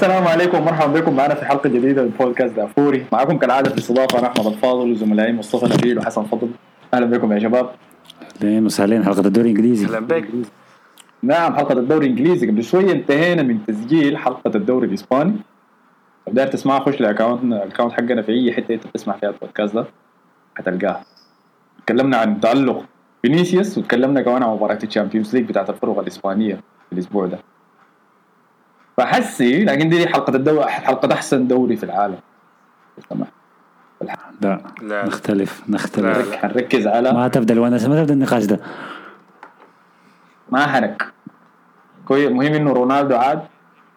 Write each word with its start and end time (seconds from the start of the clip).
السلام 0.00 0.28
عليكم 0.28 0.58
ومرحبا 0.58 1.00
بكم. 1.00 1.16
معنا 1.16 1.34
في 1.34 1.44
حلقة 1.44 1.68
جديدة 1.68 2.02
من 2.02 2.08
بودكاست 2.08 2.56
دافوري. 2.56 3.06
معكم 3.12 3.38
كالعادة 3.38 3.68
في 3.68 3.74
الاستضافه 3.74 4.18
أنا 4.18 4.26
أحمد 4.26 4.46
الفاضل 4.46 4.90
وزملائي 4.90 5.32
مصطفى 5.32 5.74
نبيل 5.74 5.98
وحسن 5.98 6.22
فضل. 6.22 6.50
أهلا 6.94 7.06
بكم 7.06 7.32
يا 7.32 7.38
شباب. 7.38 7.70
اهلين 8.42 8.66
وسهلين 8.66 9.04
حلقة 9.04 9.26
الدوري 9.26 9.50
الإنجليزي. 9.50 9.86
أهلا 9.86 10.00
بك. 10.00 10.28
نعم 11.22 11.56
حلقة 11.56 11.72
الدوري 11.72 12.06
الإنجليزي. 12.06 12.46
قبل 12.46 12.64
شوية 12.64 12.92
انتهينا 12.92 13.42
من 13.42 13.66
تسجيل 13.66 14.18
حلقة 14.18 14.52
الدوري 14.54 14.86
الإسباني. 14.86 15.36
لو 16.26 16.32
داير 16.32 16.48
تسمعها 16.48 16.80
خش 16.80 17.00
ال 17.00 17.05
account 17.05 17.42
ال 17.42 17.48
account 17.48 17.92
حقنا 17.92 18.22
في 18.22 18.32
أي 18.32 18.52
حتة 18.52 18.74
أنت 18.74 18.86
بتسمع 18.86 19.16
فيها 19.16 19.28
البودكاست 19.28 19.74
ده 19.74 19.84
حتلقاها 20.54 21.04
تكلمنا 21.86 22.16
عن 22.16 22.40
تالق 22.40 22.84
فينيسيوس 23.22 23.78
وتكلمنا 23.78 24.22
كمان 24.22 24.42
عن 24.42 24.50
مباراة 24.50 24.78
ال 24.82 24.87
Champions 24.87 25.36
League 25.36 25.48
بتاعت 25.48 25.70
الفرق 25.70 25.98
الإسبانية 25.98 26.54
في 26.54 26.92
الأسبوع 26.92 27.26
ده. 27.26 27.38
فهسي 29.00 29.64
لكن 29.64 29.88
دي 29.88 30.08
حلقة 30.08 30.36
الدوري 30.36 30.66
حلقة 30.66 31.12
أحسن 31.12 31.46
دوري 31.46 31.76
في 31.76 31.84
العالم. 31.84 32.16
لا 34.40 34.60
لا. 34.82 35.06
نختلف 35.06 35.62
نختلف. 35.68 36.30
لا. 36.30 36.36
حنركز 36.36 36.86
على 36.86 37.12
ما 37.12 37.28
تبدا 37.28 37.54
الوناسه 37.54 37.88
ما 37.88 38.00
تبدا 38.00 38.14
النقاش 38.14 38.44
ده. 38.44 38.60
ما 40.50 40.66
حنك 40.66 41.02
كويس 42.04 42.30
مهم 42.30 42.54
إنه 42.54 42.72
رونالدو 42.72 43.16
عاد 43.16 43.42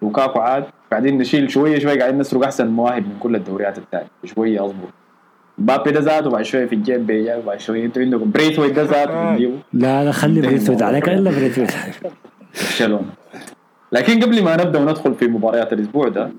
لوكاكو 0.02 0.40
عاد. 0.40 0.64
قاعدين 0.92 1.18
نشيل 1.18 1.52
شوية 1.52 1.80
شوية 1.80 2.00
قاعدين 2.00 2.20
نسرق 2.20 2.44
أحسن 2.44 2.66
المواهب 2.66 3.04
من 3.04 3.18
كل 3.20 3.36
الدوريات 3.36 3.78
الثانية 3.78 4.08
شوية 4.26 4.66
أصبر. 4.66 4.88
مبابي 5.58 5.92
ده 5.92 6.02
زاد 6.02 6.28
وبعد 6.28 6.44
شوية 6.44 6.66
في 6.66 6.76
الجيم 6.76 7.06
بيجا 7.06 7.36
وبعد 7.36 7.60
شوية. 7.60 7.86
أنتوا 7.86 8.02
عندكم 8.02 8.32
بريثويت 8.32 8.74
ده 8.74 8.84
زاد 8.84 9.08
بنجيبه 9.12 9.58
لا 9.74 10.06
لا 10.06 10.12
خلي 10.12 10.42
بريثويت. 10.42 10.82
عليك 10.82 11.10
إلا 11.10 11.32
بريثويت. 11.32 11.72
برشلونة. 12.56 13.23
لكن 13.94 14.24
قبل 14.24 14.44
ما 14.44 14.56
نبدأ 14.56 14.80
وندخل 14.80 15.14
في 15.16 15.28
مباريات 15.28 15.74
الأسبوع 15.74 16.08
ده 16.08 16.32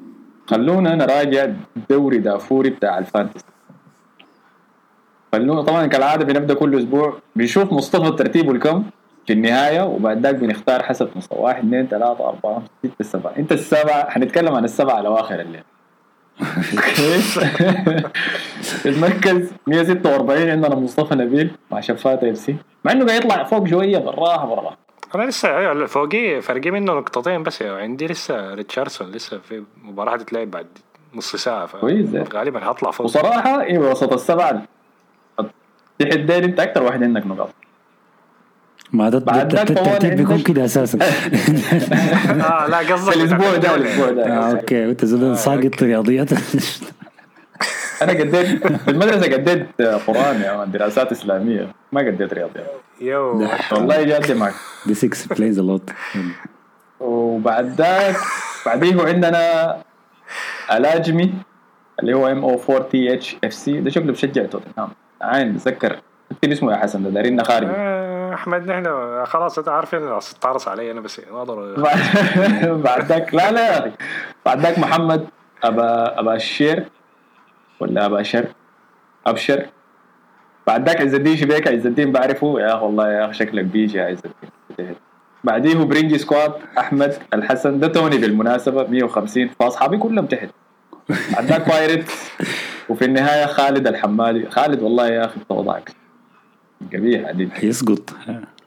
خلونا 0.46 0.94
نراجع 0.94 1.46
دوري 1.90 2.18
دافوري 2.18 2.70
بتاع 2.70 2.98
ال 2.98 3.03
fantasy. 3.03 3.44
خلونا 5.32 5.62
طبعا 5.62 5.86
كالعادة 5.86 6.24
بنبدأ 6.24 6.54
كل 6.54 6.78
أسبوع 6.78 7.18
بنشوف 7.36 7.72
مصطفى 7.72 8.10
ترتيبه 8.10 8.52
الكم 8.52 8.84
في 9.26 9.32
النهاية 9.32 9.82
وبعد 9.82 10.26
ذاك 10.26 10.34
بنختار 10.34 10.82
حسب 10.82 11.08
مستوى. 11.16 11.38
واحد 11.38 11.58
اثنين 11.58 11.86
ثلاثة 11.86 12.28
أربعة 12.28 12.62
ستة 12.86 13.04
سبعة. 13.04 13.32
أنت 13.38 13.52
السبعة 13.52 14.10
حنتكلم 14.10 14.54
عن 14.54 14.64
السبعة 14.64 14.94
على 14.94 15.08
آخر 15.08 15.40
الليل 15.40 15.62
كويس 16.96 17.38
في 18.64 18.88
المركز 18.94 19.52
146 19.66 20.50
عندنا 20.50 20.74
مصطفى 20.74 21.14
نبيل 21.14 21.50
مع 21.70 21.80
شفاته 21.80 22.30
FC. 22.30 22.56
مع 22.84 22.92
إنه 22.92 23.06
قاعد 23.06 23.24
يطلع 23.24 23.44
فوق 23.44 23.68
شوية 23.68 23.98
بالراحة 23.98 24.46
بالراحة. 24.46 24.83
أنا 25.16 25.24
لسه 25.24 25.58
أيوه 25.58 25.86
فوقي 25.86 26.40
فرقي 26.42 26.70
منه 26.70 26.92
نقطتين 26.92 27.42
بس 27.42 27.60
يعني 27.60 27.82
عندي 27.82 28.06
لسه 28.06 28.54
ريتشاردسون 28.54 29.10
لسه 29.10 29.38
في 29.38 29.62
مباراة 29.84 30.14
هتتلعب 30.14 30.50
بعد 30.50 30.66
نص 31.14 31.36
ساعة 31.36 31.66
ف 31.66 31.76
كويس. 31.76 32.08
غالبا 32.34 32.70
هطلع 32.70 32.90
فوق. 32.90 33.06
وصراحة 33.06 33.60
أيوه 33.60 33.90
وسط 33.90 34.12
السبعة 34.12 34.62
تحت 35.98 36.18
ديل 36.18 36.44
أنت 36.44 36.60
أكثر 36.60 36.82
واحد 36.82 37.02
عندك 37.02 37.26
نقاط. 37.26 37.48
ما 38.92 39.08
ده 39.08 39.18
الترتيب 39.62 40.16
بيكون 40.16 40.42
كده 40.42 40.64
أساسا. 40.64 40.98
آه 42.50 42.66
لا 42.66 42.78
قصدك 42.78 43.16
الأسبوع 43.16 43.56
ده. 43.56 43.74
الأسبوع 43.74 44.08
آه، 44.08 44.12
ده 44.12 44.50
okay 44.50 44.86
وانت 44.86 45.04
زول 45.04 45.36
ساقط 45.38 45.82
رياضيات 45.82 46.32
أنا 48.02 48.12
قريت 48.12 48.66
في 48.66 48.90
المدرسة 48.90 49.32
قريت 49.32 49.82
قرآن 49.82 50.40
يا 50.40 50.56
man 50.56 50.70
دراسات 50.70 51.12
إسلامية. 51.12 51.72
ما 51.92 52.00
قريت 52.00 52.32
رياضيات. 52.34 52.83
يو. 53.00 53.48
والله 53.72 54.02
جد 54.02 54.32
معك. 54.32 54.54
that 54.86 54.94
explains 54.94 55.58
a 55.58 55.62
lot 55.62 55.90
وبعد 57.00 57.66
ذاك 57.66 58.16
بعديه 58.66 59.02
عندنا 59.06 59.76
ألاجمي 60.72 61.34
اللي 62.00 62.14
هو 62.14 62.28
ام 62.28 62.44
أو 62.44 62.60
4 62.70 62.88
تي 62.88 63.14
اتش 63.14 63.36
اف 63.44 63.52
سي 63.54 63.80
ده 63.80 63.90
شكله 63.90 64.12
بشجع 64.12 64.46
توتنهام. 64.46 64.88
عين 65.22 65.52
بتذكر 65.52 66.00
اكتب 66.32 66.52
اسمه 66.52 66.72
يا 66.72 66.76
حسن 66.76 67.02
ده 67.02 67.10
دارين 67.10 67.44
خارج. 67.44 67.68
آه، 67.70 68.34
أحمد 68.34 68.70
نحن 68.70 68.84
خلاص 69.26 69.58
أنت 69.58 69.68
عارفين 69.68 70.18
تعرص 70.40 70.68
علي 70.68 70.90
أنا 70.90 71.00
بس 71.00 71.20
ما 71.32 71.44
ضروري 71.44 71.76
بعد- 71.82 72.68
بعد 72.82 73.04
ذاك 73.04 73.34
لا 73.34 73.52
لا. 73.52 73.60
يا 73.74 73.78
أخي 73.78 73.90
بعد 74.46 74.60
ذاك 74.60 74.78
محمد 74.78 75.26
ابا 75.64 76.20
أبا 76.20 76.34
الشير 76.34 76.84
ولا 77.80 78.06
أبا 78.06 78.22
شر؟ 78.22 78.46
أبشر. 79.26 79.66
بعد 80.66 80.88
ذاك 80.88 81.00
عز 81.00 81.14
الدين 81.14 81.36
شبيك 81.36 81.68
عز 81.68 81.86
الدين 81.86 82.12
بعرفه. 82.12 82.60
يا 82.60 82.74
أخي 82.74 82.84
والله 82.84 83.12
يا 83.12 83.24
أخي 83.24 83.34
شكلك 83.34 83.64
بيجي 83.64 83.98
يا 83.98 84.04
عز 84.04 84.22
الدين 84.70 84.94
بعديه 85.44 85.74
برينجي 85.74 86.18
سكواد 86.18 86.52
أحمد 86.78 87.14
الحسن 87.34 87.80
ده 87.80 87.88
توني 87.88 88.18
بالمناسبة 88.18 88.86
150 88.86 89.48
فأصحابي 89.48 89.98
كلهم 89.98 90.26
تحت. 90.26 90.48
بعد 91.08 91.44
ذاك 91.44 91.68
بايرت 91.68 92.10
وفي 92.88 93.04
النهاية 93.04 93.46
خالد 93.46 93.86
الحمادي. 93.86 94.50
خالد 94.50 94.82
والله 94.82 95.08
يا 95.08 95.24
أخي 95.24 95.40
توضعك 95.48 95.90
قبيح 96.92 97.28
عديد. 97.28 97.52
حيسقط 97.52 98.14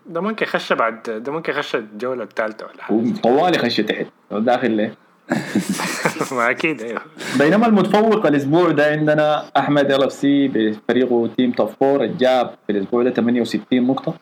ده 0.06 0.22
ممكن 0.22 0.46
يخش 0.46 0.74
بعد 0.74 1.02
ده 1.26 1.32
ممكن 1.32 1.52
يخش 1.52 1.76
الجولة 1.76 2.24
الثالثة 2.24 2.66
ولا 2.66 2.84
حاجة. 2.84 2.96
وطوالي 2.98 3.58
خش 3.58 3.78
تحت. 3.78 4.06
داخل 4.32 4.72
ليه؟ 4.72 4.94
أكيد 6.32 6.82
أيوه. 6.82 7.02
بينما 7.40 7.68
المتفوق 7.68 8.26
الأسبوع 8.26 8.72
ده 8.72 8.92
عندنا 8.92 9.50
أحمد 9.58 9.92
ال 9.92 10.04
FC 10.04 10.48
بفريقه 10.48 11.30
team 11.38 11.52
top 11.52 11.70
four 11.70 12.06
جاب 12.06 12.50
في 12.68 12.72
الأسبوع 12.72 13.04
ده 13.04 13.10
68 13.10 13.88
نقطة. 13.88 14.14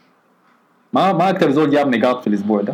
ما 0.93 1.13
ما 1.13 1.29
أكثر 1.29 1.51
زول 1.51 1.69
جاب 1.69 1.95
نقاط 1.95 2.21
في 2.21 2.27
الأسبوع 2.27 2.61
ده. 2.61 2.73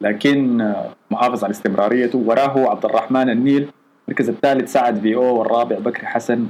لكن 0.00 0.72
محافظ 1.10 1.44
على 1.44 1.50
استمراريته 1.50 2.18
وراه 2.18 2.70
عبد 2.70 2.84
الرحمن 2.84 3.30
النيل 3.30 3.68
المركز 4.08 4.28
الثالث 4.28 4.72
سعد 4.72 5.00
في 5.00 5.14
أو 5.14 5.38
والرابع 5.38 5.78
بكر 5.78 6.06
حسن 6.06 6.46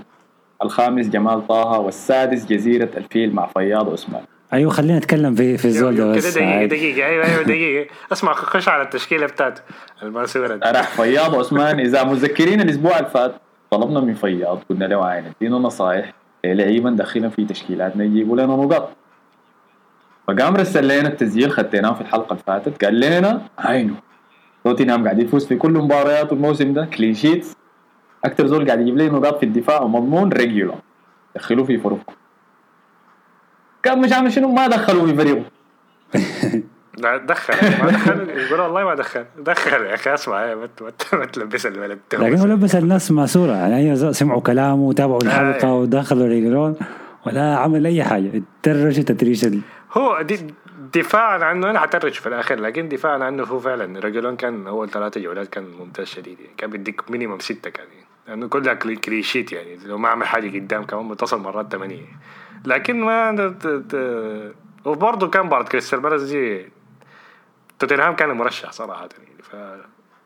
الخامس 0.62 1.08
جمال 1.08 1.46
طه 1.46 1.78
والسادس 1.78 2.46
جزيرة 2.46 2.90
الفيل 2.96 3.34
مع 3.34 3.46
فياض 3.46 3.92
عثمان. 3.92 4.22
أيوه 4.52 4.70
خلينا 4.70 4.98
نتكلم 4.98 5.34
في 5.34 5.58
في 5.58 5.64
الزول 5.64 5.96
ده 5.96 6.02
كده 6.04 6.14
بس. 6.16 6.34
دقيقة 6.34 6.50
عادي. 6.50 6.66
دقيقة 6.66 7.06
أيوه 7.08 7.24
أيوه 7.24 7.42
دقيقة. 7.42 7.90
اسمع 8.12 8.32
خش 8.32 8.68
على 8.68 8.82
التشكيلة 8.82 9.26
بتاعته 9.26 9.62
الماسورة 10.02 10.60
راح 10.64 10.88
فياض 10.88 11.34
عثمان. 11.34 11.80
إذا 11.80 12.04
متذكرين 12.04 12.60
الأسبوع 12.60 12.98
اللي 12.98 13.10
فات 13.10 13.34
طلبنا 13.70 14.00
من 14.00 14.14
فياض 14.14 14.58
قلنا 14.70 14.84
له 14.84 15.06
عين 15.06 15.24
ادينا 15.40 15.58
نصائح 15.58 16.12
لعيبه 16.44 16.90
ندخلهم 16.90 17.30
في 17.30 17.44
تشكيلاتنا 17.44 18.04
يجيبوا 18.04 18.36
لنا 18.36 18.56
نقاط. 18.56 18.88
فقام 20.28 20.56
رسل 20.56 20.84
لنا 20.98 21.08
التسجيل 21.08 21.50
خديناه 21.50 21.92
في 21.92 22.00
الحلقة 22.00 22.32
اللي 22.32 22.42
فاتت 22.46 22.84
قال 22.84 23.00
لنا 23.00 23.42
عينه 23.58 23.94
توتنهام 24.64 25.04
قاعد 25.04 25.18
يفوز 25.18 25.46
في 25.46 25.56
كل 25.56 25.70
مباريات 25.72 26.32
الموسم 26.32 26.72
ده 26.72 26.84
كلين 26.84 27.14
شيتس 27.14 27.56
أكثر 28.24 28.46
زول 28.46 28.66
قاعد 28.66 28.80
يجيب 28.80 28.96
لي 28.98 29.08
نقاط 29.08 29.38
في 29.38 29.42
الدفاع 29.46 29.82
ومضمون 29.82 30.32
ريجولار 30.32 30.78
دخلوه 31.36 31.64
في 31.64 31.78
فريقكم 31.78 32.12
كان 33.82 34.00
مش 34.00 34.12
عامل 34.12 34.32
شنو؟ 34.32 34.52
ما 34.52 34.66
دخلوه 34.66 35.06
في 35.06 35.14
فريقه. 35.14 35.44
لا 36.98 37.16
دخل. 37.16 37.54
ما 37.84 37.90
دخل. 37.90 38.28
يقول 38.30 38.60
والله 38.60 38.84
ما 38.84 38.94
دخل. 38.94 39.24
دخل 39.38 39.72
يا 39.84 39.94
أخي 39.94 40.14
اسمع 40.14 40.44
إيه، 40.44 40.54
ما 41.12 41.24
تلبس 41.24 41.66
الولد 41.66 41.98
لكن 42.12 42.38
هو 42.38 42.46
لبس 42.46 42.74
الناس 42.74 43.10
مع 43.10 43.26
صورة. 43.26 43.52
يعني 43.52 44.12
سمعوا 44.12 44.40
كلامه 44.40 44.82
وتابعوا 44.82 45.22
الحلقة 45.22 45.72
ودخلوا 45.74 46.26
ريجلون 46.28 46.76
ولا 47.26 47.56
عمل 47.56 47.86
أي 47.86 48.04
حاجة. 48.04 48.42
ترش 48.62 48.96
تتريش 48.96 49.44
ال- 49.44 49.60
هو 49.92 50.22
دي 50.22 50.38
دفاعا 50.94 51.44
عنه 51.44 51.70
أنا 51.70 51.80
حترج 51.80 52.12
في 52.12 52.26
الآخر 52.26 52.60
لكن 52.60 52.88
دفاعا 52.88 53.24
عنه 53.24 53.42
هو 53.44 53.58
فعلا 53.58 54.00
رجلون 54.00 54.36
كان 54.36 54.66
أول 54.66 54.90
ثلاثة 54.90 55.20
جولات 55.20 55.48
كان 55.48 55.64
ممتاز 55.80 56.06
شديد. 56.06 56.40
يعني 56.40 56.52
كان 56.56 56.70
بيديك 56.70 57.10
مينيمم 57.10 57.38
ستة 57.38 57.70
كان. 57.70 57.86
يعني 57.94 58.06
لأنه 58.28 58.48
كلها 58.48 58.74
كلي 58.74 58.96
كلي 58.96 59.22
شيت 59.22 59.52
يعني. 59.52 59.78
لو 59.86 59.98
ما 59.98 60.08
عمل 60.08 60.26
حاجة 60.26 60.58
قدام 60.58 60.84
كمان 60.84 61.04
متصل 61.04 61.38
مرات 61.40 61.72
ثمانية. 61.72 62.02
لكن 62.66 63.00
ما 63.00 63.54
وبرضه 64.84 65.28
كان 65.30 65.48
بعد 65.48 65.68
كريستال 65.68 66.00
بالاس 66.00 66.22
دي 66.22 66.68
توتنهام 67.78 68.14
كان 68.16 68.30
مرشح 68.30 68.72
صراحة 68.72 69.08
يعني 69.18 69.42
ف 69.42 69.56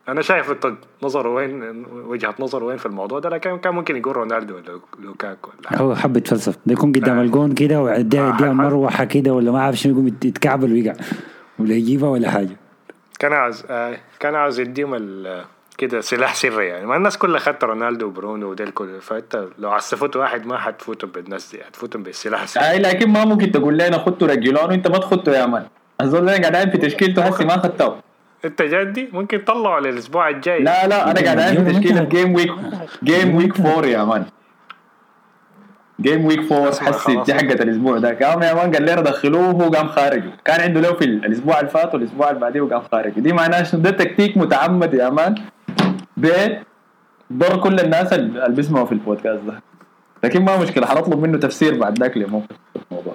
أنا 0.09 0.21
شايف 0.21 0.53
نظره 1.03 1.29
وين 1.29 1.85
وجهة 1.91 2.35
نظره 2.39 2.65
وين 2.65 2.77
في 2.77 2.85
الموضوع 2.85 3.19
ده 3.19 3.29
لكن 3.29 3.57
كان 3.57 3.73
ممكن 3.75 3.95
يقول 3.97 4.15
رونالدو 4.15 4.55
ولا 4.55 4.79
لوكاكو 4.99 5.49
ولا. 5.71 5.81
هو 5.81 5.95
حب 5.95 6.17
يتفلسف 6.17 6.57
ده 6.65 6.73
يكون 6.73 6.91
قدام. 6.91 7.19
الجون 7.19 7.53
كده 7.53 7.81
ويديها 7.81 8.29
آه، 8.31 8.35
يديها 8.35 8.53
مروحة 8.53 9.05
كده 9.05 9.33
ولا 9.33 9.51
ما 9.51 9.61
عارف 9.61 9.75
شنو 9.77 9.93
يقوم 9.93 10.07
يت- 10.07 10.25
يتكعبل 10.25 10.73
ويقع 10.73 10.93
ولا 11.59 11.73
يجيبها 11.73 12.09
ولا 12.09 12.31
حاجة 12.31 12.57
كان 13.19 13.33
عاوز 13.33 13.63
آه 13.69 13.97
كان 14.19 14.35
عاوز 14.35 14.59
يديهم 14.59 14.93
ال- 14.93 15.45
كده 15.77 16.01
سلاح 16.01 16.35
سري 16.35 16.67
يعني. 16.67 16.85
ما 16.85 16.95
الناس 16.95 17.17
كلها 17.17 17.39
خدت 17.39 17.63
رونالدو 17.63 18.05
وبرونو 18.05 18.49
وديل 18.49 18.69
كله 18.69 18.99
فانت 18.99 19.45
لو 19.59 19.71
عسفوت 19.71 20.15
واحد 20.15 20.45
ما 20.45 20.57
حتفوتهم 20.57 21.11
بالناس 21.11 21.51
دي 21.51 21.63
حتفوتهم 21.63 22.03
بالسلاح 22.03 22.41
السري. 22.41 22.69
اي 22.69 22.79
لكن 22.79 23.09
ما 23.09 23.25
ممكن 23.25 23.51
تقول 23.51 23.77
لنا 23.77 23.97
خدتوا 23.97 24.27
ريجلون 24.27 24.63
وانت 24.63 24.87
ما 24.87 24.97
تخدته 24.97 25.31
يا 25.31 25.45
man. 25.45 25.65
اللي 26.01 26.35
أنا 26.35 26.49
قاعد 26.49 26.71
في 26.71 26.77
تشكيلته 26.77 27.21
هسي 27.21 27.45
ما 27.45 27.57
خدته 27.57 27.95
انت 28.45 28.61
جدي 28.61 29.09
ممكن 29.13 29.45
تطلعوا 29.45 29.79
للأسبوع 29.79 30.29
الجاي. 30.29 30.59
لا 30.59 30.87
لا 30.87 31.11
أنا 31.11 31.21
قاعد 31.21 31.63
في 31.63 31.73
تشكيلة 31.73 32.03
game 32.03 32.35
week 32.35 32.51
game 33.03 33.35
week 33.35 33.59
4 33.59 33.85
يا 33.85 34.03
man. 34.03 34.25
game 36.01 36.25
week 36.25 36.51
4 36.51 36.69
اسمع 36.69 36.91
هسي. 36.91 37.15
دي 37.15 37.33
حقت 37.33 37.61
الأسبوع 37.61 37.97
ده. 37.97 38.27
قام 38.27 38.43
يا 38.43 38.53
man 38.53 38.71
قال 38.71 38.83
لنا 38.83 39.01
دخلوه 39.01 39.49
وهو 39.49 39.69
قام 39.69 39.87
خارجه. 39.87 40.31
كان 40.45 40.61
عنده 40.61 40.81
له 40.81 40.93
في 40.93 41.05
الأسبوع 41.05 41.59
اللي 41.59 41.71
فات 41.71 41.93
والأسبوع 41.93 42.29
اللي 42.29 42.39
بعديه 42.39 42.61
وقام 42.61 42.81
خارجه. 42.91 43.19
دي 43.19 43.33
معناها 43.33 43.63
شنو؟ 43.63 43.81
ده 43.81 43.91
تكتيك 43.91 44.37
متعمد 44.37 44.93
يا 44.93 45.09
man. 45.09 45.35
بيت 46.23 46.59
ضر 47.33 47.57
كل 47.57 47.79
الناس 47.79 48.13
اللي 48.13 48.49
بيسمعوا 48.49 48.85
في 48.85 48.91
البودكاست 48.91 49.43
ده. 49.43 49.61
لكن 50.23 50.45
ما 50.45 50.57
مشكلة 50.57 50.85
حنطلب 50.85 51.21
منه 51.21 51.37
تفسير 51.37 51.77
بعد 51.77 51.99
ذاك 51.99 52.17
لموقف 52.17 52.55
الموضوع. 52.91 53.13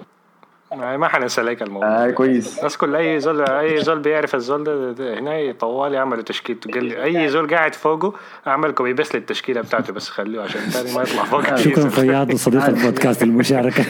ما 0.73 0.97
ما 0.97 1.09
حننسى 1.09 1.43
لك 1.43 1.63
الموضوع. 1.63 1.89
آه 1.89 2.11
كويس. 2.11 2.59
الناس 2.59 2.77
كل 2.77 2.97
أي 2.97 3.21
زول 3.21 3.43
أي 3.43 3.81
زول 3.81 3.99
بيعرف 3.99 4.35
الزول 4.35 4.65
ده, 4.65 4.93
ده 4.93 5.19
هنا 5.19 5.53
طوال 5.53 5.95
يعملوا 5.95 6.23
تشكيلته. 6.23 6.71
قال 6.71 6.97
أي 6.97 7.29
زول 7.29 7.55
قاعد 7.55 7.75
فوقه 7.75 8.13
اعمل 8.47 8.71
copy 8.71 8.93
بس 8.93 9.15
للتشكيلة 9.15 9.61
بتاعته 9.61 9.93
بس 9.93 10.09
خليه 10.09 10.41
عشان 10.41 10.61
تاني 10.73 10.95
ما 10.95 11.03
يطلع 11.03 11.25
فوق. 11.25 11.57
شكرا 11.65 11.89
فياض 11.89 12.35
صديق 12.35 12.65
البودكاست 12.65 13.23
المشاركة. 13.23 13.85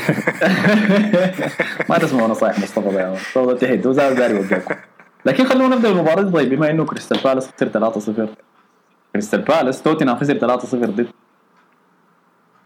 ما 1.91 1.99
تسمعوا 1.99 2.29
نصائح 2.29 2.59
مصطفى 2.59 2.97
يا 2.97 3.11
مصطفى 3.11 3.55
تحت 3.67 3.87
وزاد 3.87 4.63
لكن 5.25 5.45
خلونا 5.45 5.77
نبدأ 5.77 5.93
بالمباراة. 5.93 6.31
طيب 6.31 6.51
بما 6.55 6.71
إنه 6.71 6.85
كريستال 6.85 7.19
بالاس 7.25 7.51
خسر 7.51 7.91
3-0 8.27 8.48
كريستال 9.13 9.41
بالاس. 9.41 9.83
توتنهام 9.83 10.17
خسر 10.17 10.39
3-0 10.39 10.75
ضد 10.75 11.07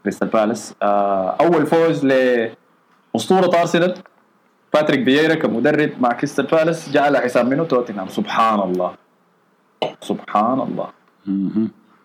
كريستال 0.03 0.27
بالاس. 0.27 0.75
آه 0.81 1.35
أول 1.41 1.65
فوز 1.65 2.05
لأسطورة 2.05 3.59
أرسنال. 3.61 3.93
باتريك 4.73 4.99
فييرا 4.99 5.35
كمدرب 5.35 5.89
مع 5.99 6.13
كريستال 6.13 6.45
بالاس 6.45 6.89
جاء 6.89 7.03
على 7.03 7.19
حساب 7.19 7.47
منه 7.47 7.63
توتنهام. 7.63 8.07
سبحان 8.07 8.59
الله. 8.59 8.93
سبحان 10.01 10.59
الله. 10.59 10.87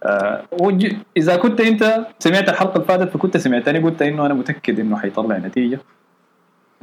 آه 0.03 0.45
وج... 0.61 0.93
إذا 1.17 1.37
كنت 1.37 1.61
أنت 1.61 2.07
سمعت 2.19 2.49
الحلقة 2.49 2.75
اللي 2.75 2.85
فاتت 2.85 3.11
فكنت 3.11 3.37
سمعتني 3.37 3.79
قلت 3.79 4.03
إنه 4.03 4.27
أنا 4.27 4.35
متأكد 4.35 4.81
إنه 4.81 4.97
حيطلع 4.99 5.37
نتيجة 5.37 5.81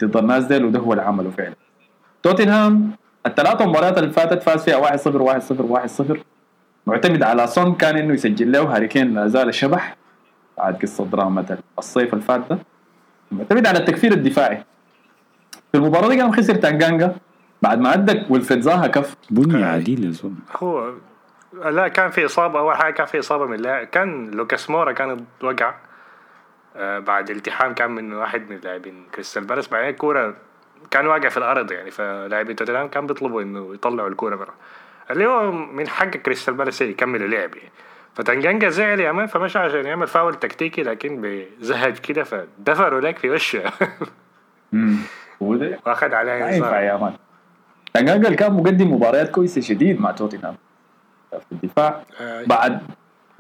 ضد 0.02 0.18
الناس 0.18 0.44
ديل 0.44 0.66
وده 0.66 0.80
هو 0.80 0.94
اللي 0.94 1.04
عمله 1.04 1.30
فعلا. 1.30 1.56
توتنهام 2.24 2.92
الثلاثة 3.26 3.66
مباريات 3.66 3.98
اللي 3.98 4.10
فاتت 4.10 4.44
فاز 4.44 4.64
فيها 4.64 4.98
1-0 4.98 5.02
1-0 5.02 6.14
1-0 6.14 6.18
معتمد 6.88 7.24
على 7.24 7.48
سون 7.48 7.76
كان 7.76 7.98
إنه 7.98 8.14
يسجل 8.14 8.52
له 8.52 8.76
هاري 8.76 8.88
كين 8.88 9.14
لا 9.14 9.28
زال 9.28 9.54
شبح. 9.54 9.96
بعد 10.58 10.82
قصة 10.82 11.06
دراما 11.06 11.58
الصيف 11.78 12.14
اللي 12.14 12.26
فات 12.26 12.42
ده. 12.50 12.60
معتمد 13.32 13.68
على 13.68 13.80
التقفيل 13.80 14.12
الدفاعي. 14.12 14.64
في 15.72 15.78
المباراة 15.78 16.10
دي 16.10 16.22
قام 16.22 16.32
خسر 16.32 16.56
تانجانجا. 16.56 17.16
بعد 17.62 17.80
ما 17.80 17.90
أدى 17.90 18.11
لك 18.11 18.26
ولفريد 18.30 18.62
زاها 18.62 18.88
كف. 18.88 19.16
بني 19.30 19.64
عديل 19.64 20.06
يا 20.06 20.12
زلمة. 20.12 20.36
هو 20.58 20.94
لا 21.54 21.88
كان 21.88 22.10
في 22.10 22.26
إصابة. 22.26 22.60
أول 22.60 22.76
حاجة 22.76 22.94
كان 22.94 23.06
في 23.06 23.20
إصابة 23.20 23.46
من 23.46 23.58
لاعب 23.58 23.88
كان 23.88 24.32
لوكاس 24.32 24.70
مورا 24.70 24.92
كان 24.92 25.26
وقع. 25.44 25.76
آه 26.76 27.00
بعد 27.00 27.30
التحام 27.30 27.74
كان 27.74 27.92
من 27.92 28.14
واحد 28.14 28.50
من 28.50 28.60
لاعبين 28.64 29.06
كريستال 29.14 29.44
بالاس 29.44 29.68
بعدين 29.68 29.90
الكوره 29.90 30.36
كان 30.92 31.08
واقع 31.08 31.30
في 31.30 31.38
الأرض 31.38 31.72
يعني. 31.72 31.92
فلاعبين 31.92 32.56
توتنهام 32.56 32.88
كان 32.88 33.08
بيطلبوا 33.08 33.42
إنه 33.42 33.74
يطلعوا 33.74 34.10
الكورة 34.10 34.36
برا. 34.36 34.54
اللي 35.12 35.26
هو 35.26 35.52
من 35.52 35.88
حق 35.88 36.10
كريستال 36.10 36.54
بالاس 36.54 36.82
يكمل 36.82 37.24
اللعب 37.24 37.56
يعني. 37.56 37.72
فتنجانجا 38.14 38.70
زعل 38.70 39.00
يا 39.00 39.12
man 39.12 39.28
فمشى 39.28 39.60
عشان 39.60 39.86
يعمل 39.86 40.08
فاول 40.08 40.36
تكتيكي 40.36 40.84
لكن 40.84 41.22
بزهج 41.22 41.98
كده 41.98 42.24
فدفره 42.24 43.02
لك 43.02 43.18
في 43.18 43.30
وشه. 43.30 43.64
واخذ 45.86 46.14
عليها 46.14 46.40
ما 46.40 46.52
ينفع 46.52 46.82
يا 46.82 46.98
man. 46.98 47.14
تنجانجا 47.94 48.36
كان 48.36 48.54
مقدم 48.54 48.94
مباريات 48.94 49.32
كويسة 49.32 49.62
شديد 49.62 50.02
مع 50.02 50.12
توتنهام. 50.12 50.56
في 51.32 51.52
الدفاع. 51.52 52.04
آه. 52.22 52.44
بعد 52.46 52.82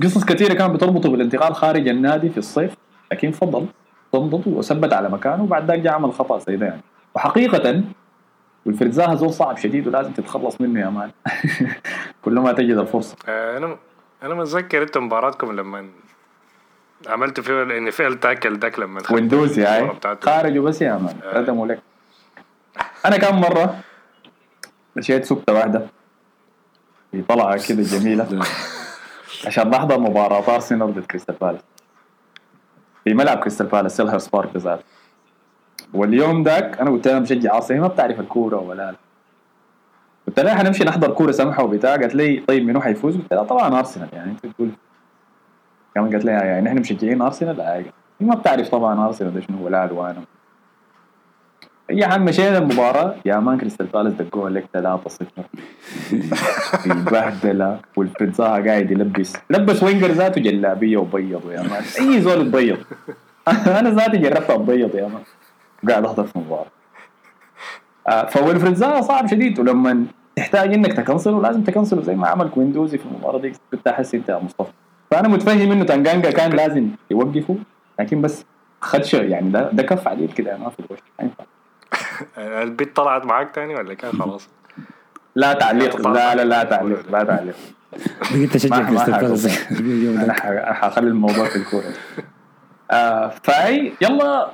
قصص 0.03 0.25
كثيرة 0.25 0.53
كان 0.53 0.73
بتربطه 0.73 1.09
بالانتقال 1.09 1.55
خارج 1.55 1.87
النادي 1.87 2.29
في 2.29 2.37
الصيف 2.37 2.73
لكن 3.11 3.31
فضل 3.31 3.67
ضمضت 4.15 4.47
وثبت 4.47 4.93
على 4.93 5.09
مكانه 5.09 5.43
وبعد 5.43 5.67
ذاك 5.67 5.79
جاء 5.79 5.93
عمل 5.93 6.13
خطأ 6.13 6.39
زي 6.39 6.55
ده 6.55 6.65
يعني. 6.65 6.81
وحقيقة 7.15 7.83
والفرد 8.65 8.91
زاها 8.91 9.15
زول 9.15 9.33
صعب 9.33 9.57
شديد 9.57 9.87
ولازم 9.87 10.11
تتخلص 10.11 10.61
منه 10.61 10.79
يا 10.79 10.89
مان. 10.89 11.11
كل 12.25 12.33
ما 12.39 12.51
تجد 12.53 12.77
الفرصة. 12.77 13.15
آه، 13.27 13.57
أنا 13.57 13.77
أنا 14.23 14.35
متذكر 14.35 14.83
أنت 14.83 14.97
مباراتكم 14.97 15.51
لما 15.51 15.89
عملتوا 17.07 17.43
فيه 17.43 17.63
ان 17.63 17.91
فيل 17.91 18.19
تاكل 18.19 18.59
داك 18.59 18.79
لما 18.79 19.01
ويندوز 19.11 19.59
يا 19.59 19.93
خارجوا 20.21 20.65
بس 20.65 20.81
يا 20.81 20.97
مان. 20.97 21.15
آه. 21.23 21.39
ردموا 21.39 21.67
لك. 21.67 21.79
أنا 23.05 23.17
كم 23.17 23.41
مرة 23.41 23.79
مشيت 24.95 25.25
سكتة 25.25 25.53
واحدة. 25.53 25.87
في 27.11 27.21
طلعة 27.21 27.67
كده 27.67 27.83
جميلة. 27.83 28.27
عشان 29.45 29.69
نحضر 29.69 29.99
مباراة 29.99 30.55
ارسنال 30.55 30.93
ضد 30.93 31.05
كريستال 31.05 31.35
بالاس 31.41 31.61
في 33.03 33.13
ملعب 33.13 33.37
كريستال 33.39 33.67
بالاس 33.67 33.97
سيلهرس 33.97 34.27
بارك 34.27 34.53
بالذات. 34.53 34.79
واليوم 35.95 36.43
ذاك 36.43 36.79
أنا 36.81 36.89
قلت 36.89 37.07
لها 37.07 37.19
مشجع 37.19 37.55
ارسنال 37.55 37.81
ما 37.81 37.87
بتعرف 37.87 38.19
الكورة 38.19 38.57
ولا 38.57 38.91
لا. 38.91 38.95
قلت 40.27 40.39
لها 40.39 40.55
حنمشي 40.55 40.83
نحضر 40.83 41.11
كورة 41.11 41.31
سمحة 41.31 41.63
وبتاع. 41.63 41.91
قالت 41.91 42.15
لي 42.15 42.43
طيب 42.47 42.65
منو 42.65 42.81
حيفوز؟ 42.81 43.17
قلت 43.17 43.33
لها 43.33 43.43
طبعا 43.43 43.79
أرسنال 43.79 44.07
يعني. 44.13 44.31
أنت 44.31 44.45
تقول. 44.45 44.69
كمان 45.95 46.11
قالت 46.11 46.25
لي 46.25 46.31
يعني 46.31 46.65
نحن 46.65 46.79
مشجعين 46.79 47.21
أرسنال؟ 47.21 47.57
لا 47.57 47.83
ما 48.19 48.35
بتعرف 48.35 48.69
طبعا 48.69 49.07
أرسنال 49.07 49.33
ده 49.33 49.41
شنو 49.41 49.65
ولا 49.65 49.85
الوانه 49.85 50.21
يا 51.89 52.05
عم 52.07 52.25
مشينا 52.25 52.57
المباراة. 52.57 53.15
يا 53.25 53.39
man 53.39 53.57
كريستال 53.57 53.85
بالاس 53.85 54.13
دقوها 54.13 54.49
لك 54.49 54.65
3 54.73 55.09
0 55.09 55.25
بهدلة 56.85 57.79
والبيتزا 57.95 58.43
قاعد 58.43 58.91
يلبس. 58.91 59.37
لبس 59.49 59.83
وينجر 59.83 60.11
ذاته 60.11 60.41
جلابية 60.41 60.97
وبيض 60.97 61.51
يا 61.51 61.61
مان. 61.61 61.83
أي 61.99 62.21
زول 62.21 62.51
تبيض 62.51 62.77
أنا 63.79 63.89
ذاتي 63.89 64.17
جربت 64.17 64.49
أبيض 64.49 64.95
يا 64.95 65.07
مان. 65.07 65.21
قاعد 65.89 66.05
أحضر 66.05 66.23
في 66.23 66.35
المباراة. 66.35 66.65
آه 68.07 68.25
فويلفريد 68.25 68.73
زاها 68.73 69.01
صعب 69.01 69.27
شديد. 69.27 69.59
ولما 69.59 70.05
تحتاج 70.35 70.73
إنك 70.73 70.93
تكنسله 70.93 71.41
لازم 71.41 71.63
تكنسله 71.63 72.01
زي 72.01 72.15
ما 72.15 72.27
عمل 72.27 72.49
كويندوزي 72.49 72.97
في 72.97 73.05
المباراة 73.05 73.39
دي. 73.39 73.53
كنت 73.71 73.87
أحس 73.87 74.15
أنت 74.15 74.29
يا 74.29 74.39
مصطفى. 74.39 74.71
فأنا 75.11 75.27
متفهم 75.27 75.71
إنه 75.71 75.85
تانجانجا 75.85 76.31
كان 76.31 76.51
لازم 76.51 76.89
يوقفه 77.11 77.55
لكن 77.99 78.21
بس 78.21 78.45
خدش 78.81 79.13
يعني 79.13 79.49
ده 79.49 79.69
ده 79.71 79.83
كف 79.83 80.07
عليه 80.07 80.27
كده 80.27 80.57
ما 80.57 80.69
في 80.69 80.79
الوش 80.79 80.99
ما 81.19 81.25
ينفع. 81.25 81.43
البيت 82.63 82.95
طلعت 82.95 83.25
معاك 83.25 83.55
تاني 83.55 83.75
ولا 83.75 83.93
كان 83.93 84.11
خلاص؟ 84.11 84.49
لا 85.35 85.53
تعليق 85.53 86.07
لا 86.07 86.35
لا 86.35 86.43
لا 86.45 86.63
تعليق 86.63 87.11
لا 87.11 87.23
تعليق. 87.23 87.55
بقيت 88.31 88.53
تشجع 88.53 88.89
كريستال 88.89 89.69
أنا 90.17 90.33
حخلي 90.73 91.07
الموضوع 91.07 91.45
في 91.45 91.55
الكورة. 91.55 91.83
آه 92.91 93.29
فأي 93.43 93.93
يلا. 94.01 94.51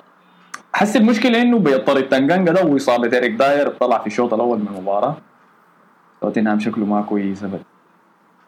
حس 0.74 0.96
المشكلة 0.98 1.42
إنه 1.42 1.60
بيضطر 1.60 2.02
تانجانجا 2.02 2.52
ده 2.52 2.66
واصابه 2.66 3.14
إيريك 3.14 3.32
داير 3.32 3.70
طلع 3.70 4.00
في 4.00 4.08
الشوط 4.08 4.34
الأول 4.34 4.60
من 4.60 4.68
المباراة. 4.68 5.18
توتنهام 6.22 6.60
شكله 6.60 6.86
ما 6.86 7.02
كويس 7.02 7.44
ابدا. 7.44 7.64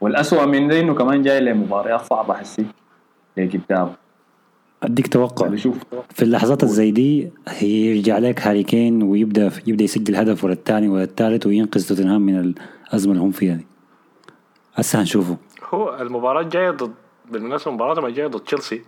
والاسوء 0.02 0.46
من 0.46 0.68
ده 0.68 0.80
إنه 0.80 0.94
كمان 0.94 1.22
جاي 1.22 1.40
لمباريات 1.40 2.02
صعبة 2.02 2.34
حسي. 2.34 2.66
لقدام 3.38 3.94
أديك 4.84 5.08
توقع. 5.08 5.48
نشوف 5.48 5.78
في 6.10 6.24
اللحظات 6.24 6.64
الزي 6.64 6.92
دي 6.92 7.30
هيرجع 7.48 8.18
لك 8.18 8.48
هاري 8.48 8.64
كين 8.64 9.04
ويبدأ 9.04 9.52
يبدأ 9.68 9.84
يسجل 9.84 10.16
هدف 10.16 10.44
ورا 10.44 10.54
الثاني 10.54 10.88
ورا 10.90 11.04
الثالث 11.04 11.48
وينقذ 11.48 11.88
توتنهام 11.88 12.22
من 12.22 12.40
الأزمة 12.40 13.14
اللي 13.14 13.24
هم 13.24 13.32
فيها 13.32 13.56
دي. 13.56 13.68
هسه 14.76 15.02
هنشوفه. 15.02 15.38
هو 15.74 15.98
المباراة 16.02 16.42
الجاية 16.42 16.70
ضد 16.72 16.92
بالمناسبة 17.32 17.72
المباراة 17.72 18.08
الجاية 18.08 18.28
ضد 18.28 18.40
تشيلسي. 18.40 18.82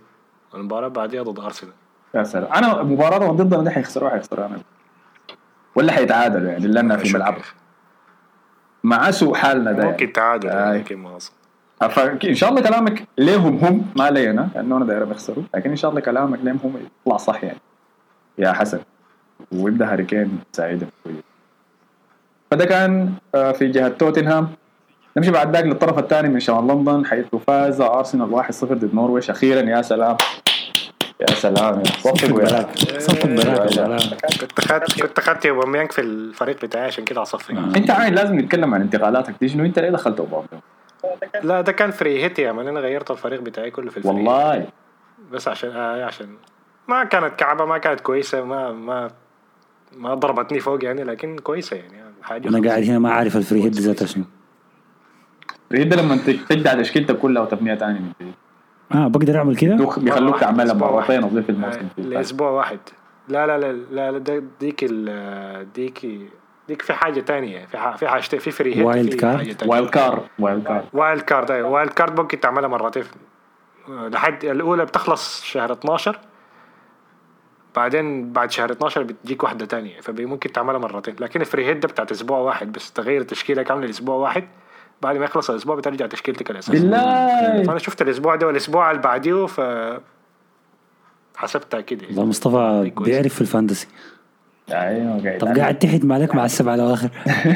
المباراة 0.54 0.88
بعديها 0.88 1.22
ضد 1.22 1.38
أرسنال. 1.38 1.72
يا 2.16 2.24
سلام. 2.24 2.52
أنا 2.52 2.82
مباراتهم 2.82 3.36
ضدنا 3.36 3.62
ده 3.62 3.70
حيخسروا 3.70 4.10
حيخسروا 4.10 4.46
أنا 4.46 4.58
ولا 5.74 5.92
حيتعادلوا 5.92 6.50
يعني 6.50 6.66
لنا 6.66 6.96
في 6.96 7.14
ملعبهم 7.14 7.42
مع 8.84 9.10
سوء 9.10 9.34
حالنا 9.34 9.72
ده 9.72 9.84
ممكن 9.84 10.12
تعادل 10.12 10.48
آه. 10.48 10.76
لكن 10.76 10.96
ما. 10.96 11.18
إن 12.24 12.34
شاء 12.34 12.50
الله 12.50 12.60
كلامك 12.60 13.02
ليهم 13.18 13.56
هم 13.64 13.86
ما 13.96 14.10
لينا 14.10 14.48
لأنه 14.54 14.76
أنا 14.76 14.84
داير 14.84 15.10
يخسروا 15.10 15.42
لكن 15.54 15.70
إن 15.70 15.76
شاء 15.76 15.90
الله 15.90 16.00
كلامك 16.00 16.38
ليهم 16.42 16.58
هم 16.64 16.76
يطلع 17.06 17.16
صح 17.16 17.44
يعني. 17.44 17.58
يا 18.38 18.52
حسن. 18.52 18.78
ويبدأ 19.52 19.92
هاري 19.92 20.04
كين 20.04 20.38
كويس 20.56 20.80
فده 22.50 22.64
كان 22.64 23.12
آه، 23.34 23.52
في 23.52 23.68
جهة 23.68 23.88
توتنهام. 23.88 24.48
نمشي 25.16 25.30
بعد 25.30 25.56
ذاك 25.56 25.64
للطرف 25.64 25.98
الثاني 25.98 26.28
من 26.28 26.40
شمال 26.40 26.66
لندن 26.66 27.06
حيث 27.06 27.26
فاز 27.46 27.80
أرسنال 27.80 28.44
1-0 28.44 28.64
ضد 28.64 28.94
نورويش 28.94 29.30
أخيرا 29.30 29.60
يا 29.60 29.82
سلام. 29.82 30.16
يا 31.20 31.26
سلام 31.34 31.82
صفق 31.84 32.28
براك 32.28 32.92
يا 32.92 32.98
سلام. 32.98 33.98
كنت 34.40 34.60
خدت 34.60 35.02
كنت 35.02 35.20
خدت 35.20 35.46
اوباميانج 35.46 35.92
في 35.92 36.00
الفريق 36.00 36.62
بتاعي 36.62 36.84
عشان 36.84 37.04
كده 37.04 37.22
اصفق 37.22 37.50
أنت 37.76 37.90
عاين 37.90 38.14
لازم 38.14 38.38
نتكلم 38.38 38.74
عن 38.74 38.80
انتقالاتك. 38.80 39.34
دي 39.40 39.48
شنو؟ 39.48 39.64
أنت 39.64 39.78
ليه 39.78 39.90
دخلت 39.90 40.20
اوباما 40.20 40.46
لا 41.42 41.60
ده 41.60 41.72
كان 41.72 41.90
free 41.90 42.22
hit 42.22 42.38
يا 42.38 42.52
man 42.52 42.68
أنا 42.68 42.80
غيرت 42.80 43.10
الفريق 43.10 43.40
بتاعي 43.40 43.70
كله 43.70 43.90
في 43.90 43.96
الفريق 43.96 44.14
والله. 44.14 44.66
بس 45.32 45.48
عشان 45.48 45.70
آه 45.70 46.04
عشان 46.04 46.28
ما 46.88 47.04
كانت 47.04 47.34
كعبة 47.34 47.64
ما 47.64 47.78
كانت 47.78 48.00
كويسة 48.00 48.44
ما 48.44 48.72
ما 48.72 49.10
ما 49.96 50.14
ضربتني 50.14 50.60
فوق 50.60 50.84
يعني 50.84 51.04
لكن 51.04 51.38
كويسة 51.38 51.76
يعني. 51.76 52.02
حاجة 52.22 52.48
أنا 52.48 52.68
قاعد 52.68 52.82
هنا 52.82 52.98
ما 52.98 53.10
عارف 53.10 53.36
ال 53.36 53.42
free 53.42 53.64
hit 53.64 53.74
ذاتها 53.74 54.06
شنو. 54.06 54.24
ريد 55.72 55.94
لما 55.94 56.16
تجدع 56.48 56.74
تشكيلتك 56.74 57.18
كلها 57.18 57.42
وتبنيها 57.42 57.74
ثاني 57.74 57.98
من 58.00 58.12
جديد. 58.20 58.34
آه 58.94 59.08
بقدر 59.08 59.38
أعمل 59.38 59.56
كده؟ 59.56 59.74
بيخلوك 59.96 60.40
تعملها 60.40 60.74
مرتين. 60.74 61.24
اظن 61.24 61.42
في 61.42 61.50
الموسم 61.50 61.88
آه، 61.98 62.02
لأسبوع 62.02 62.50
واحد. 62.50 62.78
لا 63.28 63.46
لا 63.46 63.72
لا 63.72 64.10
لا, 64.12 64.42
ديك 64.60 64.80
ال 64.82 65.72
ديك 65.72 66.06
ديك 66.68 66.82
في 66.82 66.92
حاجة 66.92 67.20
تانية. 67.20 67.66
في 67.66 67.78
ح... 67.78 67.96
في 67.96 68.08
حاجة 68.08 68.22
في 68.22 68.50
free 68.50 68.76
hit 68.76 68.86
wild 68.86 69.14
card؟ 69.14 69.36
حاجة. 69.36 69.56
wild 69.66 69.90
card 69.90 70.22
wild 70.38 70.64
card 70.64 70.84
wild 70.92 71.20
card 71.22 71.50
أيوه. 71.50 71.68
wild 71.68 71.90
card 71.92 72.20
ممكن 72.20 72.40
تعملها 72.40 72.68
مرتين. 72.68 73.04
لحد 73.88 74.44
الأولى 74.44 74.84
بتخلص 74.84 75.44
شهر 75.44 75.72
12 75.72 76.18
بعدين 77.76 78.32
بعد 78.32 78.50
شهر 78.50 78.72
12 78.72 79.02
بتجيك 79.02 79.42
واحدة 79.42 79.66
تانية. 79.66 80.00
فممكن 80.00 80.52
تعملها 80.52 80.78
مرتين. 80.78 81.16
لكن 81.20 81.40
ال 81.40 81.45
free 81.45 81.66
hit 81.66 81.80
ده 81.80 81.88
بتاعت 81.88 82.10
أسبوع 82.10 82.38
واحد. 82.38 82.72
بس 82.72 82.92
تغير 82.92 83.20
التشكيلة 83.20 83.62
كاملة 83.62 83.86
لأسبوع 83.86 84.16
واحد. 84.16 84.44
بعد 85.02 85.16
ما 85.16 85.24
يخلص 85.24 85.50
الأسبوع 85.50 85.76
بترجع 85.76 86.06
تشكيلتك 86.06 86.50
الأساسية. 86.50 86.80
بالله. 86.80 87.62
فأنا 87.62 87.78
شفت 87.78 88.02
الأسبوع 88.02 88.34
ده 88.36 88.46
والأسبوع 88.46 88.90
اللي 88.90 89.02
بعديه 89.02 89.46
ف 89.46 89.60
حسبتها 91.36 91.80
كده 91.80 92.06
والله 92.06 92.24
مصطفى 92.24 92.90
كويس. 92.94 93.08
بيعرف 93.08 93.34
في 93.34 93.40
الفانتسي. 93.40 93.86
أيوه 94.70 95.22
قاعد 95.24 95.38
طب 95.38 95.58
قاعد 95.58 95.78
تحت 95.78 96.04
مالك 96.04 96.34
مع 96.34 96.44
السبعة 96.44 96.74
الأواخر؟ 96.74 97.08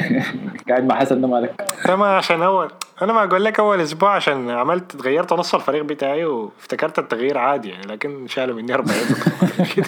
قاعد 0.69 0.83
مع 0.83 0.95
حسن 0.95 1.21
ده 1.21 1.27
مالك. 1.27 1.65
أنا 1.89 2.17
عشان 2.17 2.41
اول 2.41 2.71
أنا 3.01 3.13
ما 3.13 3.23
أقول 3.23 3.43
لك 3.45 3.59
اول 3.59 3.81
أسبوع 3.81 4.15
عشان 4.15 4.49
عملت 4.49 5.01
غيرت 5.01 5.33
نص 5.33 5.55
الفريق 5.55 5.83
بتاعي 5.83 6.25
وافتكرت 6.25 6.99
التغيير 6.99 7.37
عادي 7.37 7.69
يعني 7.69 7.87
لكن 7.87 8.27
شالوا 8.27 8.55
مني 8.55 8.73
40 8.73 8.97
كده 9.75 9.85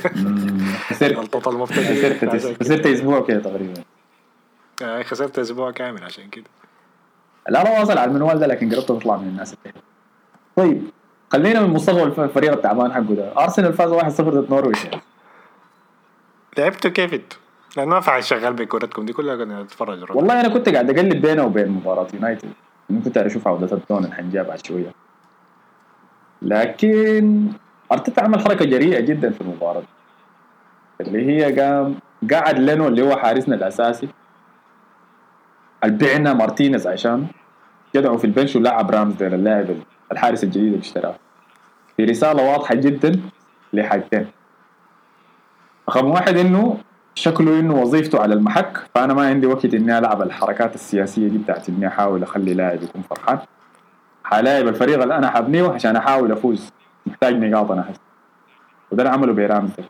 خسرت. 0.90 1.48
المبتدئ 1.48 2.56
خسرت 2.60 2.86
أسبوع 2.86 3.22
كده 3.22 3.40
تقريبا. 3.40 3.82
آه، 4.82 5.04
خسرت 5.04 5.40
أسبوع 5.40 5.72
كامل 5.72 6.04
عشان 6.04 6.30
كده. 6.30 6.46
أنا 7.50 7.80
واصل 7.80 7.98
على 7.98 8.06
المنوال 8.12 8.40
ده 8.40 8.48
لكن 8.48 8.76
قربت 8.76 8.92
أطلع 8.92 9.18
من 9.18 9.28
الناس 9.28 9.54
التانية. 9.54 9.82
طيب 10.56 10.84
خلينا 11.32 11.62
من 11.62 11.70
مستوى 11.70 12.04
الف- 12.04 12.20
الفريق 12.20 12.52
التعبان 12.52 12.94
حقه 12.94 13.02
ده 13.16 13.44
أرسنال 13.44 13.74
فاز 13.74 13.92
1-0 13.92 14.22
ضد 14.30 14.50
نورويش. 14.50 14.80
لعبتوا 16.58 16.92
كيف 16.92 17.14
أنتوا؟ 17.14 17.38
لأنه 17.78 17.90
ما 17.90 17.96
ينفع 17.96 18.20
شغال 18.20 18.54
بكورتكم 18.54 19.06
دي 19.06 19.14
كلها 19.14 19.36
كنا 19.36 19.64
نتفرج 19.64 20.04
رد. 20.04 20.16
والله 20.16 20.40
أنا 20.40 20.50
كنت 20.50 20.70
قاعد 20.70 20.90
أقلب 20.98 21.22
بينه 21.22 21.44
وبين 21.46 21.68
مباراة 21.68 22.08
يونايتد 22.14 22.50
كنت 23.04 23.18
أشوف 23.18 23.48
عودة 23.48 23.78
التون 23.78 24.06
الحنجاب 24.06 24.48
بعد 24.48 24.66
شوية 24.66 24.92
لكن 26.42 27.48
أرتيتا 27.92 28.22
عمل 28.22 28.40
حركة 28.40 28.66
جريئة 28.66 29.00
جدا 29.00 29.30
في 29.30 29.42
المباراة. 29.42 29.84
اللي 31.02 31.26
هي 31.28 31.60
قام 31.60 31.96
قعد 32.34 32.60
لينو 32.60 32.88
اللي 32.88 33.02
هو 33.02 33.18
حارسنا 33.18 33.56
الأساسي 33.56 34.08
البعنا 35.84 36.34
مارتينيز 36.34 36.88
عشان 36.88 37.28
جدعوا 37.96 38.18
في 38.18 38.26
البنش 38.26 38.56
ولعب 38.56 38.92
رامزديل 38.92 39.34
اللاعب 39.34 39.66
الحارس 40.12 40.44
الجديد 40.44 40.66
اللي 40.68 40.80
اشتراه. 40.80 41.16
في 41.98 42.06
رسالة 42.06 42.44
واضحة 42.52 42.76
جدا 42.76 43.20
لحاجتين. 43.74 44.26
رقم 45.90 46.06
واحد 46.12 46.38
إنه 46.38 46.78
شكله 47.16 47.60
إنه 47.60 47.76
وظيفته 47.82 48.22
على 48.22 48.34
المحك 48.34 48.78
فأنا 48.96 49.14
ما 49.14 49.28
عندي 49.28 49.48
وقت 49.48 49.66
إني 49.66 49.98
ألعب 49.98 50.22
الحركات 50.22 50.76
السياسية 50.76 51.28
دي 51.28 51.38
بتاعت 51.38 51.70
إني 51.70 51.88
أحاول 51.88 52.24
أخلي 52.24 52.54
لاعب 52.54 52.84
يكون 52.84 53.02
فرحان. 53.02 53.40
حلاعب 54.26 54.68
الفريق 54.68 55.02
اللي 55.02 55.16
أنا 55.16 55.30
حبنيه 55.30 55.70
عشان 55.70 55.96
أحاول 55.96 56.32
أفوز. 56.32 56.70
محتاج 57.06 57.36
نقاط 57.36 57.72
أنا 57.72 57.82
احس 57.82 57.96
وده 58.92 59.04
اللي 59.04 59.14
عمله 59.14 59.34
برامزل 59.34 59.84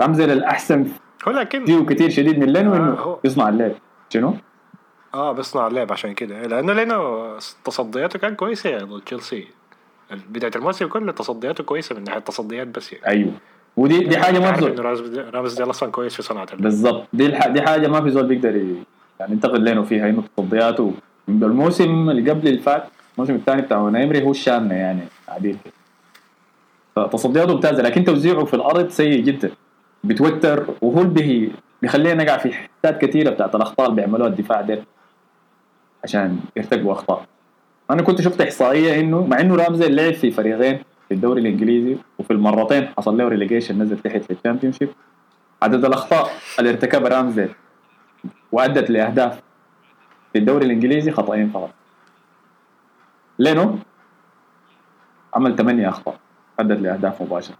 رامزل 0.00 0.30
الأحسن 0.30 0.86
هو 1.28 1.32
لكن 1.32 1.64
فيه 1.64 1.78
كثير 1.86 2.10
شديد 2.10 2.38
من 2.38 2.46
لينو 2.46 2.74
آه، 2.74 2.76
انه 2.76 2.90
هو- 2.92 3.18
يصنع 3.24 3.48
اللعب. 3.48 3.72
شنو؟ 4.08 4.34
آه 5.14 5.32
بيصنع 5.32 5.66
اللعب 5.66 5.92
عشان 5.92 6.14
كده. 6.14 6.46
لأنه 6.46 6.72
لأنه 6.72 7.28
تصدياته 7.64 8.18
كان 8.18 8.34
كويسة 8.34 8.70
يعني 8.70 8.84
ضد 8.84 9.00
تشيلسي. 9.00 9.46
بداية 10.28 10.52
الموسم 10.56 10.86
كله 10.86 11.12
تصدياته 11.12 11.64
كويسة 11.64 11.94
من 11.94 12.04
ناحية 12.04 12.18
التصديات 12.18 12.66
بس 12.66 12.92
يعني. 12.92 13.06
أيوه. 13.06 13.32
ودي 13.76 13.98
دي 13.98 14.18
حاجة 14.18 14.38
ما 14.38 14.58
إنه 14.58 14.82
رامسديل 15.30 15.70
أصلا 15.70 15.90
كويس 15.90 16.14
في 16.16 16.22
صناعة 16.22 16.44
اللعب. 16.44 16.62
بالضبط. 16.62 17.06
دي 17.12 17.26
الح... 17.26 17.46
دي 17.46 17.62
حاجة 17.62 17.88
ما 17.88 18.02
في 18.02 18.10
زول 18.10 18.26
بيقدر 18.26 18.56
يعني 19.20 19.32
ينتقد 19.32 19.60
لينو 19.60 19.84
فيها 19.84 20.08
إنه 20.08 20.24
تصدياته. 20.36 20.92
من 21.28 21.44
الموسم 21.44 22.10
اللي 22.10 22.30
قبل 22.30 22.48
اللي 22.48 22.60
فات 22.60 22.84
الموسم 23.14 23.34
الثاني 23.34 23.62
بتاع 23.62 23.88
ايمري 23.88 24.24
هو 24.24 24.30
الشامه 24.30 24.74
يعني 24.74 25.00
عديل. 25.28 25.56
فتصدياته 26.96 27.54
ممتازة 27.54 27.82
لكن 27.82 28.04
توزيعه 28.04 28.44
في 28.44 28.54
الأرض 28.54 28.88
سيء 28.88 29.20
جدا. 29.20 29.50
بتوتر 30.04 30.66
وهو 30.80 31.00
اللي 31.00 31.12
بي... 31.12 31.52
بيخلينا 31.82 32.24
نقع 32.24 32.36
في 32.36 32.52
حتات 32.52 33.04
كثيره 33.04 33.30
بتاعت 33.30 33.54
الأخطاء 33.54 33.86
اللي 33.86 33.96
بيعملوها 33.96 34.28
الدفاع 34.28 34.60
ده 34.60 34.82
عشان 36.04 36.38
يرتكبوا 36.56 36.92
أخطاء. 36.92 37.26
أنا 37.90 38.02
كنت 38.02 38.20
شفت 38.20 38.40
إحصائية 38.40 39.00
إنه 39.00 39.26
مع 39.26 39.40
إنه 39.40 39.56
رامسديل 39.56 39.88
لعب 39.88 40.12
في 40.14 40.30
فريقين 40.30 40.78
في 41.08 41.14
الدوري 41.14 41.40
الإنجليزي 41.40 41.96
وفي 42.18 42.32
المرتين 42.32 42.88
حصل 42.98 43.16
له 43.16 43.28
ريليجيشن 43.28 43.82
نزل 43.82 43.98
تحت 43.98 44.22
في 44.22 44.30
ال 44.32 44.72
Championship 44.72 44.88
عدد 45.62 45.84
الأخطاء 45.84 46.30
اللي 46.58 46.70
ارتكبها 46.70 47.08
رامسديل 47.08 47.48
وأدت 48.52 48.90
لأهداف 48.90 49.42
في 50.32 50.38
الدوري 50.38 50.66
الإنجليزي 50.66 51.10
خطأين 51.10 51.48
فقط. 51.50 51.70
لينو 53.38 53.78
عمل 55.34 55.56
ثمانية 55.56 55.88
أخطاء 55.88 56.14
أدت 56.60 56.80
لأهداف 56.80 57.22
مباشرة. 57.22 57.54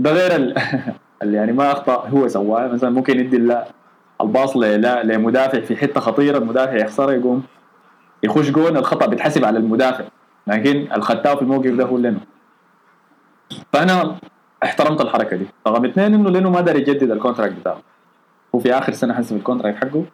ده 0.00 0.12
غير 0.12 0.36
ال- 0.36 0.54
اللي 1.22 1.36
يعني 1.36 1.52
ما 1.52 1.72
أخطأ 1.72 2.08
هو 2.08 2.28
سواه 2.28 2.66
مثلا 2.68 2.90
ممكن 2.90 3.20
يدي 3.20 3.54
الباص 4.20 4.56
لمدافع 4.56 5.60
في 5.60 5.76
حتة 5.76 6.00
خطيرة 6.00 6.38
المدافع 6.38 6.76
يخسرها 6.76 7.14
يقوم 7.14 7.42
يخش 8.22 8.50
جون 8.50 8.76
الخطأ 8.76 9.06
بيتحسب 9.06 9.44
على 9.44 9.58
المدافع. 9.58 10.04
لكن 10.46 10.92
الخته 10.92 11.36
في 11.36 11.42
الموقف 11.42 11.70
ده 11.70 11.84
هو 11.84 11.98
لينو. 11.98 12.18
فأنا 13.72 14.16
احترمت 14.62 15.00
الحركة 15.00 15.36
دي. 15.36 15.46
رقم 15.66 15.84
اثنين 15.84 16.14
إنه 16.14 16.30
لينو 16.30 16.50
ما 16.50 16.60
داير 16.60 16.80
يجدد 16.80 17.10
ال 17.10 17.15
contract 17.15 17.54
بتاعه. 17.54 17.80
هو 18.54 18.58
في 18.58 18.74
آخر 18.74 18.92
سنة 18.92 19.14
حسب 19.14 19.36
ال 19.36 19.41
contract 19.41 19.84
حقه. 19.84 20.04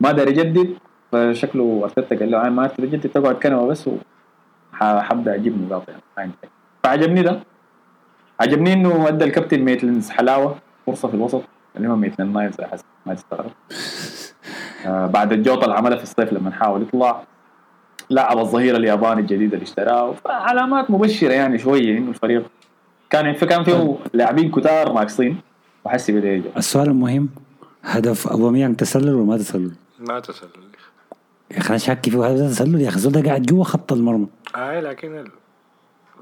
ما 0.00 0.12
داري 0.12 0.30
يجدد 0.30 0.74
فشكله 1.12 1.80
أرتيتا 1.84 2.16
قال 2.16 2.30
له 2.30 2.40
أنا 2.40 2.50
ما 2.50 2.66
تجدد 2.66 3.08
تقعد 3.08 3.34
كنبة 3.34 3.66
بس 3.66 3.90
وحبدا 4.80 5.34
أجيب 5.34 5.62
نقاط 5.62 5.82
يعني. 6.18 6.32
فعجبني 6.82 7.22
ده. 7.22 7.40
عجبني 8.40 8.72
إنه 8.72 9.08
أدى 9.08 9.24
الكابتن 9.24 9.60
ميتلنز 9.60 10.10
حلاوة 10.10 10.56
فرصة 10.86 11.08
في 11.08 11.14
الوسط 11.14 11.42
اللي 11.76 11.88
هو 11.88 11.96
ميتلن 11.96 12.32
نايلز 12.32 12.60
حسب 12.60 12.84
ما 13.06 13.14
تستغرب 13.14 13.50
آه 14.86 15.06
بعد 15.06 15.32
الجوطة 15.32 15.64
اللي 15.64 15.74
عملها 15.74 15.96
في 15.96 16.02
الصيف 16.02 16.32
لما 16.32 16.50
حاول 16.50 16.82
يطلع. 16.82 17.22
لعب 18.10 18.38
الظهير 18.38 18.76
الياباني 18.76 19.20
الجديد 19.20 19.52
اللي 19.52 19.62
اشتراه 19.62 20.12
فعلامات 20.12 20.90
مبشرة 20.90 21.32
يعني 21.32 21.58
شوية 21.58 21.98
إنه 21.98 22.08
الفريق 22.08 22.50
كان 23.10 23.34
فكان 23.34 23.64
فيه 23.64 23.96
لاعبين 24.12 24.50
كتار 24.50 24.92
ناقصين 24.92 25.40
وحسي 25.84 26.12
بدأ 26.12 26.28
يجي. 26.28 26.48
السؤال 26.56 26.88
المهم 26.88 27.28
هدف 27.84 28.28
اوباميانج 28.28 28.76
تسلل 28.76 29.14
ولا 29.14 29.24
ما 29.24 29.36
تسلل؟ 29.36 29.72
ما 29.98 30.20
تسلل. 30.20 30.48
يا 31.50 31.58
أخي 31.58 31.68
أنا 31.68 31.78
شاكي 31.78 32.10
فيه 32.10 32.26
هذا 32.26 32.48
تسلل؟ 32.48 32.80
يا 32.80 32.88
أخي 32.88 32.96
الزول 32.96 33.12
ده 33.12 33.28
قاعد 33.28 33.42
جوا 33.42 33.64
خط 33.64 33.92
المرمى. 33.92 34.26
اي 34.56 34.80
لكن 34.80 35.18
ال... 35.18 35.28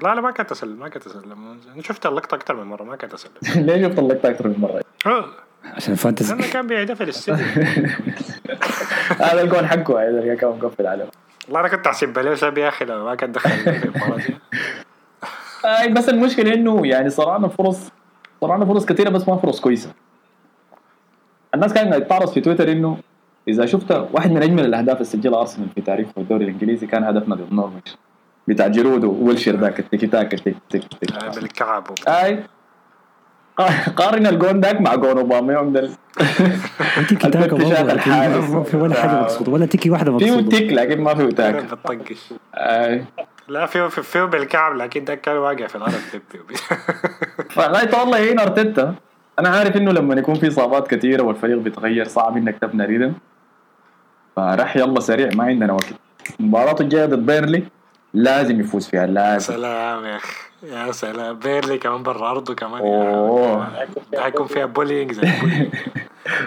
لا 0.03 0.15
لا 0.15 0.21
ما 0.21 0.31
كان 0.31 0.47
تسلل 0.47 0.77
ما 0.77 0.89
كان 0.89 1.01
تسلل. 1.01 1.31
أنا 1.73 1.81
شفت 1.81 2.05
اللقطة 2.05 2.35
أكثر 2.35 2.55
من 2.55 2.63
مرة 2.63 2.83
ما 2.83 2.95
كان 2.95 3.09
تسلل. 3.09 3.31
ليه 3.65 3.87
شفت 3.87 3.99
اللقطة 3.99 4.29
أكثر 4.29 4.47
من 4.47 4.55
مرة؟ 4.59 4.81
آه، 5.05 5.25
عشان 5.63 5.93
ال 5.93 5.98
Fantasy 5.98 6.33
لأنه 6.35 6.51
كان 6.53 6.67
بيحتفل 6.67 7.07
السيتي 7.07 7.43
هذا 9.25 9.41
الجون 9.41 9.67
حقه 9.67 10.09
هذا 10.09 10.35
كان 10.35 10.49
مقفل 10.49 10.87
عليه. 10.87 11.09
والله 11.47 11.59
أنا 11.59 11.67
كنت 11.67 11.87
أحسب 11.87 12.35
ساب 12.35 12.57
يا 12.57 12.67
أخي 12.67 12.85
لو 12.85 13.05
ما 13.05 13.15
كان 13.15 13.31
دخل. 13.31 13.49
في 13.49 13.85
المباراه 13.85 14.17
دي 14.17 14.35
آه 15.65 15.87
بس 15.87 16.09
المشكلة 16.09 16.53
إنه 16.53 16.87
يعني 16.87 17.09
صراعنا 17.09 17.47
فرص 17.47 17.91
صراعنا 18.41 18.65
فرص 18.65 18.85
كثيره 18.85 19.09
بس 19.09 19.27
ما 19.27 19.37
فرص 19.37 19.59
كويسة. 19.61 19.89
الناس 21.55 21.73
كانت 21.73 22.09
تعرض 22.09 22.27
في 22.29 22.41
تويتر 22.41 22.71
إنه 22.71 22.97
إذا 23.47 23.65
شفت 23.65 23.91
واحد 24.13 24.31
من 24.31 24.43
أجمل 24.43 24.65
الأهداف 24.65 24.95
اللي 24.95 25.05
سجلها 25.05 25.39
أرسنال 25.41 25.69
في 25.75 25.81
تاريخه 25.81 26.11
في 26.11 26.17
الدوري 26.17 26.43
الإنجليزي 26.45 26.87
كان 26.87 27.03
هدفنا 27.03 27.35
ضد 27.35 27.49
نورويتش 27.61 27.91
بتاع 28.47 28.67
جيرود 28.67 29.03
وويلشير 29.03 29.59
ذاك 29.59 29.79
التيكي 29.79 30.07
تاكا 30.07 30.33
التيك 30.33 30.55
تيك 30.69 30.83
تيك 31.01 31.11
آه، 31.23 31.29
بالكعب. 31.29 31.83
أي 32.07 32.43
قارن 33.95 34.27
الجون 34.27 34.59
ذاك 34.61 34.81
مع 34.81 34.95
جون 34.95 35.17
اوباميونج 35.17 35.75
ده 35.75 35.89
تيكي 37.09 37.29
تاكا 37.29 37.55
الاكتشاف. 37.55 38.51
ما 38.51 38.63
في 38.63 38.77
ولا 38.77 38.95
حاجة 38.95 39.21
مقصوده 39.21 39.51
ولا 39.51 39.65
تيكي 39.65 39.89
واحدة 39.89 40.17
فيه 40.17 40.31
مقصوده 40.31 40.57
تيك 40.57 40.71
لكن 40.73 41.01
ما 41.01 41.15
فيه 41.15 41.29
تاك. 41.29 41.55
بتطقش 41.55 42.33
اي 42.55 43.05
لا 43.47 43.65
فيه 43.65 43.87
فيه 43.87 44.01
فيه 44.01 44.23
بالكعب 44.23 44.75
لكن 44.75 45.03
ده 45.05 45.15
كان 45.15 45.37
واقع 45.37 45.67
في 45.67 45.75
الأرض. 45.75 45.93
فغاية 47.49 47.99
والله 47.99 48.17
يعين 48.17 48.39
أرتيتا. 48.39 48.95
أنا 49.39 49.49
عارف 49.49 49.75
إنه 49.77 49.91
لما 49.91 50.15
يكون 50.15 50.35
في 50.35 50.47
إصابات 50.47 50.87
كثيره 50.87 51.23
والفريق 51.23 51.57
بيتغير 51.57 52.07
صعب 52.07 52.37
إنك 52.37 52.57
تبنى 52.61 52.85
ريدم 52.85 53.13
فرح 54.35 54.77
يلا 54.77 54.99
سريع 54.99 55.29
ما 55.35 55.43
عندنا 55.43 55.73
وقت. 55.73 55.85
مباراته 56.39 56.81
الجاية 56.81 57.05
ضد 57.05 57.25
بيرلي 57.25 57.63
لازم 58.13 58.59
يفوز 58.59 58.87
فيها 58.87 59.05
لازم. 59.05 59.53
سلام 59.53 60.05
يا 60.05 60.15
أخي. 60.15 60.44
يا 60.71 60.91
سلام. 60.91 61.39
بيرلي 61.39 61.77
كمان 61.77 62.03
برا 62.03 62.31
أرضه 62.31 62.55
كمان 62.55 62.81
أوه. 62.81 63.67
ده 64.13 64.21
حيكون 64.21 64.47
فيها 64.47 64.65
بولينج 64.65 65.11
زي. 65.11 65.21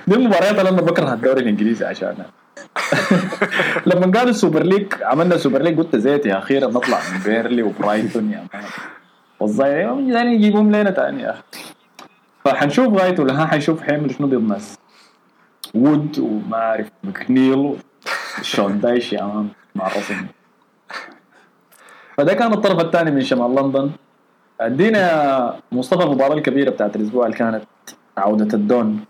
دي 0.08 0.14
المباريات 0.14 0.58
اللي 0.58 0.68
أنا 0.70 0.82
بكره 0.82 1.12
الدوري 1.14 1.40
الإنجليزي 1.40 1.84
عشانها. 1.84 2.26
لما 3.86 4.12
قالوا 4.18 4.30
السوبر 4.30 4.62
ليج 4.62 4.86
عملنا 5.02 5.34
السوبر 5.34 5.62
ليج 5.62 5.78
قلت 5.78 5.96
زيت 5.96 6.26
يا 6.26 6.38
أخيرا 6.38 6.66
نطلع 6.66 6.98
من 7.12 7.18
بيرلي 7.24 7.62
وبرايتون 7.62 8.32
يا 8.32 8.46
مان. 8.54 8.62
والظاهر 9.40 10.00
يعني 10.00 10.34
يجيبهم 10.34 10.72
لنا 10.72 10.90
تاني 10.90 11.22
يا 11.22 11.30
أخي. 11.30 11.42
فحنشوف 12.44 12.94
غايته 12.94 13.24
لها 13.24 13.46
حنشوف 13.46 13.82
حيعمل 13.82 14.14
شنو 14.14 14.26
ضد 14.26 14.48
ناس 14.48 14.78
وود 15.74 16.18
وما 16.18 16.56
أعرف 16.56 16.88
مكنيل 17.04 17.76
شون 18.42 18.80
دايش 18.80 19.12
يا 19.12 19.22
مان 19.22 19.48
مع 19.74 19.86
الرسم 19.86 20.26
فده 22.16 22.34
كان 22.34 22.52
الطرف 22.52 22.80
الثاني 22.80 23.10
من 23.10 23.20
شمال 23.22 23.54
لندن. 23.54 23.90
أدينا 24.60 25.60
مصطفى 25.72 26.02
المباراة 26.02 26.34
الكبيرة 26.34 26.70
بتاعت 26.70 26.96
الأسبوع 26.96 27.26
اللي 27.26 27.36
كانت 27.36 27.64
عودة 28.16 28.56
الدون 28.56 29.04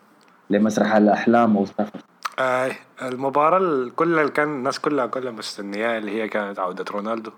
لمسرح 0.50 0.94
الأحلام 0.94 1.56
وستافورد 1.56 2.04
آه 2.38 2.72
المباراة 3.02 3.90
كلها 3.96 4.20
اللي 4.20 4.32
كان 4.32 4.48
الناس 4.48 4.78
كلها 4.78 5.06
كلها 5.06 5.32
مستنياها 5.32 5.98
اللي 5.98 6.22
هي 6.22 6.28
كانت 6.28 6.58
عودة 6.58 6.84
رونالدو 6.90 7.30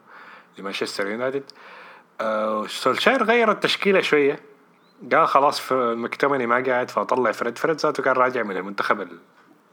لمانشستر 0.58 1.06
يونايتد. 1.06 1.42
آه 2.20 2.66
سولشاير 2.66 3.22
غير 3.24 3.50
التشكيلة 3.50 4.00
شوية. 4.00 4.40
قال 5.12 5.28
خلاص 5.28 5.60
في 5.60 5.74
مكتمني 5.74 6.46
ما 6.46 6.64
قاعد 6.66 6.90
فطلع 6.90 7.32
فريد. 7.32 7.58
فريد 7.58 7.76
ذاته 7.76 8.02
كان 8.02 8.14
راجع 8.14 8.42
من 8.42 8.56
المنتخب 8.56 9.08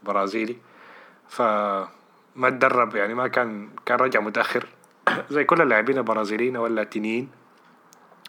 البرازيلي. 0.02 0.56
فما 1.28 1.88
تدرب 2.50 2.96
يعني 2.96 3.14
ما 3.14 3.28
كان 3.28 3.68
كان 3.86 3.98
رجع 3.98 4.20
متأخر. 4.20 4.66
زي 5.30 5.44
كل 5.44 5.62
اللاعبين 5.62 5.98
البرازيليين 5.98 6.56
واللاتينيين 6.56 7.37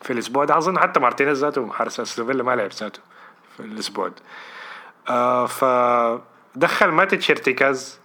في 0.02 0.14
الأسبوع 0.14 0.46
ده. 0.46 0.58
أظن 0.58 0.80
حتى 0.80 1.00
مارتينيز 1.00 1.46
ذاته 1.46 1.72
حارس 1.72 2.00
أستون 2.00 2.42
ما 2.42 2.56
لعب 2.56 2.70
ذاته 2.70 3.00
في 3.58 3.60
الأسبوع 3.60 4.08
ده. 4.08 4.16
آه 5.10 5.46
فدخل 5.46 6.88
ماتش 6.88 7.32
إرتكاز 7.32 8.00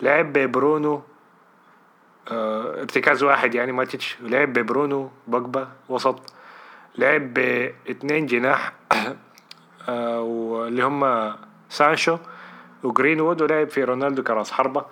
لعب 0.00 0.32
ببرونو 0.32 1.02
آه 2.30 2.80
إرتكاز 2.80 3.22
واحد 3.22 3.54
يعني 3.54 3.72
ماتش 3.72 4.16
لعب 4.20 4.52
ببرونو 4.52 5.10
بوجبا 5.26 5.68
وسط 5.88 6.32
لعب 6.98 7.34
باثنين 7.34 8.26
جناح 8.26 8.72
آه 9.88 10.20
واللي 10.20 10.82
هم 10.82 11.32
سانشو 11.68 12.18
وجرينوود 12.82 13.42
ولعب 13.42 13.68
في 13.68 13.84
رونالدو 13.84 14.22
كراس 14.22 14.52
حربة. 14.52 14.84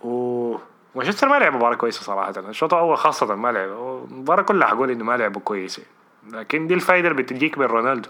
و 0.00 0.47
مانشستر 0.94 1.28
ما 1.28 1.38
لعب 1.38 1.54
مباراة 1.54 1.74
كويسة 1.76 2.02
صراحة. 2.02 2.30
الشوط 2.38 2.74
الأول 2.74 2.98
خاصة 2.98 3.34
ما 3.34 3.52
لعب. 3.52 3.68
المباراة 4.10 4.42
كلها 4.42 4.68
حقول 4.68 4.90
إنه 4.90 5.04
ما 5.04 5.16
لعبوا 5.16 5.40
كويس 5.44 5.80
لكن 6.30 6.66
دي 6.66 6.74
الفايدة 6.74 7.08
اللي 7.08 7.22
بتجيك 7.22 7.58
من 7.58 7.64
رونالدو. 7.64 8.08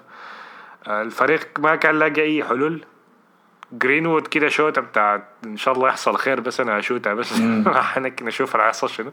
الفريق 0.88 1.48
ما 1.58 1.76
كان 1.76 1.98
لاقي 1.98 2.22
أي 2.22 2.44
حلول. 2.44 2.84
جرينوود 3.72 4.26
كده 4.26 4.48
شوتة 4.48 4.80
بتاعت 4.80 5.24
إن 5.44 5.56
شاء 5.56 5.74
الله 5.74 5.88
يحصل 5.88 6.16
خير 6.16 6.40
بس 6.40 6.60
أنا 6.60 6.78
أشوتها 6.78 7.14
بس. 7.14 7.40
نشوف 8.22 8.56
هيحصل 8.56 8.88
شنو. 8.90 9.10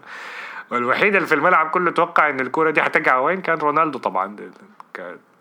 والوحيد 0.72 1.16
اللي 1.16 1.28
في 1.28 1.36
الملعب 1.36 1.70
كله 1.70 1.92
توقع 1.92 2.30
إن 2.30 2.40
الكورة 2.40 2.70
دي 2.72 2.82
هتقع 2.82 3.18
وين 3.18 3.42
كان 3.42 3.58
رونالدو 3.58 4.00
طبعا. 4.00 4.36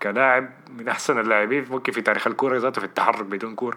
كلاعب 0.03 0.51
من 0.79 0.89
أحسن 0.89 1.19
اللاعبين 1.19 1.67
ممكن 1.71 1.93
في 1.93 2.01
تاريخ 2.03 2.27
الكورة 2.27 2.59
ذاته 2.59 2.81
في 2.81 2.87
التحرك 2.87 3.25
بدون 3.25 3.55
كورة. 3.55 3.77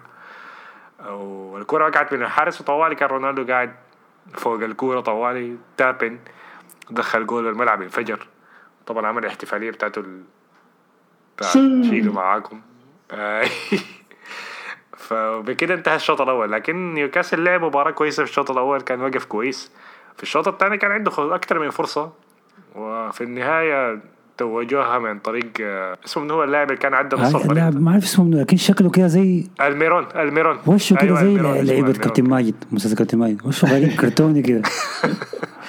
والكورة 1.08 1.86
وقعت 1.86 2.12
من 2.12 2.22
الحارس 2.22 2.60
وطوالي 2.60 2.94
كان 2.94 3.08
رونالدو 3.08 3.46
قاعد 3.52 3.74
فوق 4.34 4.62
الكورة 4.62 5.00
طوالي 5.00 5.56
تابن 5.76 6.18
دخل 6.90 7.26
جول 7.26 7.48
الملعب 7.48 7.82
انفجر. 7.82 8.26
طبعا 8.86 9.06
عمل 9.06 9.22
الاحتفالية 9.24 9.70
بتاعته 9.70 9.98
ال... 10.00 10.22
شيلوا 11.84 12.14
معاكم. 12.14 12.60
فبكده 14.96 15.74
انتهى 15.74 15.96
الشوط 15.96 16.20
الأول. 16.20 16.52
لكن 16.52 16.94
نيوكاسل 16.94 17.44
لعب 17.44 17.64
مباراة 17.64 17.90
كويسة 17.90 18.24
في 18.24 18.30
الشوط 18.30 18.50
الأول 18.50 18.80
كان 18.80 19.00
وقف 19.00 19.24
كويس. 19.24 19.72
في 20.16 20.22
الشوط 20.22 20.48
الثاني 20.48 20.78
كان 20.78 20.90
عنده 20.90 21.34
أكثر 21.34 21.58
من 21.58 21.70
فرصة. 21.70 22.12
وفي 22.74 23.24
النهاية 23.24 24.00
توجوها 24.38 24.98
من 24.98 25.18
طريق 25.18 25.50
اسمه 26.06 26.24
من 26.24 26.30
هو 26.30 26.44
اللاعب 26.44 26.66
اللي 26.70 26.80
كان 26.80 26.94
عدى 26.94 27.16
نص 27.16 27.34
اللاعب 27.34 27.80
ما 27.80 27.90
أعرف 27.90 28.04
اسمه 28.04 28.24
منه 28.24 28.40
لكن 28.40 28.56
شكله 28.56 28.90
كده 28.90 29.06
زي 29.06 29.46
ألميرون 29.60 30.06
ألميرون. 30.16 30.58
وشه 30.66 30.96
كده 30.96 31.18
أيوة 31.20 31.54
زي 31.62 31.62
لعيبة 31.72 31.92
كابتن 31.92 32.24
ماجد 32.28 32.54
مسلسل 32.72 32.96
كابتن 32.96 33.18
ماجد. 33.18 33.46
وشه 33.46 33.68
غريب 33.74 33.92
كرتوني 34.00 34.42
كده. 34.42 34.62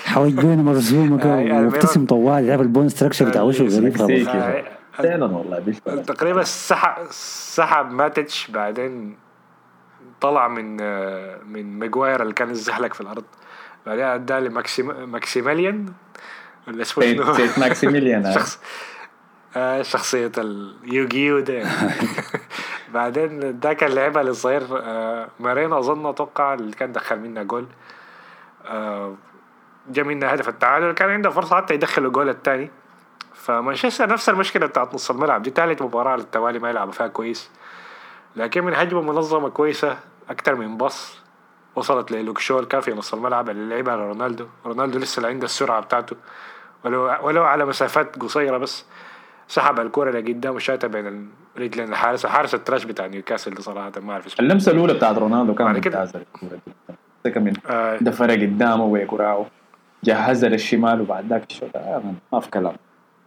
حواجبينه 0.06 0.64
مرسومة 0.64 1.18
كده 1.20 1.36
ومبتسم 1.36 2.06
طوال 2.06 2.46
يعرف 2.46 2.62
البون 2.62 2.90
ستراكشر 2.90 3.30
بتاع 3.30 3.42
وشه 3.42 3.66
غريب 3.66 3.98
فعلا 4.94 5.26
والله 5.26 5.74
تقريبا 6.08 6.44
سحب 6.44 6.94
سحب 7.12 7.92
ماتش 7.92 8.48
بعدين 8.52 9.16
طلع 10.22 10.48
من 10.48 10.78
من 11.54 11.80
ماجواير 11.80 12.22
اللي 12.22 12.34
كان 12.34 12.50
يزحلق 12.50 12.94
في 12.94 13.02
الأرض. 13.02 13.24
بعدين 13.86 14.06
أداه 14.06 14.40
لماكسيماليان 14.40 15.86
ولا 16.70 16.84
شنو؟ 16.84 17.34
سانت 17.34 17.60
ماكسيمين 17.60 18.34
شخص 18.34 18.60
آه 19.56 19.82
شخصية 19.82 20.32
اليوغيو 20.38 21.40
ده. 21.40 21.64
بعدين 22.94 23.60
ده 23.60 23.74
كان 23.74 23.92
لعبها 23.92 24.24
للصغير 24.24 24.64
آه 24.72 25.28
مانكيو 25.40 25.74
أظن 25.74 26.06
أتوقع 26.06 26.54
اللي 26.54 26.72
كان 26.76 26.92
دخل 26.92 27.20
منه 27.20 27.44
جول. 27.44 27.66
آه 28.66 29.16
جا 29.90 30.04
منه 30.04 30.34
هدف 30.34 30.50
التعادل 30.50 30.92
كان 30.92 31.10
عنده 31.10 31.30
فرصة 31.30 31.56
حتى 31.56 31.74
يدخل 31.74 32.06
الجول 32.06 32.30
الثاني 32.30 32.72
فمانشستر 33.34 34.10
نفس 34.10 34.30
المشكلة 34.30 34.66
بتاعت 34.66 34.94
نص 34.94 35.12
الملعب 35.12 35.42
دي 35.44 35.50
ثالث 35.50 35.82
مباراة 35.82 36.16
للتوالي 36.16 36.60
ما 36.60 36.70
يلعبوا 36.70 36.94
فيها 36.94 37.08
كويس. 37.08 37.50
لكن 38.36 38.64
من 38.64 38.74
هجمة 38.74 39.02
منظمة 39.02 39.50
كويسة 39.50 39.98
أكتر 40.30 40.56
من 40.56 40.78
pass 40.78 41.20
وصلت 41.76 42.12
للوكشول 42.12 42.66
كان 42.66 42.82
في 42.82 42.92
نص 42.94 43.14
الملعب 43.14 43.50
اللي 43.50 43.76
لعبها 43.76 43.96
لرونالدو 43.96 44.48
رونالدو 44.66 45.00
لسه 45.00 45.28
عنده 45.28 45.46
السرعة 45.46 45.80
بتاعته. 45.80 46.16
ولو 46.84 47.16
ولو 47.24 47.44
على 47.44 47.66
مسافات 47.66 48.16
قصيرة 48.20 48.58
بس 48.58 48.86
سحب 49.48 49.80
الكرة 49.80 50.12
لقدام 50.12 50.56
وشاتها 50.56 50.88
بين 50.88 51.30
رجلين 51.58 51.90
الحارس. 51.90 52.26
حارس 52.26 52.56
التراش 52.56 52.84
بتاع 52.84 53.06
نيوكاسل 53.06 53.54
ده 53.54 53.62
صراحة 53.62 53.92
ما 54.02 54.14
أعرف 54.14 54.26
اسمه. 54.26 54.40
اللمسة 54.46 54.72
الأولى 54.72 54.94
بتاعت 54.94 55.18
رونالدو 55.18 55.56
كانت 55.56 55.88
ممتازة 55.88 56.22
الكورة 57.26 57.40
من 57.42 57.54
آه. 57.66 57.98
دفرة 58.02 58.32
قدامه 58.32 58.84
وكراعه 58.84 59.46
جهزها 60.04 60.50
للشمال 60.50 61.02
وبعد 61.02 61.28
ذاك 61.28 61.44
الشوط. 61.50 61.70
آه 61.76 62.04
ما 62.34 62.40
في 62.40 62.50
كلام. 62.50 62.76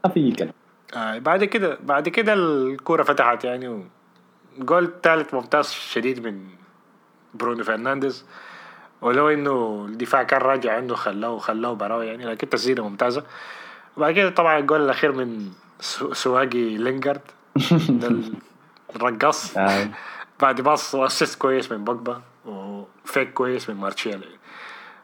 ما 0.04 0.10
في 0.10 0.32
كلام. 0.32 0.52
آه 0.96 1.18
بعد 1.18 1.44
كده 1.44 1.78
بعد 1.82 2.08
كده 2.08 2.32
الكرة 2.32 3.02
فتحت 3.02 3.44
يعني 3.44 3.84
جول 4.58 4.92
ثالث 5.02 5.34
ممتاز 5.34 5.70
شديد 5.70 6.26
من 6.26 6.40
برونو 7.34 7.64
فرنانديز. 7.64 8.24
ولو 9.02 9.28
إنه 9.28 9.86
الدفاع 9.88 10.22
كان 10.22 10.40
راجع 10.40 10.76
عنده 10.76 10.94
خلاه 10.94 11.38
خلاه 11.38 11.72
براوي 11.72 12.06
يعني 12.06 12.24
لكن 12.24 12.48
تسديده 12.48 12.88
ممتازة. 12.88 13.22
وبعد 13.96 14.14
كده 14.14 14.30
طبعا 14.30 14.58
الجول 14.58 14.80
الأخير 14.84 15.12
من 15.12 15.48
سواقة 16.12 16.76
لينجارد 16.76 17.20
ده 18.00 18.12
الرقاص. 18.96 19.58
بعد 20.42 20.60
pass 20.60 20.94
و 20.94 21.00
assist 21.00 21.38
كويس 21.38 21.72
من 21.72 21.84
بوجبا 21.84 22.20
و 22.46 22.63
fake 22.63 23.32
كويس 23.32 23.70
من 23.70 23.76
مارسيال 23.76 24.24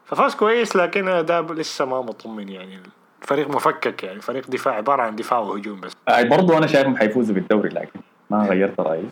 ففاز 0.05 0.35
كويس 0.35 0.77
لكن 0.77 1.09
اداء 1.09 1.53
لسه 1.53 1.85
ما 1.85 2.01
مطمن 2.01 2.49
يعني. 2.49 2.81
فريق 3.21 3.49
مفكك 3.49 4.03
يعني. 4.05 4.21
فريق 4.21 4.51
دفاع 4.51 4.75
عبارة 4.75 5.03
عن 5.03 5.17
دفاع 5.17 5.39
وهجوم 5.39 5.81
بس. 5.81 5.93
برضو 6.09 6.59
أنا 6.59 6.67
شايفهم 6.67 6.97
حيفوزوا 6.97 7.35
بالدوري 7.35 7.69
لكن 7.69 8.01
ما 8.31 8.47
غيرت 8.47 8.81
رأيي. 8.81 9.05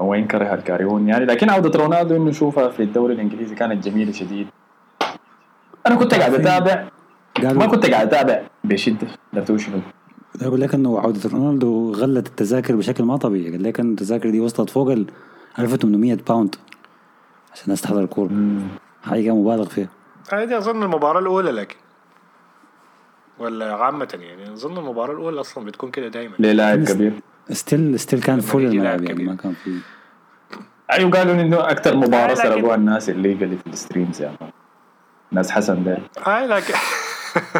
وين 0.00 0.26
كره 0.26 0.54
الكاريون 0.54 1.08
يعني. 1.08 1.24
لكن 1.24 1.50
عودة 1.50 1.78
رونالدو 1.78 2.16
إنه 2.16 2.24
نشوفها 2.24 2.68
في 2.68 2.82
الدوري 2.82 3.14
الإنجليزي 3.14 3.54
كانت 3.54 3.84
جميلة 3.88 4.12
شديد. 4.12 4.46
أنا 5.86 5.94
كنت 5.94 6.14
قاعد 6.14 6.34
أتابع. 6.34 6.88
ما 7.42 7.66
كنت 7.66 7.86
قاعد 7.86 8.14
أتابع. 8.14 8.42
بشدة. 8.64 9.08
لا 9.32 9.44
شنو؟ 9.56 9.80
أقول 10.42 10.60
لك 10.60 10.74
إنه 10.74 11.00
عودة 11.00 11.30
رونالدو 11.30 11.92
غلت 11.92 12.26
التذاكر 12.26 12.76
بشكل 12.76 13.04
ما 13.04 13.16
طبيعي. 13.16 13.50
قال 13.50 13.62
لك 13.62 13.80
انه 13.80 13.90
التذاكر 13.90 14.30
دي 14.30 14.40
وصلت 14.40 14.70
فوق 14.70 14.90
ال 14.90 15.06
1800 15.58 16.14
pound 16.28 16.54
عشان 17.52 17.64
الناس 17.64 17.80
تحضر 17.80 18.00
الكورة 18.00 18.30
حقيقة 19.02 19.36
مبالغ 19.36 19.64
فيها. 19.64 19.88
هذه 20.32 20.58
أظن 20.58 20.82
المباراة 20.82 21.20
الأولى 21.20 21.50
لكن 21.50 21.76
ولا 23.38 23.74
عامة 23.74 24.18
يعني 24.20 24.52
أظن 24.52 24.78
المباراة 24.78 25.12
الأولى 25.12 25.40
أصلا 25.40 25.64
بتكون 25.64 25.90
كده 25.90 26.08
دايما. 26.08 26.34
للاعب 26.38 26.84
كبير. 26.84 27.12
ستيل 27.50 28.00
ستيل 28.00 28.22
كان 28.22 28.40
فول 28.40 28.64
الملعب 28.64 29.04
يعني. 29.04 29.24
ما 29.24 29.34
كان 29.34 29.54
في 29.64 29.78
أيوه 30.92 31.10
قالوا 31.10 31.34
إنه 31.34 31.70
أكثر 31.70 31.96
مباراة 31.96 32.34
سرقوها 32.34 32.74
الناس 32.74 33.10
الليجلي 33.10 33.56
في 33.56 33.66
الستريمز 33.66 34.22
يعني. 34.22 34.36
ناس 35.32 35.50
حسن 35.50 35.84
ده. 35.84 35.98
اي 36.26 36.46
لكن 36.46 36.74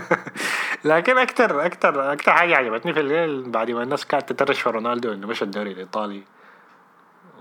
لكن 0.91 1.19
أكثر 1.19 1.67
أكثر 1.67 2.13
أكثر 2.13 2.33
حاجة 2.33 2.57
عجبتني 2.57 2.95
في 2.95 3.01
الليل 3.01 3.51
بعد 3.51 3.71
ما 3.71 3.83
الناس 3.83 4.07
كانت 4.07 4.33
تترش 4.33 4.61
في 4.61 4.71
رونالدو 4.71 5.13
إنه 5.13 5.27
مشى 5.27 5.45
الدوري 5.45 5.73
الإيطالي. 5.73 6.23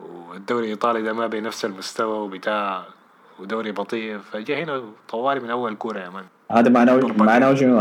والدوري 0.02 0.66
الإيطالي 0.66 1.02
ده 1.02 1.14
ما 1.14 1.28
بنفس 1.28 1.66
المستوى 1.66 2.18
وبتاع 2.18 2.84
ودوري 3.40 3.72
بطيء. 3.72 4.18
فجاء 4.18 4.64
هنا 4.64 4.84
طوالي 5.10 5.40
من 5.40 5.50
أول 5.50 5.76
كورة 5.76 6.00
يا 6.00 6.10
مان. 6.10 6.26
هذا 6.52 6.70
معناه 6.70 7.00
معناه 7.18 7.54
شنو؟ 7.54 7.80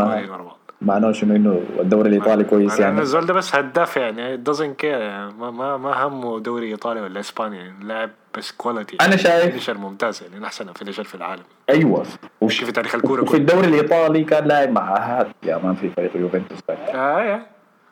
معناه 0.81 1.11
شنو 1.11 1.35
إنه 1.35 1.61
الدوري 1.79 2.09
الإيطالي 2.09 2.43
كويس 2.43 2.79
يعني. 2.79 3.01
الزول 3.01 3.25
ده 3.25 3.33
بس 3.33 3.55
هداف 3.55 3.97
يعني. 3.97 4.37
Doesn't 4.37 4.81
care. 4.81 4.85
يعني 4.85 5.33
ما 5.39 5.51
ما 5.51 5.77
ما 5.77 6.05
همه 6.05 6.39
دوري 6.39 6.67
إيطالي 6.67 7.01
ولا 7.01 7.19
إسباني. 7.19 7.57
يعني 7.57 7.83
لاعب 7.83 8.09
بس 8.37 8.51
كواليتي 8.51 8.97
أنا 9.01 9.15
شايف 9.15 9.45
فينيشر 9.45 9.77
ممتاز 9.77 10.23
يعني. 10.23 10.45
أحسن 10.45 10.73
فينيشر 10.73 11.03
في 11.03 11.15
العالم. 11.15 11.43
أيوه. 11.69 12.03
وش 12.41 12.63
في 12.63 12.71
تاريخ 12.71 12.95
الكورة 12.95 13.21
وفي 13.21 13.37
الدوري 13.37 13.67
الإيطالي 13.67 14.23
كان 14.23 14.45
لاعب 14.47 14.71
مع 14.71 14.97
هات 14.97 15.27
يا 15.43 15.57
مان 15.57 15.75
في 15.75 15.89
فريق 15.89 16.17
يوفنتوس 16.17 16.59
آه 16.69 17.41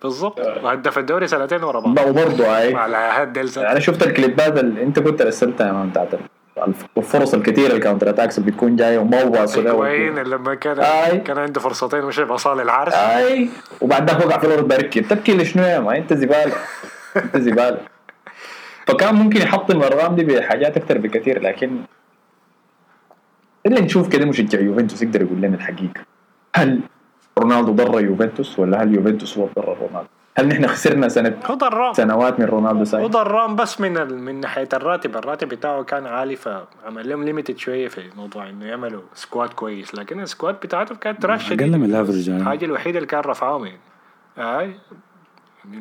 بالضبط. 0.04 0.39
وهدف 0.39 0.98
الدوري 0.98 1.28
سنتين 1.28 1.63
ورا 1.63 1.80
بعض. 1.80 2.08
وبرضه 2.08 2.58
هاي 2.58 2.74
مع 2.74 2.86
العهد 2.86 3.34
ديل 3.34 3.50
أنا 3.58 3.80
شفت 3.80 4.04
الكليبات 4.04 4.60
اللي 4.60 4.84
أنت 4.84 5.00
كنت 5.00 5.21
رسلتها 5.21 5.67
يا 5.67 5.71
مان 5.71 5.89
بتاعت 5.89 6.10
الفرص 6.98 7.34
الكثيره 7.34 7.74
الكاونتر 7.74 8.10
اتاكس 8.10 8.38
اللي 8.38 8.52
بتكون 8.52 8.76
جاية 8.76 8.98
واصله 9.00 9.72
هيجوين 9.72 10.20
لما 10.20 10.56
كان 10.56 10.80
آي. 10.80 11.18
كان 11.20 11.38
عنده 11.38 11.60
فرصتين 11.60 12.02
مش 12.02 12.20
بصال 12.20 12.62
العرش. 12.62 12.94
آي. 12.94 13.50
وبعد 13.82 14.10
ذاك 14.10 14.26
وقع 14.26 14.38
في 14.38 14.48
الأرض 14.48 14.68
بركي. 14.68 15.02
تبكي 15.02 15.38
لشنو 15.38 15.63
يا 15.63 15.80
ما؟ 15.80 15.98
أنت 15.98 16.13
زبالة. 16.13 16.54
أنت 17.24 17.38
زبالة. 17.38 17.80
فكان 18.88 19.15
ممكن 19.15 19.41
يحطم 19.41 19.78
الارقام 19.78 20.15
دي 20.15 20.24
بحاجات 20.24 20.78
أكثر 20.78 20.98
بكثير 20.98 21.41
لكن 21.41 21.78
اللي 23.65 23.82
نشوف 23.82 24.10
كده 24.10 24.26
مشجع 24.26 24.60
يوفنتوس 24.60 25.02
يقدر 25.02 25.22
يقول 25.22 25.38
لنا 25.38 25.56
الحقيقة. 25.56 26.02
هل 26.56 26.80
رونالدو 27.38 27.72
ضر 27.72 28.00
يوفنتوس 28.02 28.60
ولا 28.60 28.84
هل 28.84 28.96
يوفنتوس 28.96 29.38
هو 29.38 29.48
ضر 29.56 29.78
رونالدو؟ 29.82 30.14
هل 30.38 30.48
نحن 30.48 30.67
خسرنا 30.67 31.08
هو 31.45 31.56
ضرام 31.56 31.93
سنوات 31.93 32.39
من 32.39 32.45
رونالدو 32.45 32.80
هو 32.80 32.86
ساي؟ 32.86 33.08
ضرام 33.08 33.56
بس 33.56 33.82
من 33.82 33.98
ال... 33.98 34.19
من 34.19 34.39
ناحية 34.39 34.69
الراتب. 34.74 35.17
الراتب 35.17 35.50
بتاعه 35.50 35.84
كان 35.84 36.06
عالي 36.06 36.36
فعمل 36.36 37.10
لهم 37.10 37.24
limited 37.23 37.58
شوية 37.58 37.88
في 37.88 38.02
موضوع 38.17 38.50
إنه 38.50 38.65
يعملوا 38.65 39.02
squad 39.13 39.49
كويس. 39.50 39.95
لكن 39.95 40.19
ال 40.19 40.25
squad 40.25 40.56
بتاعتهم 40.56 40.98
كانت 40.98 41.21
trash 41.21 41.51
أقل 41.52 41.78
من 41.78 41.86
ال 41.86 41.91
average 41.91 42.28
يعني. 42.30 42.41
الحاجة 42.41 42.65
الوحيدة 42.65 42.98
اللي 42.98 43.08
كان 43.08 43.19
رفعهم 43.19 43.65
يعني 43.65 43.80
هاي 44.38 44.76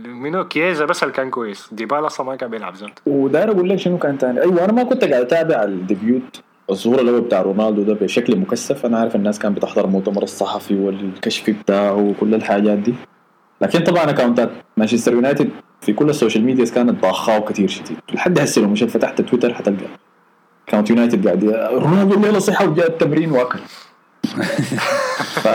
منو؟ 0.04 0.44
كييزا 0.44 0.84
بس 0.84 1.02
اللي 1.02 1.14
كان 1.14 1.30
كويس. 1.30 1.68
ديبالا 1.72 2.06
أصلا 2.06 2.26
ما 2.26 2.36
كان 2.36 2.50
بيلعب 2.50 2.74
زلت 2.74 2.98
وداير 3.06 3.50
أقول 3.50 3.68
لك 3.68 3.76
شنو 3.76 3.98
كان 3.98 4.18
تاني؟ 4.18 4.40
أيوه 4.42 4.64
أنا 4.64 4.72
ما 4.72 4.82
كنت 4.82 5.04
قاعد 5.04 5.22
أتابع 5.22 5.62
ال 5.62 5.76
debut 5.76 6.42
الظهور 6.70 7.00
الأول 7.00 7.20
بتاع 7.20 7.42
رونالدو 7.42 7.82
ده 7.82 7.94
بشكل 7.94 8.36
مكثف. 8.36 8.86
أنا 8.86 8.98
عارف 8.98 9.16
الناس 9.16 9.38
كانت 9.38 9.56
بتحضر 9.56 9.84
المؤتمر 9.84 10.22
الصحفي 10.22 10.74
والكشف 10.74 11.50
بتاعه 11.50 11.94
وكل 11.94 12.34
الحاجات 12.34 12.78
دي. 12.78 12.94
لكن 13.64 13.84
طبعا 13.84 14.10
اكونتات 14.10 14.50
مانشستر 14.76 15.12
يونايتد 15.12 15.48
في 15.80 15.92
كل 15.92 16.10
ال 16.10 16.15
social 16.15 16.44
media 16.44 16.64
كانت 16.64 17.02
ضاخاه 17.02 17.38
كثير 17.38 17.68
شديد. 17.68 17.96
لحد 18.12 18.38
هسه 18.38 18.62
لو 18.62 18.68
مشيت 18.68 18.90
فتحت 18.90 19.20
تويتر 19.20 19.54
حتلقى. 19.54 19.86
account 20.66 20.90
يونايتد 20.90 21.26
قاعد 21.26 21.44
رونالدو 21.72 22.14
الليلة 22.14 22.38
صحى 22.38 22.68
وجاء 22.68 22.88
التمرين 22.88 23.30
واكل 23.30 23.58
ف... 25.42 25.48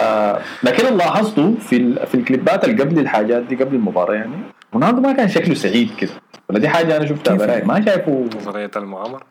لكن 0.64 0.88
اللي 0.88 0.98
لاحظته 0.98 1.56
في 1.60 1.78
ال... 1.78 2.08
في 2.08 2.16
الكليبات 2.16 2.66
اللي 2.66 2.84
قبل 2.84 3.00
الحاجات 3.00 3.44
دي 3.44 3.56
قبل 3.56 3.76
المباراة 3.76 4.14
يعني 4.14 4.36
رونالدو 4.74 5.02
ما 5.02 5.12
كان 5.12 5.28
شكله 5.28 5.54
سعيد 5.54 5.90
كده. 5.98 6.12
ولا 6.50 6.60
دي 6.60 6.70
حاجة 6.70 6.98
أنا 6.98 7.06
شفتها 7.06 7.36
براي 7.36 7.62
ما 7.62 7.86
شايفه 7.86 8.30
نظرية 8.38 8.72
المؤامرة؟ 8.76 9.22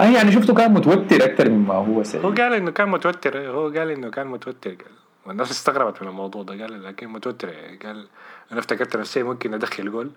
آه 0.00 0.04
يعني 0.04 0.32
شفته 0.32 0.54
كان 0.54 0.72
متوتر 0.72 1.24
أكثر 1.24 1.50
مما 1.50 1.74
هو 1.74 2.02
سعيد. 2.02 2.24
هو 2.24 2.30
قال 2.30 2.52
إنه 2.52 2.70
كان 2.70 2.88
متوتر 2.88 3.38
هو 3.38 3.68
قال 3.68 3.90
إنه 3.90 4.10
كان 4.10 4.26
متوتر 4.26 4.70
قال. 4.70 5.05
والناس 5.26 5.50
استغربت 5.50 6.02
من 6.02 6.08
الموضوع 6.08 6.42
ده 6.42 6.62
قال 6.62 6.82
لكن 6.82 7.08
متوتر 7.08 7.48
يعني 7.48 7.76
قال 7.76 8.08
أنا 8.52 8.60
افتكرت 8.60 8.96
نفسي 8.96 9.22
ممكن 9.22 9.54
أدخل 9.54 9.90
جول 9.90 10.10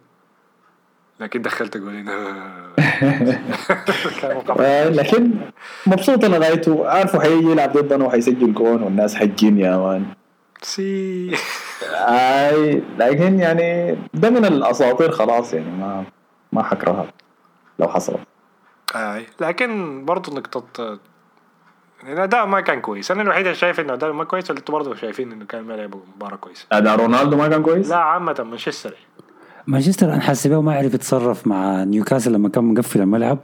لكن 1.19 1.41
دخلت 1.41 1.78
جولين. 1.78 2.10
آه 4.60 4.89
لكن 4.89 5.32
مبسوط 5.88 6.26
أنا 6.26 6.38
غايته 6.38 6.89
عارفه 6.89 7.19
حيجي 7.19 7.52
يلعب 7.52 7.78
ضدنا 7.78 8.06
وحيسجل 8.06 8.54
جون 8.54 8.84
والناس 8.84 9.15
حتجن 9.15 9.60
يا 9.60 9.78
man. 9.78 10.06
سي. 10.62 11.32
آي 11.93 12.84
لكن 12.98 13.39
يعني 13.39 13.98
ده 14.13 14.30
من 14.30 14.45
الأساطير 14.45 15.12
خلاص 15.12 15.54
يعني 15.54 15.72
ما 15.72 16.06
ما 16.52 16.63
حكرهها 16.63 17.12
لو 17.80 17.88
حصلت. 17.88 18.19
آي 18.95 19.26
لكن 19.41 20.06
برضه 20.06 20.36
نقطة 20.36 21.00
الأداء 22.03 22.45
ما 22.45 22.62
كان 22.62 22.81
كويس، 22.81 23.12
أنا 23.12 23.21
الوحيد 23.21 23.45
اللي 23.45 23.57
شايف 23.57 23.79
إنه 23.79 23.93
أداء 23.93 24.12
ما 24.12 24.23
كويس 24.23 24.51
ولا 24.51 24.59
أنتوا 24.59 24.75
برضه 24.75 24.95
شايفين 24.95 25.31
إنه 25.31 25.45
كان 25.45 25.63
ما 25.63 25.73
لعبوا 25.73 25.99
مباراة 26.15 26.35
كويسة. 26.35 26.65
اداء 26.71 26.95
رونالدو 26.95 27.38
ما 27.38 27.47
كان 27.47 27.63
كويس؟ 27.63 27.89
لا 27.89 27.95
عامة 27.95 28.45
مانشستر. 28.49 28.93
مانشستر 29.67 30.13
أنا 30.13 30.21
حاسس 30.21 30.47
بيه 30.47 30.62
ما 30.62 30.73
عرف 30.75 30.93
يتصرف 30.93 31.47
مع 31.47 31.83
نيوكاسل 31.83 32.33
لما 32.33 32.49
كان 32.49 32.63
مقفل 32.63 33.01
الملعب 33.01 33.38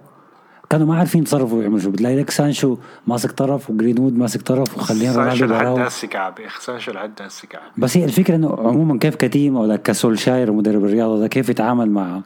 كانوا 0.70 0.88
ما 0.88 0.98
عارفين 0.98 1.22
يتصرفوا 1.22 1.58
ويعملوا 1.58 1.80
شو. 1.80 1.92
بتلاقي 1.92 2.16
لك 2.20 2.30
سانشو 2.30 2.78
ماسك 3.08 3.32
طرف 3.32 3.70
وجرينوود 3.70 4.18
ماسك 4.18 4.42
طرف 4.42 4.78
وخلينا 4.78 5.16
رونالدو 5.16 5.38
سانشو 5.38 5.54
لحد 5.54 5.80
هسه 5.80 6.08
كعب 6.08 6.40
يا 6.40 6.48
أخي 6.48 6.62
سانشو 6.62 6.92
لحد 6.92 7.22
هسه 7.22 7.48
كعب. 7.48 7.62
بس 7.78 7.98
هي 7.98 8.06
الفكرة 8.06 8.36
إنه 8.36 8.56
عموما 8.60 9.00
كيف 9.00 9.16
ك 9.16 9.24
team 9.24 9.56
ولا 9.56 9.76
كسولشاير 9.76 10.52
مدرب 10.52 10.86
الرياضة 10.86 11.20
ده 11.20 11.28
كيف 11.28 11.50
يتعامل 11.50 11.90
مع 11.90 12.22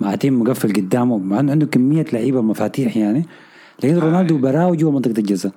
مع 0.00 0.14
team 0.14 0.40
مقفل 0.42 0.72
قدامه؟ 0.72 1.18
مع 1.18 1.40
إنه 1.40 1.52
عنده 1.52 1.66
كمية 1.66 2.06
لعيبة 2.12 2.42
مفاتيح 2.42 2.96
يعني. 2.96 3.26
لكن 3.84 3.98
رونالدو 3.98 4.38
براه 4.38 4.74
جوا 4.74 4.92
منطقة 4.92 5.18
الجزاء. 5.18 5.52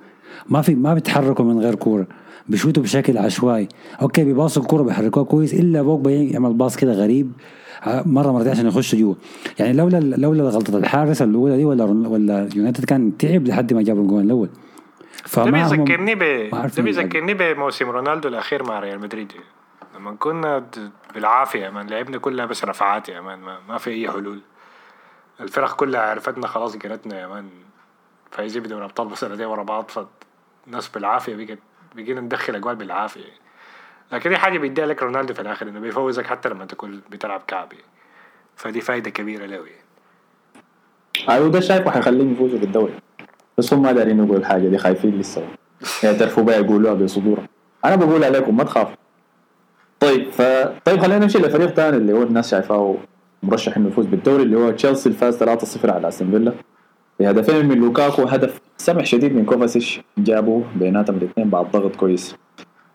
ما 0.48 0.62
في 0.62 0.74
ما 0.74 0.94
بيتحركوا 0.94 1.44
من 1.44 1.58
غير 1.60 1.74
كورة. 1.74 2.06
بيشوتوا 2.48 2.82
بشكل 2.82 3.18
عشوائي. 3.18 3.68
okay 4.02 4.24
بيباصوا 4.24 4.62
الكورة 4.62 4.82
بيحركوها 4.82 5.24
كويس 5.24 5.54
إلا 5.54 5.82
بوجبا 5.82 6.10
يعمل 6.10 6.52
pass 6.52 6.76
كده 6.76 6.92
غريب 6.92 7.32
مرة 7.86 8.32
مرتين 8.32 8.50
عشان 8.52 8.66
يخش 8.66 8.94
جوا. 8.94 9.14
يعني 9.58 9.72
لولا 9.72 9.96
لولا 10.00 10.44
غلطة 10.44 10.78
الحارس 10.78 11.22
الأولى 11.22 11.56
دي 11.56 11.64
ولا 11.64 11.84
ولا 11.84 12.48
يونايتد 12.56 12.84
كان 12.84 13.16
تعب 13.18 13.46
لحد 13.46 13.72
ما 13.72 13.82
جابوا 13.82 14.02
الجول 14.02 14.22
الأول. 14.24 14.48
ده 14.48 14.52
فما 15.28 15.66
هم- 15.66 15.70
بيذكرني 15.76 16.14
ب 16.14 16.22
ما 16.54 16.66
ده 16.76 16.82
بيذكرني 16.82 17.34
بموسم 17.34 17.90
رونالدو 17.90 18.28
الأخير 18.28 18.62
مع 18.64 18.80
ريال 18.80 19.00
مدريد. 19.00 19.32
لما 19.96 20.14
كنا 20.18 20.64
يا 21.54 21.70
man 21.70 21.86
لعبنا 21.86 22.18
كلها 22.18 22.46
بس 22.46 22.64
رفعات 22.64 23.08
يا 23.08 23.20
man 23.20 23.38
ما, 23.38 23.58
ما 23.68 23.78
في 23.78 23.90
أي 23.90 24.10
حلول. 24.10 24.40
الفرق 25.40 25.76
كلها 25.76 26.00
عرفتنا 26.00 26.46
خلاص 26.46 26.76
جرتنا 26.76 27.20
يا 27.20 27.26
man. 27.26 27.44
فايزين 28.32 28.62
بدوري 28.62 28.84
أبطال 28.84 29.08
بس 29.08 29.20
سنتين 29.20 29.46
ورا 29.46 29.62
بعض 29.62 29.90
فالناس 29.90 30.88
بالعافية 30.88 31.36
بقت 31.36 31.58
بقينا 31.94 32.20
ندخل 32.20 32.54
أجوال 32.54 32.76
بالعافية. 32.76 33.42
لكن 34.12 34.30
دي 34.30 34.36
حاجة 34.36 34.58
بيديها 34.58 34.86
لك 34.86 35.02
رونالدو 35.02 35.34
في 35.34 35.40
الآخر 35.40 35.68
إنه 35.68 35.80
بيفوزك 35.80 36.26
حتى 36.26 36.48
لما 36.48 36.64
تكون 36.64 37.00
بتلعب 37.10 37.42
كعبي. 37.48 37.76
فدي 38.56 38.80
فايدة 38.80 39.10
كبيرة 39.10 39.46
له 39.46 39.56
يعني. 39.56 39.82
أيوه 41.28 41.48
ده 41.48 41.60
شايفه 41.60 41.90
حيخليهم 41.90 42.32
يفوزوا 42.32 42.58
بالدوري. 42.58 42.94
بس 43.58 43.74
هم 43.74 43.82
ما 43.82 43.92
دارين 43.92 44.18
يقولوا 44.18 44.36
الحاجة 44.36 44.68
دي 44.68 44.78
خايفين 44.78 45.18
لسه. 45.18 45.48
يعترفوا 46.02 46.42
بها 46.42 46.56
يقولوها 46.56 46.94
بصدورهم. 46.94 47.46
أنا 47.84 47.96
بقول 47.96 48.24
عليكم 48.24 48.56
ما 48.56 48.64
تخافوا. 48.64 48.96
طيب 50.00 50.30
ف 50.30 50.42
طيب 50.84 51.00
خلينا 51.00 51.18
نمشي 51.18 51.38
لفريق 51.38 51.68
ثاني 51.68 51.96
اللي 51.96 52.12
هو 52.12 52.22
الناس 52.22 52.50
شايفاه 52.50 52.96
مرشح 53.42 53.76
إنه 53.76 53.88
يفوز 53.88 54.06
بالدوري 54.06 54.42
اللي 54.42 54.56
هو 54.56 54.70
تشيلسي 54.70 55.08
اللي 55.08 55.18
فاز 55.18 55.42
3-0 55.42 55.90
على 55.90 56.08
أستون 56.08 56.30
فيلا. 56.30 56.52
بهدفين 57.22 57.66
من 57.68 57.78
لوكاكو 57.78 58.22
هدف 58.22 58.60
سمح 58.76 59.04
شديد 59.04 59.34
من 59.36 59.44
كوفاسيش 59.44 60.00
جابوا 60.18 60.62
بيناتهم 60.76 61.16
الاثنين 61.16 61.50
بعد 61.50 61.70
ضغط 61.70 61.96
كويس 61.96 62.36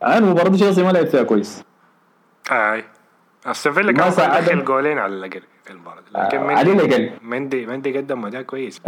أنا 0.04 0.20
مباراة 0.26 0.50
تشيلسي 0.50 0.84
ما 0.84 0.92
لعب 0.92 1.08
فيها 1.08 1.24
كويس 1.24 1.64
آي 2.52 2.84
أستون 3.46 3.74
فيلا 3.74 3.92
ما 3.92 4.10
كان. 4.10 4.42
دخل 4.46 4.66
جولين 4.66 4.98
على 4.98 5.14
الأقل 5.14 5.42
في 5.64 5.72
المباراة 5.72 6.00
دي. 6.02 6.06
لكن 6.22 6.38
آه، 6.38 6.42
مندي- 6.44 6.54
علي 6.60 6.72
الأقل. 6.72 7.10
مندي 7.22 7.66
مندي 7.66 7.98
قدم 7.98 8.26
أداء 8.26 8.42
كويس 8.42 8.82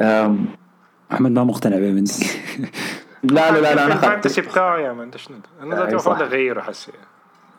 أحمد 1.11 1.31
ما 1.31 1.43
مقتنع 1.43 1.77
بيه 1.77 1.91
مني 1.91 2.03
لا 3.23 3.51
لا 3.51 3.59
لا, 3.61 3.75
لا 3.75 3.85
أنا 3.85 3.93
ال 3.93 3.99
fantasy 3.99 4.41
خدت 4.41 4.51
بتاعه 4.51 4.77
يا 4.77 4.93
man 4.93 5.11
شنو؟ 5.15 5.37
أنا 5.63 5.75
آه، 5.75 5.79
ذاتي 5.79 5.97
صح. 5.99 6.07
المفروض 6.11 6.21
أغيره 6.21 6.61
حسي 6.61 6.91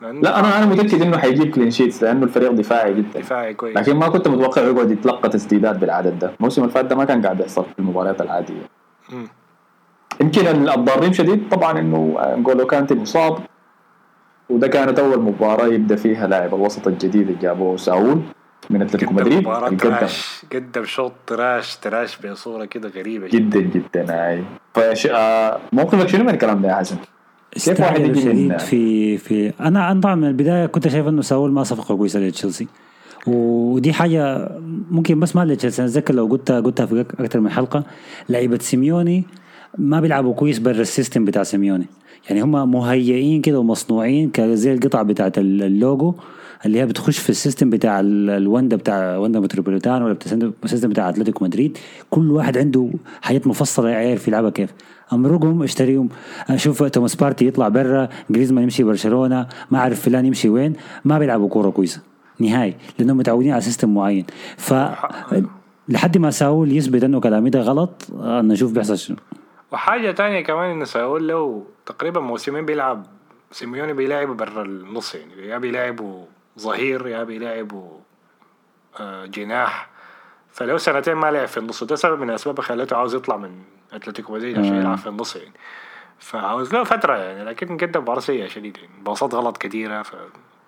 لا 0.01 0.39
أنا 0.39 0.57
أنا 0.57 0.65
متأكد 0.65 1.01
إنه 1.01 1.17
حيجيب 1.17 1.55
clean 1.55 1.71
sheets 1.71 2.03
لأنه 2.03 2.23
الفريق 2.23 2.51
دفاعي 2.51 2.93
جدا. 2.93 3.19
دفاعي 3.19 3.53
كويس. 3.53 3.77
لكن 3.77 3.95
ما 3.95 4.09
كنت 4.09 4.27
متوقع 4.27 4.61
يقعد 4.61 4.91
يتلقى 4.91 5.29
تسديدات 5.29 5.75
بالعدد 5.75 6.19
ده. 6.19 6.31
الموسم 6.39 6.61
اللي 6.61 6.73
فات 6.73 6.85
ده 6.85 6.95
ما 6.95 7.05
كان 7.05 7.21
قاعد 7.21 7.39
يحصل 7.39 7.63
في 7.63 7.79
المباريات 7.79 8.21
العادية. 8.21 8.61
يمكن 10.21 10.69
الضارين 10.69 11.13
شديد 11.13 11.49
طبعا 11.49 11.79
إنه 11.79 12.17
انجولو 12.19 12.65
كانتي 12.65 12.95
مصاب 12.95 13.37
وده 14.49 14.67
كانت 14.67 14.99
أول 14.99 15.19
مباراة 15.21 15.67
يبدأ 15.67 15.95
فيها 15.95 16.27
لاعب 16.27 16.55
الوسط 16.55 16.87
الجديد 16.87 17.21
اللي 17.21 17.41
جابوه 17.41 17.77
ساول 17.77 18.21
من 18.69 18.81
أتلتيكو 18.81 19.13
مدريد. 19.13 19.47
قدم 19.47 19.95
قدم 20.53 20.85
شوط 20.85 21.11
تراش. 21.27 21.75
تراش 21.75 22.17
بصورة 22.25 22.65
كده 22.65 22.89
غريبة 22.89 23.27
جدا. 23.27 23.59
جدا 23.59 23.79
جدا 23.95 24.05
هاي 24.13 24.43
فش... 24.73 25.07
آه 25.07 25.59
موقفك 25.71 26.07
شنو 26.07 26.23
من 26.23 26.29
الكلام 26.29 26.61
ده 26.61 26.69
يا 26.69 26.75
حسن؟ 26.75 26.95
كيف 27.55 27.79
واحد 27.79 27.99
يجي 27.99 28.29
من- 28.33 28.57
في 28.57 29.17
في 29.17 29.53
أنا 29.59 29.91
أنا 29.91 30.01
طبعا 30.01 30.15
من 30.15 30.27
البداية 30.27 30.65
كنت 30.65 30.87
شايف 30.87 31.07
إنه 31.07 31.21
ساول 31.21 31.51
ما 31.51 31.63
صفقة 31.63 31.95
كويسة 31.97 32.19
لتشيلسي. 32.19 32.67
ودي 33.27 33.93
حاجة 33.93 34.49
ممكن 34.91 35.19
بس 35.19 35.35
ما 35.35 35.45
لتشيلسي. 35.45 35.85
أتذكر 35.85 36.13
لو 36.15 36.25
قلتها 36.25 36.59
قلتها 36.59 36.85
في 36.85 37.01
أكثر 37.19 37.39
من 37.39 37.49
حلقة 37.49 37.83
لعيبة 38.29 38.57
سيميوني 38.61 39.23
ما 39.77 39.99
بيلعبوا 40.01 40.33
كويس 40.33 40.59
برا 40.59 40.81
ال 40.81 40.87
system 40.87 41.25
بتاع 41.25 41.43
سيميوني. 41.43 41.85
يعني 42.29 42.41
هم 42.41 42.71
مهيئين 42.71 43.41
كده 43.41 43.59
ومصنوعين 43.59 44.29
ك- 44.29 44.41
زي 44.41 44.73
القطع 44.73 45.01
بتاعت 45.01 45.37
ال- 45.37 45.63
اللوجو 45.63 46.13
اللي 46.65 46.79
هي 46.79 46.85
بتخش 46.85 47.17
في 47.19 47.29
ال 47.29 47.35
system 47.35 47.69
بتاع 47.69 47.99
ال- 47.99 48.29
الوندا 48.29 48.75
بتاع 48.75 49.17
وندا 49.17 49.39
متروبوليتان 49.39 50.01
ولا 50.03 50.17
ال 50.63 50.67
system 50.67 50.89
بتاع 50.89 51.09
أتلتيكو 51.09 51.45
مدريد. 51.45 51.77
كل 52.09 52.31
واحد 52.31 52.57
عنده 52.57 52.89
حاجات 53.21 53.47
مفصلة 53.47 53.89
يعرف 53.89 54.27
يلعبها 54.27 54.49
كيف. 54.49 54.73
امرقهم 55.13 55.63
اشتريهم. 55.63 56.09
أشوف 56.49 56.83
توماس 56.83 57.15
بارتي 57.15 57.47
يطلع 57.47 57.67
برا 57.67 58.09
جريزمان 58.29 58.63
يمشي 58.63 58.83
برشلونة 58.83 59.47
ما 59.71 59.79
أعرف 59.79 60.01
فلان 60.01 60.25
يمشي 60.25 60.49
وين 60.49 60.73
ما 61.05 61.19
بيلعبوا 61.19 61.49
كورة 61.49 61.69
كويسة. 61.69 62.01
نهائي. 62.39 62.75
لأنهم 62.99 63.17
متعودين 63.17 63.51
على 63.51 63.61
system 63.61 63.93
معين. 63.93 64.25
ف 64.57 64.73
لحد 65.89 66.17
ما 66.17 66.31
ساول 66.31 66.71
يثبت 66.71 67.03
إنه 67.03 67.19
كلامي 67.19 67.49
ده 67.49 67.61
غلط 67.61 68.07
آه، 68.19 68.41
نشوف 68.41 68.71
بيحصل 68.71 68.97
شنو. 68.97 69.17
وحاجة 69.71 70.11
تانية 70.11 70.41
كمان 70.41 70.71
إن 70.71 70.85
ساول 70.85 71.27
له 71.27 71.63
تقريبا 71.85 72.19
موسمين 72.21 72.65
بيلعب 72.65 73.05
سيميوني 73.51 73.93
بيلعبوا 73.93 74.33
برا 74.35 74.63
النص 74.63 75.15
يعني. 75.15 75.47
يا 75.47 75.57
بيلعبوا 75.57 76.25
ظهير 76.59 77.07
يا 77.07 77.23
بيلعبوا 77.23 77.89
آه، 78.99 79.25
جناح. 79.25 79.89
فلو 80.51 80.77
سنتين 80.77 81.13
ما 81.13 81.31
لعب 81.31 81.47
في 81.47 81.57
النص 81.57 81.83
وده 81.83 81.95
سبب 81.95 82.19
من 82.21 82.29
الأسباب 82.29 82.59
خلته 82.59 82.97
عاوز 82.97 83.15
يطلع 83.15 83.37
من 83.37 83.51
أتلتيكو 83.93 84.33
مدريد 84.33 84.59
عشان 84.59 84.75
يلعب 84.75 84.97
في 84.97 85.07
النص 85.07 85.35
يعني. 85.35 85.51
فعاوز 86.19 86.73
له 86.73 86.83
فترة 86.83 87.17
يعني 87.17 87.43
لكن 87.43 87.77
قدم 87.77 88.01
مباراه 88.01 88.19
سيئه 88.19 88.47
شديد 88.47 88.77
يعني. 88.77 89.03
باصات 89.05 89.33
غلط 89.33 89.57
كثيره 89.57 90.01
ف 90.01 90.11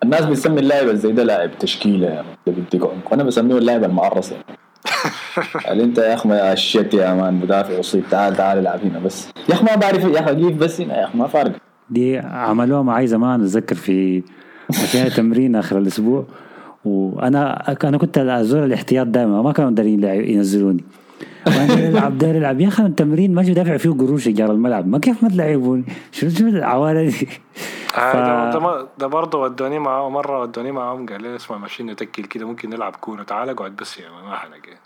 الناس 0.02 0.24
بتسمي 0.24 0.60
اللاعب 0.60 0.86
اللي 0.88 0.96
زي 0.96 1.12
ده 1.12 1.22
لاعب 1.24 1.58
تشكيلة 1.58 2.06
يعني 2.06 2.26
ده 2.46 2.54
عمق. 2.74 3.12
وأنا 3.12 3.22
بسميه 3.22 3.58
اللاعب 3.58 3.84
المعرس 3.84 4.32
يعني. 4.32 4.44
قال 5.66 5.80
أنت 5.80 5.98
يا 5.98 6.14
أخي 6.14 6.28
ما 6.28 6.52
الشت 6.52 6.94
يا 6.94 7.14
مان 7.14 7.34
مدافع 7.34 7.78
وصيب 7.78 8.04
تعال 8.10 8.36
تعال 8.36 8.58
العب 8.58 8.80
هنا 8.84 8.98
بس. 8.98 9.28
يا 9.48 9.54
أخي 9.54 9.64
ما 9.64 9.74
بعرف 9.74 10.04
يا 10.04 10.20
أخي 10.20 10.30
أجيب 10.30 10.58
بس 10.58 10.80
هنا 10.80 11.00
يا 11.00 11.04
أخي 11.04 11.18
ما 11.18 11.26
فارق. 11.26 11.52
دي 11.90 12.18
عملوها 12.18 12.82
معي 12.82 13.06
زمان 13.06 13.40
أتذكر 13.40 13.74
في 13.74 14.22
مكان 14.70 15.10
تمرين 15.10 15.56
آخر 15.56 15.78
الأسبوع. 15.78 16.24
وأنا 16.84 17.70
أنا 17.84 17.98
كنت 17.98 18.18
أزور 18.18 18.64
الاحتياط 18.64 19.06
دائما 19.06 19.42
ما 19.42 19.52
كانوا 19.52 19.70
دارين 19.70 20.04
ينزلوني. 20.04 20.84
وأنا 21.46 22.08
داير 22.08 22.36
العب 22.38 22.60
يا 22.60 22.68
أخي 22.68 22.82
التمرين 22.82 23.34
ماشي 23.34 23.54
دافع 23.54 23.76
فيه 23.76 23.90
قروش 23.90 24.26
ايجار 24.26 24.50
الملعب. 24.50 24.86
ما 24.88 24.98
كيف 24.98 25.22
ما 25.22 25.28
تلعبوني 25.28 25.84
شنو 26.12 26.30
شنو 26.30 26.48
العوالة 26.48 27.02
دي؟ 27.10 27.28
آه 27.98 28.12
ف- 28.12 28.16
ده, 28.16 28.50
ده, 28.52 28.58
ما- 28.60 28.88
ده 28.98 29.06
برضه 29.06 29.38
ودوني 29.38 29.78
معاه 29.78 30.10
مرة 30.10 30.40
ودوني 30.40 30.72
معاهم 30.72 31.06
قال 31.06 31.22
لي 31.22 31.36
اسمع 31.36 31.58
ماشيين 31.58 31.90
نتكل 31.90 32.24
كده 32.24 32.46
ممكن 32.46 32.70
نلعب 32.70 32.96
كورة 32.96 33.22
تعال 33.22 33.48
اقعد 33.50 33.76
بس 33.76 33.98
يا 33.98 34.10
ما 34.10 34.36
حنك 34.36 34.78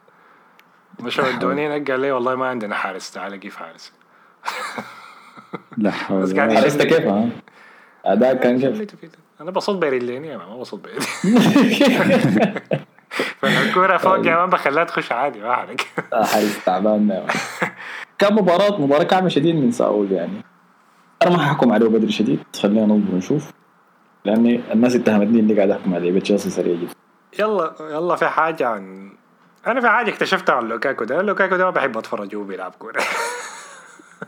مش 1.01 1.19
ودوني 1.19 1.67
هناك 1.67 1.91
قال 1.91 2.01
لي 2.01 2.13
والله 2.13 2.35
ما 2.35 2.47
عندنا 2.47 2.75
حارس 2.75 3.11
تعال 3.11 3.41
جيب 3.41 3.53
حارس. 3.53 3.93
لا 5.77 5.91
حول 5.91 6.23
بس 6.23 6.33
قاعد. 6.33 6.53
عرفت 6.53 6.83
كيف 6.83 7.07
ها؟ 7.07 7.29
أداء 8.05 8.35
كان 8.35 8.61
كيف. 8.61 9.11
أنا 9.41 9.51
بصوت 9.51 9.77
man 10.29 10.37
ما 10.39 10.57
بصوت 10.57 10.85
بايدي 10.85 11.07
فالكورة 13.11 13.97
فوق 13.97 14.27
يا 14.27 14.37
man 14.37 14.51
بخليها 14.51 14.85
تخش 14.85 15.13
عادي 15.13 15.41
ما 15.41 15.67
آه، 16.13 16.25
حارس 16.25 16.65
تعبان. 16.65 17.27
كان 18.19 18.35
مباراة 18.35 18.81
مباراة 18.81 19.03
كعبة 19.03 19.29
شديد 19.29 19.55
من 19.57 19.73
ساول 19.73 20.13
يعني 20.13 20.45
أنا 21.23 21.31
ما 21.31 21.43
ححكم 21.43 21.73
عليه 21.73 21.89
بدري 21.89 22.13
شديد 22.13 22.41
خلينا 22.63 22.87
نصبر 22.87 23.15
ونشوف 23.15 23.51
لأني 24.25 24.61
الناس 24.73 24.97
اتهمتني 24.97 25.41
إني 25.41 25.55
قاعد 25.55 25.71
أحكم 25.71 25.95
على 25.95 26.03
لعيبة 26.03 26.21
تشيلسي 26.21 26.51
سريع 26.51 26.75
جدا 26.75 26.95
يلا 27.39 27.75
يلا 27.81 28.17
في 28.17 28.29
حاجة 28.29 28.69
عن 28.69 29.13
أنا 29.67 29.81
في 29.81 29.89
حاجة 29.89 30.11
اكتشفتها 30.11 30.55
عن 30.55 30.69
لوكاكو 30.69 31.05
ده 31.05 31.23
لوكاكو 31.23 31.57
ده 31.57 31.65
ما 31.65 31.71
بحب 31.71 31.99
أتفرج 31.99 32.37
وهو 32.37 32.45
بيلعب 32.45 32.75
كورة 32.79 33.01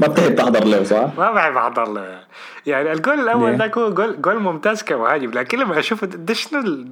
ما 0.01 0.07
بتحب 0.07 0.35
تحضر 0.35 0.65
له 0.65 0.83
صح؟ 0.83 1.11
ما 1.19 1.33
بحب 1.33 1.57
أحضر 1.57 1.89
له 1.93 2.21
يعني 2.67 2.93
الجول 2.93 3.21
الأول؟ 3.21 3.57
ده 3.57 3.67
جول 3.67 4.23
جول 4.23 4.39
ممتاز 4.39 4.83
كمهاجم 4.83 5.31
لكن 5.31 5.59
لما 5.59 5.79
أشوف 5.79 6.05
ده 6.05 6.35
شنو. 6.35 6.85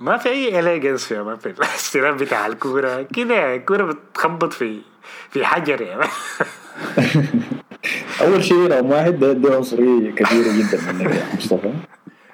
ما 0.00 0.16
في 0.16 0.28
أي 0.28 0.60
elegance 0.60 1.04
فيها 1.06 1.22
ما 1.22 1.36
في. 1.36 1.46
الاستلام 1.58 2.16
بتاع 2.16 2.46
الكورة. 2.46 3.02
كده 3.02 3.54
الكورة 3.54 3.84
بتخبط 4.12 4.52
في 4.52 4.80
في 5.30 5.44
حجر 5.44 5.80
يا 5.82 5.96
man. 5.96 6.08
أول 8.20 8.44
شيء 8.44 8.66
رقم 8.66 8.90
واحد 8.90 9.18
ده, 9.18 9.32
ده 9.32 9.56
عنصرية 9.56 10.10
كبيرة 10.10 10.52
جدا 10.58 10.92
منك 10.92 11.14
يا 11.14 11.24
مصطفى. 11.36 11.72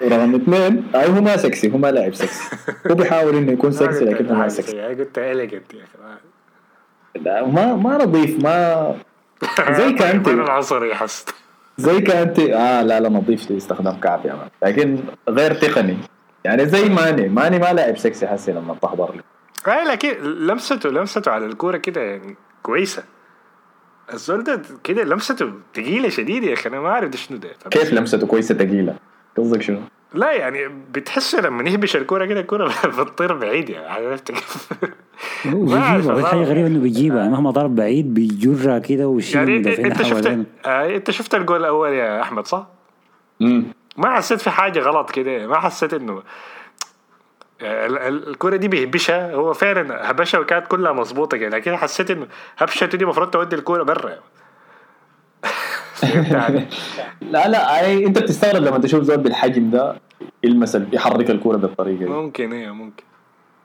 ورقم 0.01 0.35
اثنين 0.35 0.85
أي 0.95 1.09
هو 1.09 1.21
ما 1.21 1.37
سكسي 1.37 1.73
هو 1.73 1.79
ما 1.79 1.91
لاعب 1.91 2.15
سكسي 2.15 2.57
هو 2.91 2.95
بيحاول 2.95 3.37
إنه 3.37 3.53
يكون 3.53 3.73
سكسي 3.73 4.05
لكنه 4.05 4.35
ما 4.35 4.49
سكسي 4.49 4.77
يعني 4.77 4.95
قلت 4.95 5.19
elegant 5.19 5.75
يا 5.75 5.81
أخي. 5.85 6.19
لا، 7.25 7.47
ما 7.47 7.75
ما 7.77 8.05
نظيف 8.05 8.45
ما 8.45 8.95
زي 9.79 9.93
كانتي. 9.93 10.31
العنصري 10.31 10.95
حست 10.95 11.35
زي 11.79 12.01
كانتي 12.01 12.55
آه 12.57 12.83
لا 12.83 13.01
لا 13.01 13.09
نظيف 13.09 13.51
لاستخدام 13.51 14.01
كعب 14.01 14.27
يا 14.27 14.35
man 14.35 14.49
لكن 14.63 14.99
غير 15.29 15.55
تقني. 15.55 15.97
يعني 16.45 16.67
زي 16.67 16.89
ماني 16.89 17.29
ماني 17.29 17.59
ما 17.59 17.73
لاعب 17.73 17.99
سكسي 17.99 18.27
حسي 18.27 18.53
لما 18.53 18.75
تحضر 18.83 19.15
له 19.15 19.23
أي 19.75 19.85
لكن 19.85 20.09
لمسته 20.23 20.91
لمسته 20.91 21.31
على 21.31 21.47
الكورة 21.47 21.77
كده 21.77 22.01
يعني 22.01 22.37
كويسة 22.63 23.05
الزول 24.13 24.45
ده 24.45 24.63
كده 24.85 25.05
لمسته 25.05 25.53
تقيلة 25.75 26.09
شديدة 26.09 26.47
يا 26.47 26.55
أخي 26.55 26.69
أنا 26.69 26.81
ما 26.81 26.89
اعرف 26.89 27.11
ده 27.11 27.17
شنو 27.17 27.39
ده 27.39 27.49
كيف 27.71 27.93
لمسته 27.93 28.27
كويسة 28.27 28.55
ثقيله 28.55 28.95
قصدك 29.39 29.63
شنو؟ 29.63 29.79
لا 30.15 30.33
يعني 30.33 30.69
بتحسه 30.93 31.41
لما 31.41 31.71
يهبش 31.71 31.97
الكورة 31.97 32.27
كده 32.27 32.41
الكورة 32.41 32.75
بتطير 32.99 33.33
بعيد 33.33 33.71
يعني 33.71 33.87
عرفت 33.87 34.33
كيف؟ 34.33 34.69
بيجيبها 35.45 35.83
أعرف. 36.25 36.49
غريبة 36.49 36.67
إنه 36.67 36.79
بيجيبها 36.81 37.29
مهما 37.29 37.51
ضرب 37.51 37.75
بعيد 37.75 38.15
بيجرها 38.15 38.79
كده 38.79 39.09
ويشيل 39.09 39.37
يعني 39.37 39.57
أنت 39.87 40.03
شفت 40.03 40.27
آه 40.67 40.97
أنت 40.97 41.11
شفت 41.11 41.35
الجول 41.35 41.61
الأول 41.61 41.93
يا 41.93 42.23
أحمد 42.23 42.47
صح؟ 42.47 42.67
امم 43.43 43.65
ما 43.97 44.17
حسيت 44.17 44.41
في 44.41 44.51
حاجة 44.51 44.81
غلط 44.81 45.11
كده 45.11 45.47
ما 45.47 45.61
حسيت 45.61 45.95
إنه 45.95 46.23
ال- 47.63 47.99
ال- 47.99 48.29
الكرة 48.29 48.57
دي 48.57 48.69
بيهبشها 48.69 49.35
هو 49.35 49.53
فعلا 49.53 50.11
هبشها 50.11 50.41
وكانت 50.41 50.67
كلها 50.67 50.93
مظبوطة 50.93 51.37
كده 51.37 51.57
لكن 51.57 51.77
حسيت 51.77 52.11
إنه 52.11 52.27
هبشته 52.59 52.99
دي 52.99 53.05
المفروض 53.05 53.31
تودي 53.31 53.57
الكورة 53.57 53.83
برا؟ 53.83 54.19
لا 57.31 57.49
لا 57.49 57.81
أي 57.81 58.07
أنت 58.07 58.19
بتستغرب 58.19 58.63
لما 58.63 58.79
تشوف 58.79 59.03
زول 59.03 59.17
بالحجم 59.19 59.71
ده 59.71 59.97
يلمس 60.45 60.79
يحرك 60.93 61.31
الكورة 61.31 61.57
بالطريقة 61.57 61.99
دي. 61.99 62.05
ممكن 62.07 62.53
إيه 62.53 62.71
ممكن. 62.71 63.05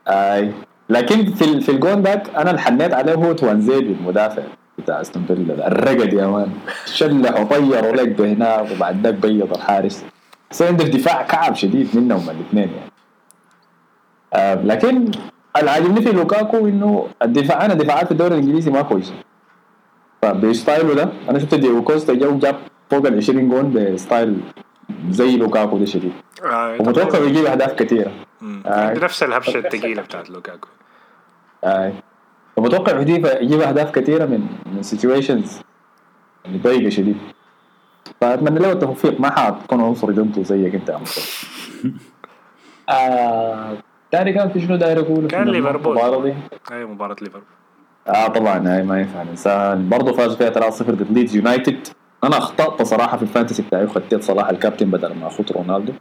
أي. 0.08 0.52
لكن 0.88 1.34
في 1.34 1.60
في 1.60 1.68
الجون 1.70 2.02
ذاك 2.02 2.28
أنا 2.36 2.50
اللي 2.50 2.60
حنيت 2.62 2.94
عليه 2.94 3.14
هو 3.14 3.32
توانزيبي 3.32 3.92
المدافع 4.00 4.42
بتاع 4.78 5.00
أستون 5.00 5.24
فيلا. 5.28 5.66
الرقد 5.66 6.12
يا 6.12 6.26
man. 6.26 6.52
شلح 6.86 7.40
وطير 7.40 7.84
ولك 7.84 8.20
هناك 8.20 8.70
وبعد 8.70 9.02
ذاك 9.06 9.14
بيض 9.14 9.52
الحارس. 9.54 10.04
بس 10.50 10.62
عنده 10.62 10.84
دفاع 10.84 11.22
كعب 11.22 11.54
شديد 11.54 11.96
منهم 11.96 12.30
الاثنين 12.30 12.68
يعني. 12.68 12.90
آه 14.34 14.54
لكن 14.54 15.10
اللي 15.58 15.70
عاجبني 15.70 16.02
في 16.02 16.12
لوكاكو 16.12 16.66
إنه 16.66 17.08
الدفاع 17.22 17.64
أنا 17.64 17.74
دفاعات 17.74 18.06
في 18.06 18.12
الدوري 18.12 18.34
الإنجليزي 18.34 18.70
ما 18.70 18.82
كويسة. 18.82 19.14
فبستايله 20.22 20.94
ده 20.94 21.08
أنا 21.28 21.38
شفت 21.38 21.54
دييغو 21.54 21.82
كوستا 21.82 22.14
جو 22.14 22.38
جاب 22.38 22.56
فوق 22.90 23.06
ال 23.06 23.16
20 23.16 23.48
جون 23.48 23.92
ب 23.94 24.02
style 24.02 24.40
زي 25.10 25.36
لوكاكو 25.36 25.78
ده 25.78 25.84
شديد. 25.84 26.12
آه 26.44 26.76
ومتوقع 26.80 27.18
يجيب 27.18 27.44
أهداف 27.44 27.72
كثيره. 27.72 28.12
آه. 28.66 28.94
نفس 28.94 29.22
الهبشة 29.22 29.58
الثقيلة 29.58 30.02
بتاعت 30.02 30.30
لوكاكو. 30.30 30.68
اي 31.64 31.92
ومتوقع 32.56 33.00
يجيب 33.00 33.26
يجيب 33.40 33.60
أهداف 33.60 33.90
كثيره 33.90 34.24
من 34.24 34.46
من 34.66 34.82
situations 34.82 35.60
اللي 36.46 36.58
ضيقة 36.58 36.88
شديد. 36.88 37.16
فاتمنى 38.20 38.58
له 38.58 38.72
التوفيق 38.72 39.20
ما 39.20 39.30
حتكون 39.30 39.80
عنصري 39.80 40.14
ضده 40.14 40.42
زيك 40.42 40.74
انت 40.74 40.88
يا 40.88 40.96
مصطفى 40.98 41.46
آه 42.88 43.76
تاني 44.10 44.32
كان 44.32 44.48
في 44.50 44.60
شنو 44.60 44.76
داير 44.76 45.00
أقول 45.00 45.26
كان 45.26 45.48
ليفربول. 45.48 45.98
المباراة 45.98 46.22
دي. 46.22 46.34
أي 46.72 46.84
مباراة 46.84 47.16
ليفربول. 47.22 47.46
آه 48.08 48.28
طبعا 48.28 48.68
هاي 48.76 48.82
ما 48.82 49.00
ينفع 49.00 49.22
ننساها 49.22 49.74
برضه 49.74 50.12
فاز 50.12 50.36
فيها 50.36 50.50
3-0 50.70 50.82
ضد 50.82 51.12
ليدز 51.12 51.36
يونايتد 51.36 51.88
أنا 52.24 52.38
أخطأت 52.38 52.82
صراحة 52.82 53.16
في 53.16 53.22
ال 53.22 53.27
fantasy 53.27 53.62
بتاعي 53.62 53.84
وخديت 53.84 54.22
صلاح 54.22 54.48
الكابتن 54.48 54.90
بدل 54.90 55.14
ما 55.14 55.26
اخذ 55.26 55.44
رونالدو. 55.52 55.92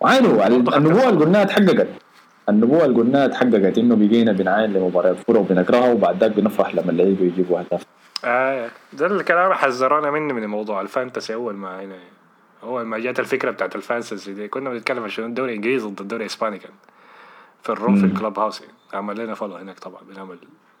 وعينه 0.00 0.42
على 0.42 0.56
النبوة 0.56 1.08
اللي 1.08 1.24
قلناها 1.24 1.44
تحققت 1.44 1.88
النبوة 2.48 2.84
اللي 2.84 2.96
قلناها 2.98 3.26
تحققت 3.26 3.78
إنه 3.78 3.96
بقينا 3.96 4.32
بنعاين 4.32 4.72
لمباريات 4.72 5.16
كوره 5.26 5.38
وبنكرهها 5.38 5.92
وبعد 5.92 6.18
ذاك 6.20 6.30
بنفرح 6.36 6.74
لما 6.74 6.90
اللعيبة 6.90 7.24
يجيبوا 7.24 7.58
أهداف. 7.58 7.86
آه 8.24 8.70
ده 8.92 9.06
الكلام 9.06 9.52
حذرونا 9.52 10.10
منه 10.10 10.34
من 10.34 10.46
موضوع 10.46 10.80
ال 10.80 10.87
fantasy 10.87 11.34
أول 11.34 11.54
ما 11.54 11.82
هنا 11.82 11.98
أول 12.62 12.82
ما 12.82 12.98
جات 12.98 13.20
الفكرة 13.20 13.50
بتاعت 13.50 13.76
ال 13.76 13.83
fantasy 13.83 14.32
دي 14.32 14.48
كنا 14.48 14.70
بنتكلم 14.70 15.02
عن 15.02 15.08
شنو 15.08 15.26
الدوري 15.26 15.50
الانجليزي 15.50 15.86
ضد 15.86 16.00
الدوري 16.00 16.22
الاسباني 16.22 16.58
كان 16.58 16.72
في 17.62 17.70
ال 17.70 17.75
room 17.75 17.96
في. 17.96 18.04
ال 18.06 18.38
Clubhouse 18.38 18.60
يعني. 18.60 18.72
عمل 18.94 19.18
لنا 19.18 19.34
follow 19.34 19.56
هناك 19.56 19.78
طبعا 19.78 20.02
بنعمل 20.02 20.38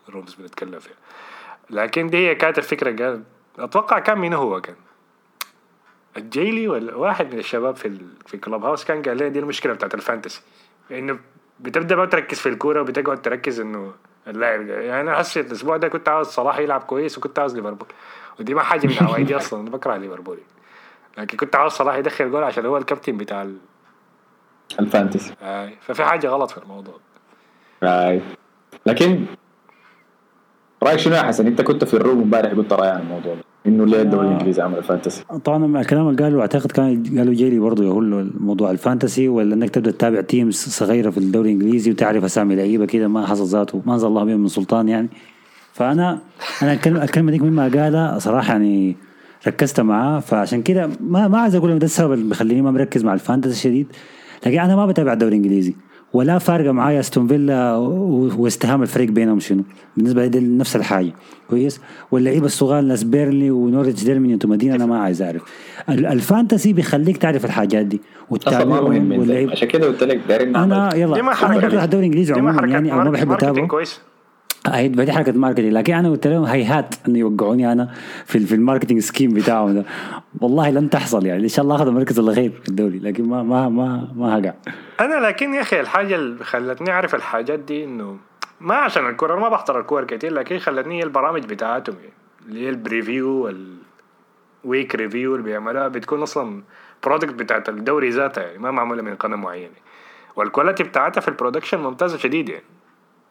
rooms 0.08 0.34
بنتكلم 0.34 0.78
فيها 0.78 0.94
لكن 1.70 2.10
دي 2.10 2.28
هي 2.28 2.34
كانت 2.34 2.58
الفكرة 2.58 3.04
قال 3.04 3.22
أتوقع 3.58 3.98
كان 3.98 4.18
مين 4.18 4.34
هو 4.34 4.60
كان 4.60 4.76
الجيلي 6.16 6.68
ولا 6.68 6.94
واحد 6.94 7.32
من 7.32 7.38
الشباب 7.38 7.76
في 7.76 7.88
ال... 7.88 8.00
في 8.26 8.34
ال 8.34 8.64
Clubhouse 8.64 8.84
كان 8.84 9.02
قال 9.02 9.16
لنا 9.16 9.28
دي 9.28 9.38
المشكلة 9.38 9.72
بتاعت 9.72 9.94
ال 9.94 10.00
fantasy 10.00 10.42
إنه 10.90 11.18
بتبدأ 11.60 11.96
ما 11.96 12.06
تركز 12.06 12.38
في 12.38 12.48
الكورة 12.48 12.80
وبتقعد 12.80 13.22
تركز 13.22 13.60
إنه 13.60 13.92
اللاعب. 14.26 14.68
يعني 14.68 15.00
أنا 15.00 15.18
حسيت 15.18 15.46
الأسبوع 15.46 15.76
ده 15.76 15.88
كنت 15.88 16.08
عاوز 16.08 16.26
صلاح 16.26 16.58
يلعب 16.58 16.80
كويس 16.80 17.18
وكنت 17.18 17.38
عاوز 17.38 17.56
ليفربول. 17.56 17.88
ودي 18.40 18.54
ما 18.54 18.62
حاجة 18.62 18.86
من 18.86 18.96
عوايدي 19.00 19.36
أصلا 19.36 19.60
أنا 19.60 19.70
بكره 19.70 19.96
ليفربول. 19.96 20.38
لكن 21.18 21.36
كنت 21.36 21.56
عاوز 21.56 21.72
صلاح 21.72 21.96
يدخل 21.96 22.30
جول 22.30 22.44
عشان 22.44 22.66
هو 22.66 22.76
الكابتن 22.76 23.16
بتاع 23.16 23.42
ال... 23.42 23.56
ال 24.80 24.86
fantasy. 24.86 25.34
آه. 25.42 25.72
ففي 25.80 26.04
حاجة 26.04 26.26
غلط 26.26 26.50
في 26.50 26.58
الموضوع. 26.58 26.94
right 27.82 28.22
لكن 28.86 29.24
رأيك 30.82 30.98
شنو 30.98 31.14
يا 31.14 31.22
حسن؟ 31.22 31.46
أنت 31.46 31.60
كنت 31.60 31.84
في 31.84 31.94
ال 31.94 32.00
room 32.00 32.22
امبارح 32.22 32.52
قلت 32.52 32.72
رأيي 32.72 32.90
عن 32.90 33.00
الموضوع 33.00 33.34
ده. 33.34 33.44
إنه 33.66 33.86
ليه 33.86 34.02
الدوري 34.02 34.26
آه. 34.26 34.30
الانجليزي 34.30 34.62
عمل 34.62 34.78
ال 34.78 34.84
fantasy 34.84 35.24
طبعا 35.44 35.58
مع 35.58 35.80
الكلام 35.80 36.08
اللي 36.08 36.22
قالوا 36.22 36.40
أعتقد 36.40 36.72
كان 36.72 37.02
قالوا 37.18 37.34
جيلي 37.34 37.58
برضه 37.58 37.84
يقول 37.84 38.30
موضوع 38.40 38.70
ال 38.70 38.77
fantasy 38.77 39.28
ولا 39.28 39.54
إنك 39.54 39.70
تبدأ 39.70 39.90
تتابع 39.90 40.20
teams 40.20 40.54
صغيرة 40.54 41.10
في 41.10 41.18
الدوري 41.18 41.52
الإنجليزي 41.52 41.90
وتعرف 41.90 42.24
أسامي 42.24 42.56
لعيبة 42.56 42.86
كده 42.86 43.08
ما 43.08 43.26
حصل 43.26 43.44
ذاته 43.46 43.82
ما 43.86 43.94
أنزل 43.94 44.06
الله 44.06 44.24
بهم 44.24 44.40
من 44.40 44.48
سلطان 44.48 44.88
يعني. 44.88 45.08
فأنا 45.72 46.18
أنا 46.62 46.72
الكلمة 46.72 47.04
الكلمة 47.04 47.30
ديك 47.30 47.42
مما 47.42 47.62
قالها 47.62 48.18
صراحة 48.18 48.52
يعني 48.52 48.96
ركزت 49.46 49.80
معاه. 49.80 50.20
فعشان 50.20 50.62
كده 50.62 50.90
ما 51.00 51.28
ما 51.28 51.38
عايز 51.38 51.54
أقول 51.54 51.78
ده 51.78 51.84
السبب 51.86 52.12
اللي 52.12 52.28
بيخليني 52.28 52.62
ما 52.62 52.70
مركز 52.70 53.04
مع 53.04 53.14
ال 53.14 53.20
fantasy 53.20 53.60
شديد 53.60 53.86
لكن 54.46 54.58
أنا 54.58 54.76
ما 54.76 54.86
بتابع 54.86 55.12
الدوري 55.12 55.36
الإنجليزي. 55.36 55.74
ولا 56.14 56.38
فارقة 56.38 56.72
معايا 56.72 57.00
أستون 57.00 57.26
فيلا 57.26 57.76
ووست 58.36 58.67
هام 58.67 58.82
الفريق 58.82 59.10
بينهم 59.10 59.40
شنو. 59.40 59.64
بالنسبة 59.96 60.26
لي 60.26 60.40
نفس 60.40 60.76
الحاجة. 60.76 61.12
كويس؟ 61.50 61.80
واللعيبة 62.10 62.46
الصغار 62.46 62.82
ناس 62.82 63.04
بيرنلي 63.04 63.50
ونورتش 63.50 64.04
ديل 64.04 64.24
من 64.24 64.38
مدينة 64.44 64.74
أنا 64.74 64.86
ما 64.86 64.98
عايز 64.98 65.22
أعرف. 65.22 65.42
ال 65.88 65.99
fantasy 65.99 66.72
بيخليك 66.72 67.16
تعرف 67.16 67.44
الحاجات 67.44 67.86
دي 67.86 68.00
مهم 68.30 69.50
عشان 69.50 69.68
كده 69.68 69.86
قلت 69.86 70.02
لك 70.02 70.20
أنا 70.30 70.94
يلا 70.94 71.20
أنا 71.20 71.58
بكره 71.58 71.84
الدوري 71.84 72.06
الانجليزي 72.06 72.32
عموما 72.32 72.66
يعني 72.66 72.92
أو 72.92 72.98
ما 72.98 73.10
بحب 73.10 73.32
أتابعه. 73.32 73.66
كويس. 73.66 74.00
هي 74.66 74.88
دي 74.88 75.12
حركة 75.12 75.32
marketing 75.32 75.72
لكن 75.72 75.94
أنا 75.94 76.10
قلت 76.10 76.26
لهم 76.26 76.44
هيهات 76.44 76.94
إنه 77.08 77.18
يوقعوني 77.18 77.72
أنا 77.72 77.94
في 78.26 78.38
في 78.38 78.54
ال 78.54 78.58
marketing 78.58 78.98
scheme 78.98 79.34
بتاعهم 79.34 79.74
ده. 79.74 79.84
والله 80.40 80.70
لن 80.70 80.90
تحصل 80.90 81.26
يعني 81.26 81.42
إن 81.42 81.48
شاء 81.48 81.64
الله 81.64 81.76
أخذ 81.76 81.86
المركز 81.86 82.18
الاخير 82.18 82.50
في 82.62 82.68
الدوري 82.68 82.98
لكن 82.98 83.28
ما 83.28 83.42
ما 83.42 83.68
ما 83.68 84.08
ما 84.16 84.38
هقع. 84.38 84.54
أنا 85.00 85.26
لكن 85.26 85.54
يا 85.54 85.60
أخي 85.60 85.80
الحاجة 85.80 86.14
اللي 86.14 86.44
خلتني 86.44 86.90
أعرف 86.90 87.14
الحاجات 87.14 87.58
دي 87.58 87.84
إنه 87.84 88.16
ما 88.60 88.74
عشان 88.74 89.06
الكورة 89.08 89.40
ما 89.40 89.48
بحضر 89.48 89.80
الكورة 89.80 90.04
كتير 90.04 90.32
لكن 90.32 90.58
خلتني 90.58 91.02
البرامج 91.02 91.44
بتاعتهم 91.44 91.96
يعني 92.00 92.14
اللي 92.48 92.64
هي 92.64 92.68
ال 92.68 92.78
preview 92.78 93.50
وال 94.64 94.74
week 94.74 94.94
review 94.94 95.34
اللي 95.34 95.44
بيعملوها 95.44 95.88
بتكون 95.88 96.22
أصلا 96.22 96.62
product 97.04 97.34
بتاعت 97.34 97.68
الدوري 97.68 98.10
ذاتها 98.10 98.44
يعني 98.44 98.58
ما 98.58 98.70
معمولة 98.70 99.02
من 99.02 99.14
قناة 99.14 99.36
معينة. 99.36 99.74
وال 100.36 100.46
quality 100.46 100.82
بتاعتها 100.82 101.20
في 101.20 101.28
ال 101.28 101.33
production 101.33 101.80
ممتازة 101.80 102.18
شديد 102.18 102.48
يعني. 102.48 102.64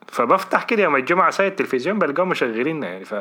فبفتح 0.07 0.63
كده 0.63 0.83
يوم 0.83 0.95
الجمعة 0.95 1.29
ساي 1.29 1.47
التلفزيون 1.47 1.99
بلقاهم 1.99 2.29
مشغلينها 2.29 2.89
يعني. 2.89 3.05
ف 3.05 3.15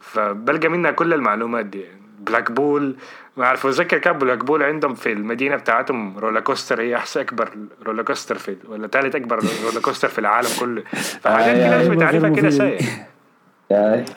فبلقى 0.00 0.68
منها 0.68 0.90
كل 0.90 1.14
المعلومات 1.14 1.66
دي. 1.66 1.80
يعني 1.80 2.02
بلاك 2.18 2.52
بول 2.52 2.96
ما 3.36 3.44
أعرف 3.44 3.66
اتذكر 3.66 3.98
كان 3.98 4.18
بلاك 4.18 4.44
بول 4.44 4.62
عندهم 4.62 4.94
في 4.94 5.12
المدينة 5.12 5.56
بتاعتهم 5.56 6.18
roller 6.18 6.40
coaster 6.40 6.80
هي 6.80 6.96
احسن 6.96 7.20
أكبر 7.20 7.50
roller 7.86 8.02
coaster 8.02 8.38
في 8.38 8.56
ولا 8.68 8.86
ثالث 8.86 9.16
أكبر 9.16 9.36
roller 9.64 9.80
coaster 9.80 10.08
في 10.08 10.18
العالم 10.18 10.48
كله. 10.60 10.82
فحاجات 11.20 11.56
كده 11.56 11.70
لازم 11.70 11.94
بتعرفها 11.94 12.30
كده 12.30 12.50
ساي 12.50 12.78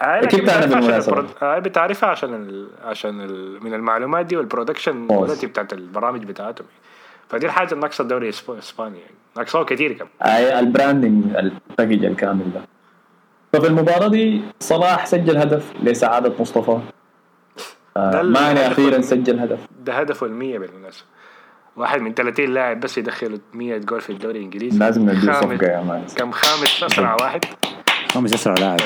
أكيد 0.01 0.49
أنا 0.49 0.65
بالمناسبه 0.65 1.59
بتعرفها 1.59 2.09
عشان 2.09 2.33
ال... 2.33 2.69
عشان 2.83 3.21
ال... 3.21 3.63
من 3.63 3.73
المعلومات 3.73 4.25
دي 4.25 4.37
وال 4.37 4.49
production 4.49 5.07
quality 5.07 5.47
بتاعت 5.47 5.73
البرامج 5.73 6.23
بتاعتهم. 6.23 6.67
فدي 7.29 7.45
الحاجة 7.45 7.73
الناقصه 7.73 8.01
الدوري 8.01 8.31
الإسباني 8.49 8.97
يعني. 8.99 9.15
ناقصه 9.37 9.63
كثير 9.63 9.93
كمان. 9.93 10.09
أي 10.21 10.59
ال 10.59 10.66
branding 10.66 11.23
ال 11.35 11.44
package 11.44 12.05
الكامل 12.05 12.51
ده. 12.53 12.61
ففي 13.53 13.67
المباراة 13.67 14.07
دي 14.07 14.41
صلاح 14.59 15.05
سجل 15.05 15.37
هدف 15.37 15.73
لسعادة 15.83 16.33
مصطفى. 16.39 16.79
آه 17.97 18.21
ماني 18.21 18.67
أخيرا 18.67 19.01
سجل 19.01 19.39
هدف. 19.39 19.59
ده 19.85 19.93
هدفه 19.93 20.25
المية 20.25 20.59
بالمناسبة. 20.59 21.05
واحد 21.75 22.01
من 22.01 22.13
30 22.13 22.53
لاعب 22.53 22.79
بس 22.79 22.97
يدخل 22.97 23.39
100 23.53 23.77
جول 23.77 24.01
في 24.01 24.09
الدوري 24.09 24.39
الإنجليزي. 24.39 24.79
لازم 24.79 25.09
نديه 25.09 25.33
صفقة 25.33 25.67
يا 25.67 25.81
man 25.81 26.03
كم؟ 26.15 26.31
خامس 26.31 26.83
اسرع 26.83 27.15
واحد. 27.21 27.45
خامس 28.11 28.33
اسرع 28.33 28.55
لاعب. 28.59 28.79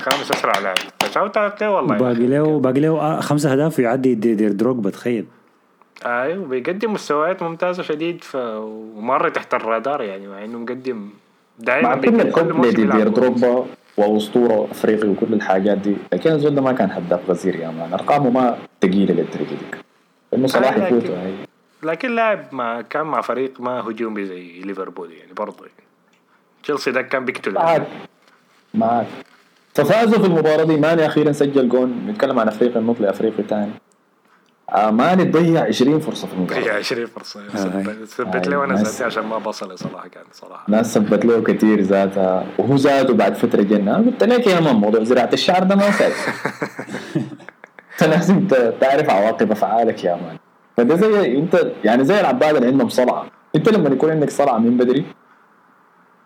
خامس 0.00 0.30
اسرع 0.30 0.58
لاعب. 0.58 0.76
ف 1.00 1.06
shout 1.06 1.36
out 1.36 1.62
والله. 1.62 1.96
باقي 1.96 2.26
له 2.26 2.60
باقي 2.60 2.80
له 2.80 3.20
خمسة 3.20 3.52
أهداف 3.52 3.78
يعدي 3.78 4.14
ديدييه 4.14 4.52
دروجبا 4.52 4.90
تخيل. 4.90 5.26
أيوه 6.06 6.46
بيقدم 6.46 6.92
مستويات 6.92 7.42
ممتازة 7.42 7.82
شديد 7.82 8.24
ف... 8.24 8.36
ومره 8.36 9.28
تحت 9.28 9.54
الرادار 9.54 10.02
يعني 10.02 10.28
مع 10.28 10.44
إنه 10.44 10.58
مقدم 10.58 11.08
دائما 11.58 11.88
مع 11.88 12.00
كل 12.00 12.20
الكومبلي 12.20 12.70
دي 12.70 12.84
ديدييه 12.84 13.08
دروجبا 13.08 13.66
وأسطورة 13.96 14.68
أفريقي 14.70 15.08
وكل 15.08 15.32
الحاجات 15.34 15.78
دي 15.78 15.96
لكن 16.12 16.32
الزول 16.32 16.54
ده 16.54 16.62
ما 16.62 16.72
كان 16.72 16.90
هداف 16.90 17.30
غزير 17.30 17.56
يا 17.56 17.68
man. 17.70 17.92
أرقامه 17.92 18.30
ما 18.30 18.58
ثقيله 18.82 19.14
للدرجه 19.14 19.48
دي 19.48 19.78
إنه 20.34 20.46
صلاح 20.46 20.76
يفوت 20.76 21.04
لكن, 21.04 21.34
لكن 21.82 22.14
لاعب 22.14 22.44
ما 22.52 22.82
كان 22.82 23.06
مع 23.06 23.20
فريق 23.20 23.60
ما 23.60 23.80
هجومي 23.80 24.24
زي 24.26 24.60
ليفربول 24.60 25.12
يعني 25.12 25.32
برضه 25.32 25.56
يعني. 25.60 25.88
تشيلسي 26.62 26.90
ده 26.90 27.02
كان 27.02 27.24
بيقتل 27.24 27.54
معك 27.54 27.86
معك 28.74 29.06
ففازوا 29.74 30.18
في 30.18 30.26
المباراة 30.26 30.64
دي 30.64 30.76
ماني 30.76 31.06
أخيرا 31.06 31.32
سجل 31.32 31.68
جون. 31.68 32.06
نتكلم 32.08 32.38
عن 32.38 32.48
أفريقيا 32.48 32.80
نطلع 32.80 33.10
أفريقيا 33.10 33.44
ثاني 33.44 33.70
ماني 34.74 35.24
ضيع 35.24 35.64
20 35.64 36.00
فرصة 36.00 36.26
في 36.28 36.34
المباراة. 36.34 36.60
ضيع 36.60 36.74
20 36.74 37.06
فرصة. 37.06 37.40
ثبت 38.06 38.48
له 38.48 38.56
وأنا 38.58 38.74
ذاتي 38.74 39.04
عشان 39.04 39.26
ما 39.26 39.38
بصل 39.38 39.78
صلاح 39.78 40.06
كان 40.06 40.22
صراحة. 40.32 40.64
ناس 40.68 40.94
ثبت 40.98 41.24
له 41.24 41.42
كثير 41.42 41.80
ذاتها. 41.80 42.46
وهو 42.58 42.76
زاده 42.76 43.14
بعد 43.14 43.34
فترة 43.34 43.62
جنة. 43.62 43.96
قلت 43.96 44.24
لك 44.24 44.46
يا 44.46 44.60
مان 44.60 44.74
موضوع 44.76 45.02
زراعة 45.04 45.30
الشعر 45.32 45.62
ده 45.62 45.74
ما 45.76 45.90
فات 45.90 46.12
أنت 47.92 48.08
لازم 48.10 48.46
تعرف 48.80 49.10
عواقب 49.10 49.50
أفعالك 49.52 50.04
يا 50.04 50.14
man. 50.14 50.36
فده 50.76 50.96
زي 50.96 51.38
انت 51.38 51.72
يعني 51.84 52.04
زي 52.04 52.20
العباد 52.20 52.56
اللي 52.56 52.68
عندهم 52.68 52.88
صلعة. 52.88 53.26
أنت 53.56 53.68
لما 53.68 53.88
يكون 53.88 54.10
عندك 54.10 54.30
صلعة 54.30 54.58
من 54.58 54.76
بدري 54.76 55.04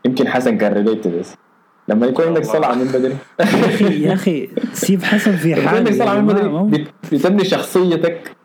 يمكن 0.04 0.28
حسن 0.28 0.58
كان 0.58 0.72
relate 0.72 1.08
بس. 1.08 1.34
لما 1.88 2.06
يكون 2.06 2.26
عندك 2.26 2.44
صلعة 2.44 2.74
من 2.74 2.84
بدري. 2.84 3.16
يا 3.40 3.44
أخي 3.66 4.02
يا 4.02 4.12
أخي 4.14 4.48
سيب 4.72 5.02
حسن 5.02 5.36
في 5.36 5.54
حاجة 5.66 5.76
عندك 5.76 5.92
صلعة 5.92 6.20
من 6.20 6.26
بدري. 6.26 6.86
بتبني 7.12 7.44
شخصيتك. 7.44 8.36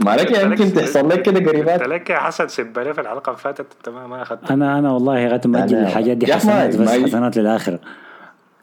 ما 0.00 0.16
لك 0.16 0.38
يمكن 0.42 0.72
تحصل 0.72 1.08
لك 1.08 1.22
كده 1.22 1.50
قريبات 1.50 1.80
انت 1.82 1.90
لك 1.92 2.10
يا 2.10 2.18
حسن 2.18 2.48
سبالي 2.48 2.94
في 2.94 3.00
الحلقة 3.00 3.30
اللي 3.30 3.40
فاتت 3.40 3.66
انت 3.78 3.88
ما 3.88 4.22
أخذت. 4.22 4.50
أنا 4.50 4.78
أنا 4.78 4.90
والله 4.92 5.14
غاية 5.28 5.40
مأجل 5.44 5.76
الحاجات 5.76 6.16
دي 6.16 6.34
حسنات 6.34 6.76
بس 6.76 6.88
حسنات 6.88 7.36
للآخرة. 7.36 7.80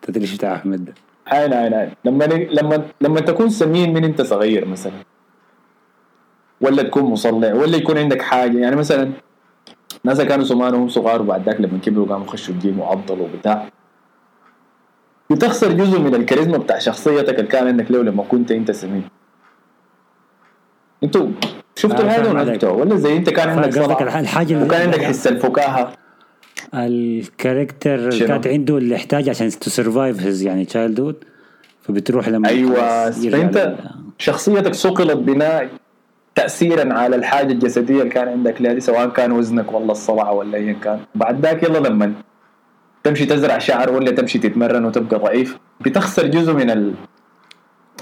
تدري 0.01 0.21
إيش 0.21 0.35
بتاع 0.35 0.55
احمد 0.55 0.85
ده. 0.85 0.93
اي 1.33 1.45
اي 1.45 1.81
اي 1.81 1.89
لما 2.05 2.25
لما 2.25 2.85
لما 3.01 3.19
تكون 3.19 3.49
سمين 3.49 3.93
من 3.93 4.03
أنت 4.03 4.21
صغير 4.21 4.65
مثلا 4.67 4.93
ولا 6.61 6.83
تكون 6.83 7.03
مصلع 7.03 7.53
ولا 7.53 7.77
يكون 7.77 7.97
عندك 7.97 8.21
حاجة 8.21 8.57
يعني 8.57 8.75
مثلا 8.75 9.11
ناس 10.03 10.21
كانوا 10.21 10.45
زمان 10.45 10.73
وهم 10.73 10.87
صغار 10.87 11.21
وبعد 11.21 11.45
ذاك 11.45 11.61
لما 11.61 11.79
كبروا 11.83 12.07
قاموا 12.07 12.25
يخشوا 12.25 12.53
الجيم 12.53 12.79
وعضلوا 12.79 13.27
وبتاع. 13.27 13.69
بتخسر 15.29 15.71
جزء 15.71 15.99
من 15.99 16.15
الكاريزما 16.15 16.57
بتاع 16.57 16.79
شخصيتك 16.79 17.39
اللي 17.39 17.47
كان 17.47 17.67
عندك 17.67 17.91
لو 17.91 18.01
لما 18.01 18.23
كنت 18.23 18.51
انت 18.51 18.71
سمين. 18.71 19.03
أنتوا 21.03 21.27
شفتوا 21.75 22.05
هذا 22.05 22.29
ولا 22.31 22.69
ولا 22.71 22.95
زي 22.95 23.17
انت 23.17 23.29
كان 23.29 23.49
عندك 23.49 23.73
صلاح 23.73 24.17
الحاجة 24.17 24.63
وكان 24.63 24.81
عندك 24.81 25.01
حس 25.01 25.27
الفكاهة. 25.27 25.93
ال 26.73 26.88
character 26.88 28.19
كانت 28.19 28.47
عنده 28.47 28.77
اللي 28.77 28.95
يحتاج 28.95 29.29
عشان 29.29 29.49
to 29.49 29.69
survive 29.69 30.21
his 30.21 30.43
يعني 30.43 30.65
childhood 30.65 31.15
فبتروح 31.81 32.29
لما 32.29 32.49
أيوه 32.49 33.11
فأنت 33.11 33.75
شخصيتك 34.17 34.73
صقلت 34.73 35.17
بناء 35.17 35.69
تاثيرا 36.35 36.93
على 36.93 37.15
الحاجة 37.15 37.51
الجسدية 37.51 37.99
اللي 38.01 38.09
كان 38.09 38.27
عندك 38.27 38.61
لها 38.61 38.73
دي 38.73 38.79
سواء 38.79 39.09
كان 39.09 39.31
وزنك 39.31 39.73
ولا 39.73 39.91
الصلع 39.91 40.29
ولا 40.29 40.57
ايا 40.57 40.73
كان. 40.73 40.99
بعد 41.15 41.45
ذاك 41.45 41.63
يلا 41.63 41.77
لما 41.87 42.13
تمشي 43.03 43.25
تزرع 43.25 43.57
شعر 43.57 43.91
ولا 43.91 44.11
تمشي 44.11 44.39
تتمرن 44.39 44.85
وتبقى 44.85 45.19
ضعيف 45.19 45.57
بتخسر 45.81 46.27
جزء 46.27 46.53
من 46.53 46.69
ال... 46.69 46.93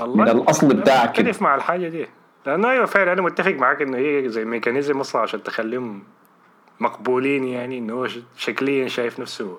من 0.07 0.29
الأصل 0.29 0.73
بتاعك 0.73 1.11
كيف 1.11 1.41
مع 1.41 1.55
الحاجة 1.55 1.87
دي. 1.87 2.05
لأنه 2.45 2.71
أيوه 2.71 2.85
فعلا 2.85 3.13
أنا 3.13 3.21
متفق 3.21 3.51
معاك 3.51 3.81
إنه 3.81 3.97
هي 3.97 4.29
زي 4.29 4.45
mechanism 4.45 4.99
أصلا 4.99 5.21
عشان 5.21 5.43
تخليهم 5.43 6.03
مقبولين 6.79 7.43
يعني 7.43 7.77
إنه 7.77 7.93
هو 7.93 8.07
شكليا 8.37 8.87
شايف 8.87 9.19
نفسه 9.19 9.57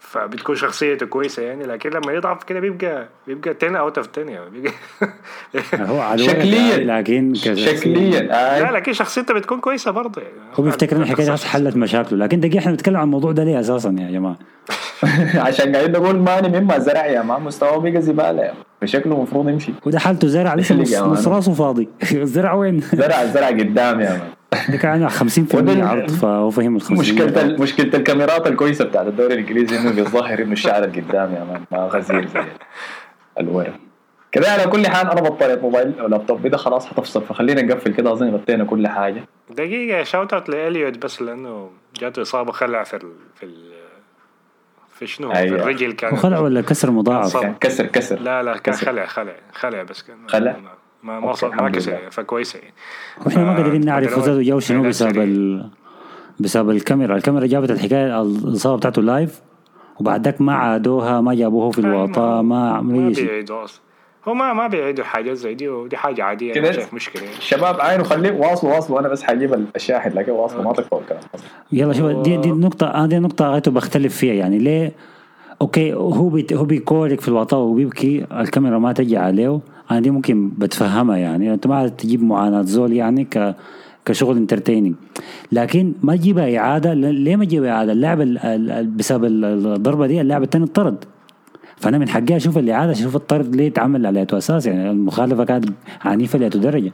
فبتكون 0.00 0.56
شخصيته 0.56 1.06
كويسة 1.06 1.42
يعني 1.42 1.64
لكن 1.64 1.90
لما 1.90 2.12
يضعف 2.12 2.44
كده 2.44 2.60
بيبقى 2.60 3.08
بيبقى 3.26 3.54
10 3.62 3.78
out 3.78 3.98
of 3.98 4.08
10 4.12 4.22
يعني. 4.30 4.50
بيبقى 4.50 4.72
هو 5.90 6.00
على 6.00 6.22
شكليا. 6.24 6.76
لكن 6.76 7.34
شكليا 7.34 8.20
لا 8.20 8.72
لكن 8.72 8.92
شخصيته 8.92 9.34
بتكون 9.34 9.60
كويسة 9.60 9.90
برضه 9.90 10.22
يعني. 10.22 10.34
هو 10.54 10.64
بيفتكر 10.64 10.96
إن 10.96 11.02
الحكاية 11.02 11.36
حلت 11.36 11.76
مشاكله 11.76 12.18
لكن 12.18 12.40
دقيقة 12.40 12.58
إحنا 12.58 12.70
بنتكلم 12.70 12.96
عن 12.96 13.02
الموضوع 13.04 13.32
ده 13.32 13.44
ليه 13.44 13.60
أساسا 13.60 13.96
يا 13.98 14.10
جماعة؟ 14.10 14.36
عشان 15.46 15.76
قاعد 15.76 15.90
نقول 15.96 16.16
ماني 16.18 16.60
مما 16.60 16.78
زرع 16.78 17.06
يا 17.06 17.22
man 17.22 17.42
مستواه 17.42 17.78
بقى 17.78 18.02
زباله 18.02 18.42
يا 18.42 18.54
فشكله 18.82 19.14
المفروض 19.16 19.48
يمشي. 19.48 19.72
وده 19.86 19.98
حالته 19.98 20.28
زرع 20.28 20.54
لسه 20.54 20.74
نص, 21.04 21.28
راسه 21.28 21.52
فاضي. 21.52 21.88
زرع 22.12 22.52
وين؟ 22.52 22.80
زرع 22.80 23.24
زرع 23.24 23.48
قدام 23.48 24.00
يا 24.00 24.10
مان 24.10 24.20
ده 24.68 24.76
كان 24.76 25.08
50% 25.10 25.12
عرض 25.82 26.10
فهو 26.10 26.50
فهم 26.50 26.76
ال 26.76 26.82
50% 26.82 26.92
مشكلة 26.92 27.56
مشكلة 27.60 27.98
الكاميرات 27.98 28.46
الكويسة 28.46 28.84
بتاعت 28.84 29.06
الدوري 29.06 29.34
الإنجليزي 29.34 29.78
إنه 29.78 29.90
بيظهر 29.92 30.42
إنه 30.42 30.52
الشعر 30.52 30.84
قدام 30.84 31.34
يا 31.34 31.44
مان 31.44 31.64
ما 31.70 31.78
غزير 31.78 32.26
زي 32.28 32.44
الورق. 33.40 33.74
كده 34.32 34.50
على 34.50 34.66
كل 34.66 34.86
حال 34.86 35.10
أنا 35.10 35.20
بطلت 35.20 35.62
موبايل 35.62 36.00
أو 36.00 36.06
لابتوب. 36.06 36.46
ده 36.46 36.56
خلاص 36.56 36.86
حتفصل. 36.86 37.22
فخلينا 37.22 37.62
نقفل 37.62 37.92
كده. 37.92 38.12
أظن 38.12 38.34
غطينا 38.34 38.64
كل 38.64 38.88
حاجة. 38.88 39.24
دقيقة 39.50 40.02
shout 40.02 40.32
out 40.32 40.48
لإليوت 40.48 40.98
بس 40.98 41.22
لأنه 41.22 41.70
جاته 42.00 42.22
إصابة 42.22 42.52
خلع 42.52 42.82
في 42.84 42.94
ال 42.96 43.12
في 43.34 43.42
ال 43.46 43.70
في 44.94 45.06
شنو؟ 45.06 45.32
أيوة. 45.32 45.56
في 45.56 45.62
الرجل 45.62 45.92
كان. 45.92 46.16
خلع 46.16 46.38
ولا 46.38 46.60
كسر 46.60 46.90
مضاعف؟ 46.90 47.36
كان 47.36 47.54
كسر 47.60 47.86
كسر. 47.86 48.20
لا 48.20 48.42
لا 48.42 48.56
كان 48.56 48.74
خلع 48.74 49.06
خلع 49.06 49.34
خلع 49.52 49.82
بس 49.82 50.02
كان 50.02 50.16
خلع؟ 50.28 50.56
ما 51.02 51.20
ما 51.20 51.30
وصل 51.30 51.70
كسر 51.70 51.98
فكويسه 52.10 52.58
يعني 52.58 52.74
وإحنا 53.26 53.44
ما 53.44 53.56
قادرين 53.56 53.84
نعرف 53.84 54.18
وزاده 54.18 54.42
جو 54.42 54.58
شنو 54.60 54.88
بسبب 54.88 55.18
ال... 55.18 55.70
بسبب 56.40 56.70
الكاميرا. 56.70 57.16
الكاميرا 57.16 57.46
جابت 57.46 57.70
الحكاية 57.70 58.22
الإصابة 58.22 58.76
بتاعته 58.76 59.02
live 59.02 59.40
وبعد 60.00 60.24
ذاك 60.24 60.40
ما 60.40 60.54
عادوها 60.54 61.20
ما 61.20 61.34
جابوه 61.34 61.70
في 61.70 61.78
الوطا 61.78 62.42
ما 62.42 62.70
عملوا 62.70 63.12
شيء. 63.12 63.44
هو 64.28 64.34
ما 64.34 64.52
ما 64.52 64.66
بيعيدوا 64.66 65.04
حاجات 65.04 65.36
زي 65.36 65.54
دي 65.54 65.68
ودي 65.68 65.96
حاجة 65.96 66.24
عادية 66.24 66.56
أنا 66.56 66.72
شايف 66.72 66.94
مشكلة 66.94 67.22
يعني. 67.22 67.36
الشباب 67.36 67.80
عينوا 67.80 68.04
خليه 68.04 68.32
واصلوا 68.32 68.74
واصلوا. 68.74 69.00
أنا 69.00 69.08
بس 69.08 69.22
حجيب 69.22 69.66
الشاحن 69.76 70.10
لكن 70.18 70.32
واصلوا 70.32 70.64
ما 70.64 70.72
تقطعوا 70.72 71.02
الكلام. 71.02 71.20
يلا 71.72 71.92
شوف 71.92 72.22
دي 72.22 72.36
دي 72.36 72.50
النقطة 72.50 72.86
هذه 72.86 73.16
النقطة 73.16 73.44
غايته 73.50 73.70
بختلف 73.70 74.16
فيها 74.16 74.34
يعني. 74.34 74.58
ليه؟ 74.58 74.92
okay 75.62 75.92
هو 75.94 76.28
بيت 76.28 76.52
هو 76.52 76.64
بيكورك 76.64 77.20
في 77.20 77.28
الوطاء 77.28 77.60
وبيبكي 77.60 78.24
الكاميرا 78.40 78.78
ما 78.78 78.92
تجي 78.92 79.16
عليه 79.16 79.60
أنا 79.90 80.00
دي 80.00 80.10
ممكن 80.10 80.50
بتفهمها 80.58 81.16
يعني 81.16 81.54
أنت 81.54 81.66
ما 81.66 81.88
تجيب 81.88 82.22
معاناة 82.22 82.62
زول 82.62 82.92
يعني 82.92 83.24
ك 83.24 83.54
كشغل 84.04 84.36
entertaining 84.36 84.94
لكن 85.52 85.92
ما 86.02 86.16
تجيبها 86.16 86.58
إعادة 86.58 86.94
ل- 86.94 87.14
ليه 87.14 87.36
ما 87.36 87.44
تجيبها 87.44 87.70
إعادة؟ 87.70 87.92
اللاعب 87.92 88.20
ال- 88.20 88.38
ال- 88.38 88.70
ال- 88.70 88.86
بسبب 88.86 89.24
ال- 89.24 89.44
الضربة 89.66 90.06
دي 90.06 90.20
اللاعب 90.20 90.42
الثاني 90.42 90.64
اطرد 90.64 91.04
فأنا 91.76 91.98
من 91.98 92.08
حقي 92.08 92.36
أشوف 92.36 92.58
الإعادة 92.58 92.92
أشوف 92.92 93.16
الطرد 93.16 93.56
ليه 93.56 93.68
اتعمل 93.68 94.06
على 94.06 94.26
أساس 94.32 94.66
يعني 94.66 94.90
المخالفة 94.90 95.44
كانت 95.44 95.64
عنيفة 96.04 96.38
لأية 96.38 96.48
درجة. 96.50 96.92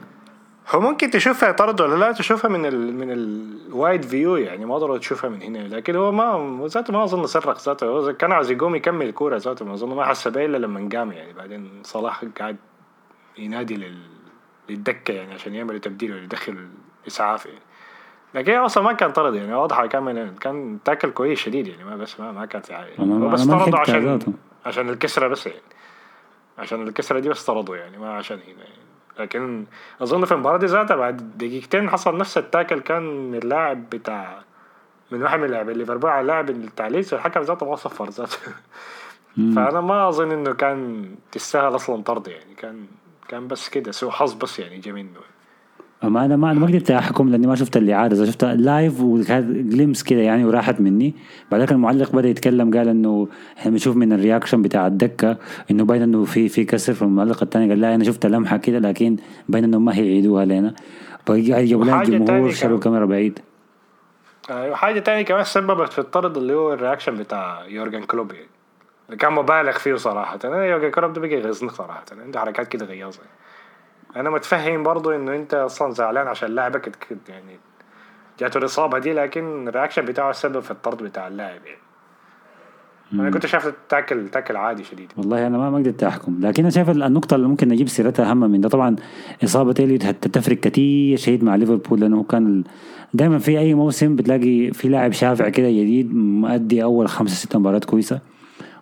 هو 0.69 0.79
ممكن 0.79 1.09
تشوفها 1.09 1.51
طرد 1.51 1.81
ولا 1.81 1.95
لا؟ 1.95 2.11
تشوفها 2.11 2.49
من 2.49 2.65
ال 2.65 2.95
من 2.95 3.11
ال 3.11 3.30
wide 3.30 4.05
view 4.05 4.35
يعني 4.35 4.65
ما 4.65 4.77
ضروري 4.77 4.99
تشوفها 4.99 5.29
من 5.29 5.41
هنا. 5.41 5.57
لكن 5.57 5.95
هو 5.95 6.11
ما 6.11 6.67
ذاته 6.67 6.93
ما 6.93 7.03
أظن 7.03 7.25
صرخ 7.25 7.63
ذاته. 7.63 7.87
هو 7.87 8.13
كان 8.13 8.31
عاوز 8.31 8.51
يقوم 8.51 8.75
يكمل 8.75 9.05
الكوره 9.09 9.37
ذاته 9.37 9.65
ما 9.65 9.73
أظن 9.73 9.95
ما 9.95 10.05
حس 10.05 10.27
بها 10.27 10.45
إلا 10.45 10.57
لما 10.57 10.89
قام 10.97 11.11
يعني. 11.11 11.33
بعدين 11.33 11.69
صلاح 11.83 12.23
قاعد 12.39 12.57
ينادي 13.37 13.75
لل 13.75 13.97
للدكة 14.69 15.11
يعني 15.13 15.33
عشان 15.33 15.55
يعمل 15.55 15.79
تبديل 15.79 16.11
ولا 16.13 16.23
يدخل 16.23 16.67
إسعاف 17.07 17.45
يعني. 17.45 17.59
لكن 18.33 18.53
أصلا 18.53 18.83
ما 18.83 18.93
كان 18.93 19.11
طرد 19.11 19.35
يعني 19.35 19.53
واضحة 19.53 19.85
كان 19.87 20.03
من 20.03 20.35
كان 20.35 20.79
تاكل 20.85 21.09
كويس 21.11 21.39
شديد 21.39 21.67
يعني 21.67 21.83
ما 21.83 21.95
بس 21.95 22.19
ما, 22.19 22.31
ما 22.31 22.45
كان 22.45 22.61
في 22.61 22.73
أنا- 22.73 22.99
هو 23.01 23.29
بس 23.29 23.43
طرده 23.45 23.55
لحقتها 23.65 23.79
عشان. 23.79 24.19
عشان 24.65 24.89
الكسرة 24.89 25.27
بس 25.27 25.47
يعني. 25.47 25.59
عشان 26.57 26.87
الكسرة 26.87 27.19
دي 27.19 27.29
بس 27.29 27.45
طردوا 27.45 27.77
يعني 27.77 27.97
ما 27.97 28.13
عشان 28.13 28.37
هنا 28.37 28.63
يعني. 28.63 28.86
لكن 29.19 29.65
أظن 30.01 30.25
في 30.25 30.31
المباراة 30.31 30.57
دي 30.57 30.65
ذاتها 30.65 30.95
بعد 30.95 31.37
دقيقتين 31.37 31.89
حصل 31.89 32.17
نفس 32.17 32.37
التاكل 32.37 32.79
كان 32.79 33.03
من 33.03 33.35
اللاعب 33.35 33.89
بتاع 33.89 34.41
من 35.11 35.23
واحد 35.23 35.39
من 35.39 35.47
لاعبين 35.47 35.77
ليفربول 35.77 36.09
على 36.09 36.21
اللاعب 36.21 36.45
بتاع 36.45 36.87
ليدز 36.87 37.13
والحكم 37.13 37.41
ذاته 37.41 37.69
ما 37.69 37.75
صفر 37.75 38.09
ذاته. 38.09 38.37
فأنا 39.55 39.81
ما 39.81 40.09
أظن 40.09 40.31
إنه 40.31 40.53
كان 40.53 41.09
تستاهل 41.31 41.75
أصلا 41.75 42.03
طرد 42.03 42.27
يعني 42.27 42.55
كان 42.55 42.87
كان 43.27 43.47
بس 43.47 43.69
كده 43.69 43.91
سوء 43.91 44.11
حظ 44.11 44.33
بس 44.33 44.59
يعني 44.59 44.77
جا 44.77 44.91
منه 44.91 45.19
ما 46.03 46.25
أنا 46.25 46.35
ما 46.35 46.51
أنا 46.51 46.59
ما 46.59 46.67
قدرت 46.67 46.91
أحكم 46.91 47.29
لأني 47.29 47.47
ما 47.47 47.55
شفت 47.55 47.77
الإعادة. 47.77 48.15
إذا 48.15 48.25
شفتها 48.25 48.55
لايف 48.55 49.01
وكانت 49.01 49.73
جليمس 49.73 50.03
كده 50.03 50.19
يعني 50.21 50.45
وراحت 50.45 50.81
مني 50.81 51.13
بعدين 51.51 51.67
المعلق 51.71 52.11
بدأ 52.11 52.27
يتكلم 52.29 52.73
قال 52.77 52.87
إنه 52.87 53.27
إحنا 53.57 53.71
بنشوف 53.71 53.95
من 53.95 54.13
الرياكشن 54.13 54.61
بتاع 54.61 54.87
الدكة 54.87 55.37
إنه 55.71 55.85
باين 55.85 56.01
إنه 56.01 56.25
في 56.25 56.49
في 56.49 56.65
كسر 56.65 56.93
فالمعلق 56.93 57.43
الثاني 57.43 57.69
قال 57.69 57.81
لا 57.81 57.95
أنا 57.95 58.03
شفت 58.03 58.25
لمحة 58.25 58.57
كده 58.57 58.79
لكن 58.79 59.17
باين 59.49 59.63
إنه 59.63 59.79
ما 59.79 59.95
هيعيدوها 59.95 60.45
لنا. 60.45 60.73
فجابوا 61.25 61.85
لنا 61.85 62.01
الجمهور 62.01 62.51
شالوا. 62.51 62.75
الكاميرا 62.77 63.05
بعيد. 63.05 63.39
آه، 64.49 64.71
وحاجة 64.71 64.99
تانية 64.99 65.21
كمان 65.21 65.43
سببت 65.43 65.93
في 65.93 65.99
الطرد 65.99 66.37
اللي 66.37 66.53
هو 66.53 66.73
ال 66.73 66.78
reaction 66.78 67.17
بتاع 67.17 67.65
يورجن 67.67 68.03
كلوب. 68.03 68.31
يعني 68.31 68.47
اللي 69.05 69.17
كان 69.17 69.33
مبالغ 69.33 69.71
فيه 69.71 69.95
صراحة. 69.95 70.39
أنا 70.45 70.65
يورجن 70.65 70.91
كلوب 70.91 71.13
ده 71.13 71.21
بقى 71.21 71.33
يغيظني 71.33 71.69
صراحة. 71.69 72.03
عنده 72.23 72.39
حركات 72.39 72.67
كده 72.67 72.85
غياظة. 72.85 73.19
أنا 74.19 74.29
متفهم 74.29 74.83
برضو 74.83 75.11
إنه 75.11 75.35
أنت 75.35 75.53
أصلا 75.53 75.91
زعلان 75.91 76.27
عشان 76.27 76.49
لاعبك 76.49 76.91
يعني 77.29 77.59
جاته 78.39 78.57
الإصابة 78.57 78.99
دي 78.99 79.13
لكن 79.13 79.67
ال 79.67 79.71
reaction 79.71 80.05
بتاعه 80.05 80.29
السبب 80.29 80.59
في 80.59 80.71
الطرد 80.71 81.03
بتاع 81.03 81.27
اللاعب 81.27 81.65
يعني. 81.65 81.79
أنا 83.13 83.31
كنت 83.31 83.45
شايف 83.45 83.73
tackle 83.89 84.29
tackle 84.29 84.55
عادي 84.55 84.83
شديد. 84.83 85.11
والله 85.17 85.47
أنا 85.47 85.57
ما 85.57 85.69
ما 85.69 85.77
قدرت 85.77 86.03
أحكم. 86.03 86.39
لكن 86.41 86.63
أنا 86.63 86.69
شايف 86.69 86.89
النقطة 86.89 87.35
اللي 87.35 87.47
ممكن 87.47 87.67
نجيب 87.67 87.87
سيرتها 87.87 88.31
أهم 88.31 88.39
من 88.39 88.61
ده. 88.61 88.69
طبعا 88.69 88.95
إصابة 89.43 89.75
اليوت 89.79 90.05
هتفرق 90.05 90.57
كتير 90.57 91.17
شديد 91.17 91.43
مع 91.43 91.55
ليفربول 91.55 91.99
لأنه 91.99 92.23
كان 92.23 92.63
دائما 93.13 93.37
في 93.37 93.59
أي 93.59 93.73
موسم 93.73 94.15
بتلاقي 94.15 94.71
في 94.71 94.89
لاعب 94.89 95.11
شافع 95.11 95.49
كده 95.49 95.69
جديد 95.69 96.15
مؤدي 96.15 96.83
أول 96.83 97.07
خمسة 97.07 97.35
ستة 97.35 97.59
مباريات 97.59 97.85
كويسة. 97.85 98.19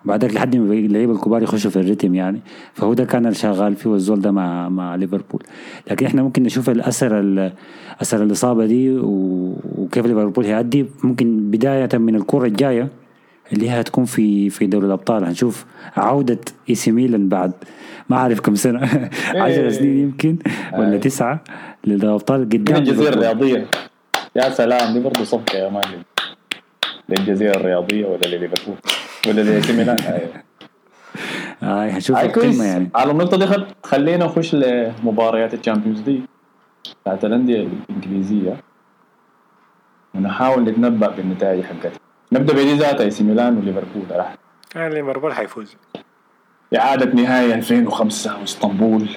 وبعدك 0.06 0.34
لحد 0.34 0.56
ما 0.56 0.74
اللعيبة 0.74 1.14
الكبار 1.14 1.44
يخشوا 1.44 1.72
في 1.72 1.78
ال 1.78 1.83
rhythm 1.83 2.16
يعني. 2.16 2.40
فهو 2.74 2.94
ده 2.94 3.04
كان 3.06 3.26
الشغال 3.26 3.76
فيه 3.76 3.90
والزول 3.90 4.22
ده 4.22 4.32
مع 4.32 4.70
مع 4.70 4.96
ليفربول. 4.96 5.44
لكن 5.92 6.06
إحنا 6.06 6.24
ممكن 6.24 6.44
نشوف 6.44 6.70
الأثر 6.70 7.20
ال- 7.20 7.52
أثر 8.02 8.24
الإصابة 8.24 8.66
دي 8.66 8.98
وكيف 8.98 10.06
ليفربول 10.06 10.46
هيأدي. 10.46 10.86
ممكن 11.04 11.52
بداية 11.52 11.90
من 11.98 12.16
الكره 12.16 12.46
الجاية 12.46 12.88
اللي 13.54 13.70
هي 13.70 13.82
هتكون 13.82 14.06
في 14.06 14.50
في 14.50 14.66
دوري 14.68 14.86
الأبطال. 14.88 15.24
هنشوف 15.24 15.66
عودة 15.98 16.40
إي 16.70 16.76
سي 16.76 16.92
ميلان 16.92 17.30
بعد 17.30 17.52
ما 18.10 18.18
أعرف 18.18 18.40
كم 18.40 18.56
سنة. 18.56 18.80
10 19.36 19.70
سنين 19.70 19.98
يمكن 19.98 20.38
ولا 20.78 20.98
تسعة 20.98 21.44
لدوري 21.88 22.08
الابطال 22.08 22.40
من 22.40 22.46
قدام 22.50 22.76
الجزيرة 22.78 23.10
ليفربول. 23.10 23.18
الرياضية. 23.24 23.66
يا 24.36 24.50
سلام 24.50 24.94
دي 24.94 25.00
برضه 25.00 25.24
صفقة 25.24 25.58
يا 25.58 25.70
معلم 25.70 26.04
للجزيرة 27.10 27.56
الرياضية 27.56 28.06
ولا 28.06 28.26
لليفربول؟ 28.26 28.76
ولا 29.28 29.42
لإي 29.42 29.74
ميلان؟ 29.78 30.00
أيوة. 30.14 30.30
آه 31.64 31.90
هنشوف 31.90 32.18
هاي 32.18 32.28
كويس. 32.28 32.46
القمه 32.56 32.66
يعني. 32.66 32.90
على 32.96 33.12
النقطة 33.12 33.38
دي 33.38 33.48
خل... 33.48 33.66
خلينا 33.84 34.26
نخش 34.26 34.56
لمباريات 34.56 35.54
ال 35.54 35.59
Champions 35.59 36.02
League. 36.02 36.22
بتاعت 37.02 37.26
الأندية 37.26 37.68
الإنجليزية. 37.90 38.58
ونحاول 40.16 40.64
نتنبأ 40.64 41.10
بالنتائج 41.10 41.64
حقتها. 41.64 41.92
نبدأ 42.32 42.54
بدي 42.54 42.74
ذاتها 42.74 43.04
إي 43.04 43.12
سي 43.12 43.24
ميلان 43.24 43.58
وليفربول. 43.58 44.04
راح. 44.12 44.36
يعني 44.76 44.96
ليفربول 44.96 45.34
حيفوز. 45.34 45.76
إعادة 46.78 47.14
نهائي 47.14 47.54
2005 47.54 48.40
وإسطنبول. 48.40 49.10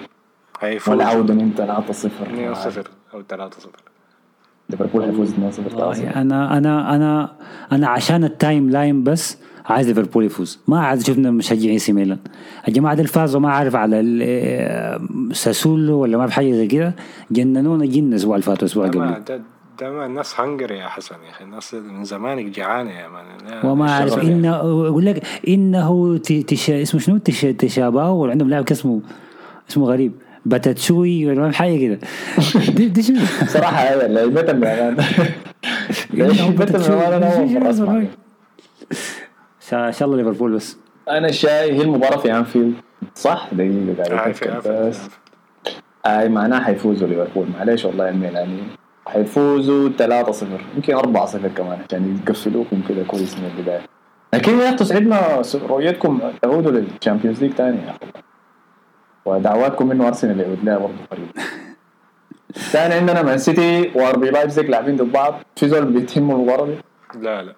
حيفوز. 0.61 0.95
والعودة 0.95 1.35
من 1.35 1.53
3-0 1.57 1.61
2-0 3.13 3.15
أو 3.15 3.23
3-0 3.51 3.69
ليفربول 4.71 5.05
حيفوز 5.05 5.33
2-0 5.35 5.37
والله 5.59 6.11
أنا 6.23 6.59
أنا 6.59 6.95
أنا 6.95 7.33
أنا 7.73 7.89
عشان 7.89 8.25
ال 8.25 8.71
timeline 8.71 9.03
بس 9.05 9.39
عايز 9.69 9.89
ليفربول 9.89 10.25
يفوز. 10.25 10.59
ما 10.69 10.81
عاد 10.81 11.07
شفنا 11.07 11.31
مشجعين 11.31 11.79
سي 11.79 11.93
ميلان. 11.93 12.19
الجماعه 12.69 12.95
دي 12.95 13.05
فازوا 13.05 13.41
ما 13.41 13.51
عارف 13.51 13.77
على 13.77 14.01
ال- 14.01 15.37
ساسولو 15.37 15.99
ولا 15.99 16.19
ما 16.19 16.27
في 16.27 16.33
حاجة 16.33 16.53
زي 16.53 16.67
كده. 16.67 16.95
جننونا 17.31 17.87
جن 17.87 18.09
الأسبوع 18.09 18.37
اللي 18.37 18.45
فات 18.47 18.77
ما 18.77 18.83
قبل 18.85 19.25
ده 19.25 19.41
ده 19.81 19.91
ما 19.91 20.07
الناس 20.07 20.41
hungry 20.41 20.79
يا 20.79 20.87
حسن 20.87 21.15
يا 21.27 21.31
أخي. 21.31 21.45
الناس 21.45 21.75
من 21.75 22.05
زمانك 22.05 22.45
جعانة 22.45 22.91
يا 22.91 23.09
man. 23.09 23.25
وما 23.71 23.93
عارف 23.93 24.19
الشغل- 24.19 24.31
انه 24.31 24.57
يقول 24.87 25.07
لك 25.07 25.23
إنه 25.49 26.19
ت- 26.19 26.33
تش 26.33 26.71
اسمه 26.71 27.01
شنو؟ 27.01 27.19
تش 27.19 27.41
تشاباو 27.41 28.17
ولا 28.17 28.33
عندهم 28.33 28.49
لاعب 28.51 28.65
اسمه 28.71 29.01
اسمه 29.71 29.87
غريب. 29.87 30.13
باتاتشوي 30.47 31.27
ولا 31.27 31.41
ما 31.41 31.51
في 31.51 31.57
حاجة 31.57 31.77
كده. 31.79 31.99
دي, 32.77 32.89
دي 32.89 33.03
شنو؟ 33.03 33.19
صراحة 33.47 33.77
هذا 33.77 34.07
يا 34.07 34.27
man. 37.87 38.07
إن 39.73 39.93
شاء 39.93 40.09
الله 40.09 40.17
ليفربول 40.17 40.53
بس. 40.55 40.77
أنا 41.09 41.31
شايف 41.31 41.75
هي 41.75 41.83
المباراه 41.83 42.17
في 42.17 42.33
أنفيلد. 42.37 42.75
صح؟ 43.15 43.49
دقيقة 43.53 44.03
قاعد 44.03 44.13
هاي 44.27 44.35
في 44.35 44.45
أتذكر 44.45 44.57
عفن- 44.73 44.89
بس. 44.89 45.01
أي 46.07 46.29
معناها 46.29 46.61
حيفوزوا 46.61 47.09
ليفربول. 47.09 47.47
معليش 47.59 47.85
والله 47.85 48.09
الميلانيين 48.09 48.69
حيفوزوا 49.07 49.89
3-0 49.99 50.61
يمكن 50.77 50.95
4-0 50.95 51.49
كمان 51.57 51.79
عشان 51.89 52.19
يقفلوكم 52.27 52.83
كده 52.89 53.03
كويس 53.03 53.39
من 53.39 53.51
البداية. 53.57 53.81
لكن 54.35 54.59
يا 54.59 54.71
تسعدنا 54.77 55.43
رؤيتكم 55.69 56.21
تعودوا 56.43 56.71
لل 56.71 56.83
Champions 56.83 57.41
League 57.43 57.53
ثاني 57.53 57.77
يا 57.83 57.91
أخي. 57.91 57.99
ودعواتكم 59.25 59.91
انه 59.91 60.07
أرسنال 60.09 60.41
يعود 60.41 60.59
لها 60.65 60.79
برضه 60.79 60.95
قريب. 61.11 61.27
ثاني 62.73 62.95
عندنا 62.95 63.23
مان 63.23 63.39
سيتي 63.39 63.91
و 63.95 64.19
RB 64.19 64.31
لايبزيج 64.31 64.67
لاعبين 64.71 64.97
ضد 64.97 65.13
بعض. 65.13 65.35
في 65.57 65.69
زول 65.69 65.85
بيتهموا 65.85 66.37
المباراه 66.37 66.67
دي؟ 66.67 66.75
لا 67.21 67.43
لا. 67.43 67.55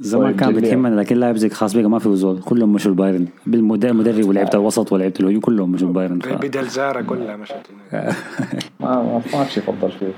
زمان 0.00 0.26
طيب، 0.26 0.40
كان. 0.40 0.52
بتهمنا 0.52 1.00
لكن 1.00 1.16
لايبزيج 1.16 1.52
خلاص 1.52 1.76
بقى 1.76 1.90
ما 1.90 1.98
في 1.98 2.08
وزول 2.08 2.40
كلهم 2.42 2.72
مشوا 2.72 2.90
البايرن. 2.90 3.28
بالمدرب 3.46 4.24
ولعيبة 4.24 4.50
الوسط 4.54 4.92
ولعيبة 4.92 5.14
الهجوم 5.20 5.40
كلهم 5.40 5.72
مشوا 5.72 5.88
البايرن. 5.88 6.18
بدل 6.18 6.66
الإدارة 6.68 7.02
كلها 7.02 7.36
مشت. 7.36 7.66
ما 8.80 9.20
ما 9.34 9.44
في 9.44 9.52
شيء 9.52 9.62
يفضل 9.62 9.92
فيه. 9.92 10.12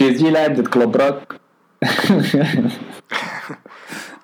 PSG 0.00 0.30
لاعب 0.30 0.54
ضد 0.54 0.66
كلوب 0.68 0.96
راك. 0.96 1.32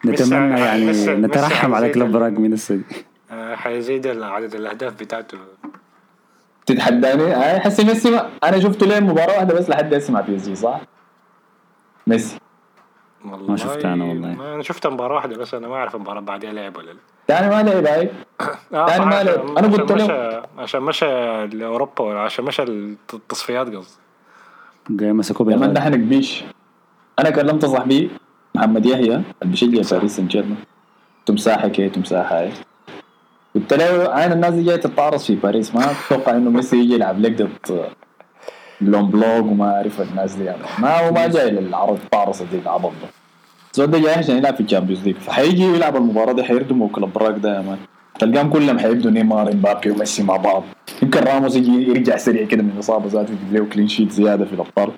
نتمنى 0.06 0.60
يعني 0.60 0.90
نترحم 1.14 1.74
على 1.74 1.88
كلوب 1.88 2.08
براك 2.08 2.32
من 2.38 2.52
السجن. 2.52 2.82
آه، 3.30 3.54
حيزيد 3.54 4.06
عدد 4.06 4.54
الأهداف 4.54 5.00
بتاعته. 5.00 5.38
تتحداني؟ 6.66 7.22
هاي 7.22 7.60
حسي 7.60 7.84
ميسي 7.84 8.10
ما 8.10 8.28
أنا 8.44 8.60
شفته 8.60 8.86
لين 8.86 9.04
مباراة 9.04 9.34
واحدة 9.34 9.54
بس 9.54 9.70
لحد 9.70 9.94
هسه 9.94 10.12
مع 10.12 10.20
PSG 10.20 10.54
صح؟ 10.54 10.80
ميسي. 12.06 12.38
والله 13.24 13.50
ما 13.50 13.56
شفتها 13.56 13.94
أنا 13.94 14.04
والله. 14.04 14.28
ما 14.28 14.54
أنا 14.54 14.62
شفت 14.62 14.86
مباراة 14.86 15.14
واحدة 15.14 15.36
بس 15.36 15.54
أنا 15.54 15.68
ما 15.68 15.74
أعرف 15.76 15.94
المباراة 15.94 16.20
بعدها 16.20 16.52
لعب 16.52 16.76
ولا 16.76 16.90
لا. 16.90 16.98
ثاني 17.28 17.48
ما 17.48 17.62
لعب 17.62 17.86
هاي 17.86 18.10
آه، 18.74 18.88
يعني 18.90 19.04
ما 19.06 19.22
لعب. 19.22 19.58
أنا 19.58 19.68
قلت 19.68 19.92
له- 19.92 20.42
عشان 20.58 20.80
مشى 20.82 21.06
لأوروبا 21.46 22.04
ولا 22.04 22.20
عشان 22.20 22.44
مشى 22.44 22.62
التصفيات 22.62 23.66
قصدي. 23.74 23.98
جاي 24.90 25.12
مسكوه 25.12 25.46
لما 25.46 25.56
بالغلط. 25.56 25.76
نحن 25.78 25.94
كبيش 25.94 26.44
أنا 27.18 27.30
كلمت 27.30 27.64
صاحبي 27.64 28.10
محمد 28.54 28.86
يحيى 28.86 29.14
اللي 29.14 29.24
بيشجع 29.44 29.82
باريس 29.96 30.16
سان 30.16 30.26
جيرمان 30.28 30.56
تمساحه 31.26 31.68
كي 31.68 31.88
تمساحه 31.88 32.40
هاي 32.40 32.50
قلت 33.54 33.74
له 33.74 34.14
عين 34.14 34.32
الناس 34.32 34.54
دي 34.54 34.62
جاية 34.62 34.76
تتعرض 34.76 35.18
في 35.18 35.34
باريس؟ 35.34 35.74
ما 35.74 35.90
أتوقع 35.90 36.32
إنه 36.36 36.50
ميسي 36.50 36.76
يجي 36.76 36.94
يلعب. 36.94 37.20
لقطه 37.20 37.88
لون 38.90 39.10
بلوك 39.10 39.44
وما 39.46 39.76
اعرف 39.76 40.00
الناس 40.00 40.34
دي 40.34 40.44
يعني. 40.44 40.58
ما 40.78 40.98
هو 41.08 41.12
ما 41.12 41.26
جاي 41.26 41.50
للعرض 41.50 41.98
تعرص 42.12 42.42
دي 42.42 42.58
العبط 42.58 42.92
ده. 43.02 43.08
الزول 43.72 43.86
ده 43.90 43.98
جاي 43.98 44.14
عشان 44.14 44.36
يلعب 44.36 44.54
في 44.54 44.60
الشامبيونز 44.60 45.04
ليج 45.04 45.16
فحيجي 45.16 45.62
يلعب 45.64 45.96
المباراة 45.96 46.32
دي 46.32 46.44
حيردموا 46.44 46.88
كلوب 46.88 47.12
براك 47.12 47.34
ده 47.38 47.56
يا 47.56 47.60
مان. 47.60 47.78
تلقاهم 48.18 48.50
كلهم 48.50 48.78
حيبدوا 48.78 49.10
نيمار 49.10 49.52
امبابي 49.52 49.90
وميسي 49.90 50.22
مع 50.22 50.36
بعض. 50.36 50.62
يمكن 51.02 51.20
راموس 51.20 51.56
يجي 51.56 51.88
يرجع 51.90 52.16
سريع 52.16 52.46
كده 52.46 52.62
من 52.62 52.70
الإصابة 52.70 53.06
ذاته 53.08 53.32
يجيب 53.32 53.52
له 53.52 53.64
clean 53.72 53.88
sheet 53.88 54.12
زيادة 54.12 54.44
في 54.44 54.52
الأبطال. 54.52 54.90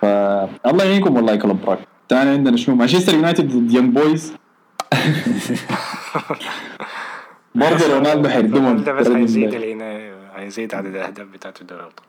فالله 0.00 0.84
يعينكم 0.84 1.16
والله 1.16 1.36
كلوب 1.36 1.60
براك 1.66 1.78
ثاني 2.08 2.30
عندنا 2.30 2.56
شنو؟ 2.56 2.74
مانشستر 2.76 3.14
يونايتد 3.14 3.48
ضد 3.48 3.72
يونج 3.72 3.94
بويز 3.98 4.32
برضه 7.54 7.94
رونالدو 7.94 8.28
حيردمهم. 8.28 8.76
ده 8.76 8.92
بس 8.92 9.08
حيزيد 9.08 9.54
العناية 9.54 10.14
حيزيد 10.36 10.74
عدد 10.74 10.86
الأهداف 10.94 11.26
بتاعته 11.26 11.64
دوري 11.64 11.80
الابطال 11.80 12.04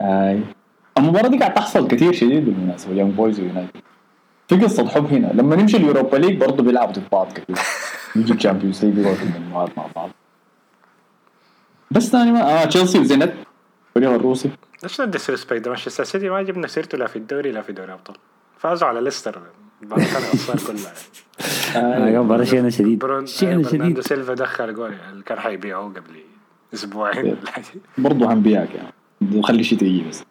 اي 0.00 0.40
المباراة 0.98 1.28
دي 1.28 1.38
قاعد 1.38 1.54
تحصل 1.54 1.88
كثير 1.88 2.12
شديد 2.12 2.44
بالمناسبة 2.44 2.92
يونج 2.94 3.14
بويز 3.14 3.40
ويونايتد 3.40 3.80
في 4.48 4.56
قصة 4.56 4.88
حب 4.88 5.06
هنا 5.06 5.30
لما 5.34 5.56
نمشي 5.56 5.76
ال 5.76 5.82
Europa 5.82 6.16
League 6.16 6.36
برضه 6.40 6.62
بيلعبوا 6.62 6.92
ضد 6.92 7.02
بعض 7.12 7.32
كثير 7.32 7.56
يجي 8.16 8.32
ال 8.32 8.37
Champions 8.37 8.84
League 8.84 9.06
المجموعات 9.06 9.78
مع 9.78 9.86
بعض. 9.96 10.10
بس 11.90 12.08
ثاني 12.08 12.32
ما 12.32 12.62
آه 12.62 12.64
تشيلسي 12.64 12.98
وزينيت 12.98 13.32
الفريق 13.96 14.14
الروسي. 14.14 14.50
ليش 14.82 15.00
ال 15.00 15.06
disrespect 15.06 15.62
ده 15.62 15.70
مانشستر 15.70 16.04
سيتي 16.04 16.28
ما 16.28 16.42
جبنا 16.42 16.66
سيرته 16.66 16.98
لا 16.98 17.06
في 17.06 17.16
الدوري 17.16 17.52
لا 17.52 17.62
في 17.62 17.72
دوري 17.72 17.88
الأبطال. 17.88 18.16
فازوا 18.58 18.88
على 18.88 19.00
ليستر 19.00 19.42
بعد 19.82 20.00
كان 20.00 20.22
الاصفار 20.22 20.56
كلها. 20.66 20.92
آه، 22.16 22.22
مباراة 22.22 22.44
شينة 22.44 22.68
شديد. 22.68 22.98
برون 22.98 23.24
برناردو 23.42 23.68
شديد. 23.68 24.00
سيلفا 24.00 24.34
دخل 24.34 24.74
جول 24.74 24.92
اللي 25.12 25.22
كان 25.22 25.38
حيبيعوه 25.38 25.88
قبل 25.88 26.20
أسبوعين. 26.74 27.36
برضه 27.98 28.32
هنبيعك 28.32 28.74
يعني. 28.74 28.92
خلي 29.42 29.64
شيء 29.64 29.78
تيجي 29.78 30.04
بس. 30.08 30.24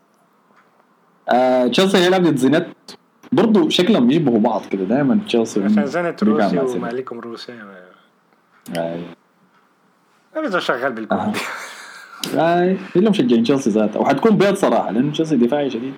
آه 1.29 1.67
تشيلسي 1.67 1.97
هيلعب 1.97 2.23
ضد 2.23 2.35
زينيت 2.35 2.67
برضه 3.31 3.69
شكلهم 3.69 4.07
بيشبهوا 4.07 4.39
بعض 4.39 4.61
كده 4.71 4.83
دائما 4.83 5.19
تشيلسي 5.25 5.63
عشان 5.63 5.85
زنت 5.85 6.23
بيقع 6.23 6.45
روسي 6.45 6.67
زينت. 6.67 6.75
ومالكم 6.75 7.19
روسي. 7.19 7.53
آه. 8.77 8.99
أنا 10.37 10.59
شغال 10.59 10.93
بالكود 10.93 11.17
آه. 11.17 11.33
آه. 12.37 12.77
اللي 12.95 13.09
مشجعين 13.09 13.43
تشيلسي 13.43 13.69
ذاته؟ 13.69 13.99
وحتكون 13.99 14.37
بيض 14.37 14.55
صراحة 14.55 14.91
لأنه 14.91 15.11
تشيلسي 15.11 15.35
دفاعي 15.35 15.69
شديد. 15.69 15.93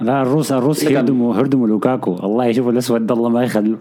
لا 0.00 0.22
الروس 0.22 0.52
الروس 0.52 0.84
هردموا 0.84 1.34
هردموا 1.34 1.68
لوكاكو. 1.68 2.14
الله 2.14 2.44
يشوف 2.44 2.68
الأسود 2.68 3.06
ده 3.06 3.14
الله 3.14 3.28
ما 3.28 3.44
يخلوا 3.44 3.76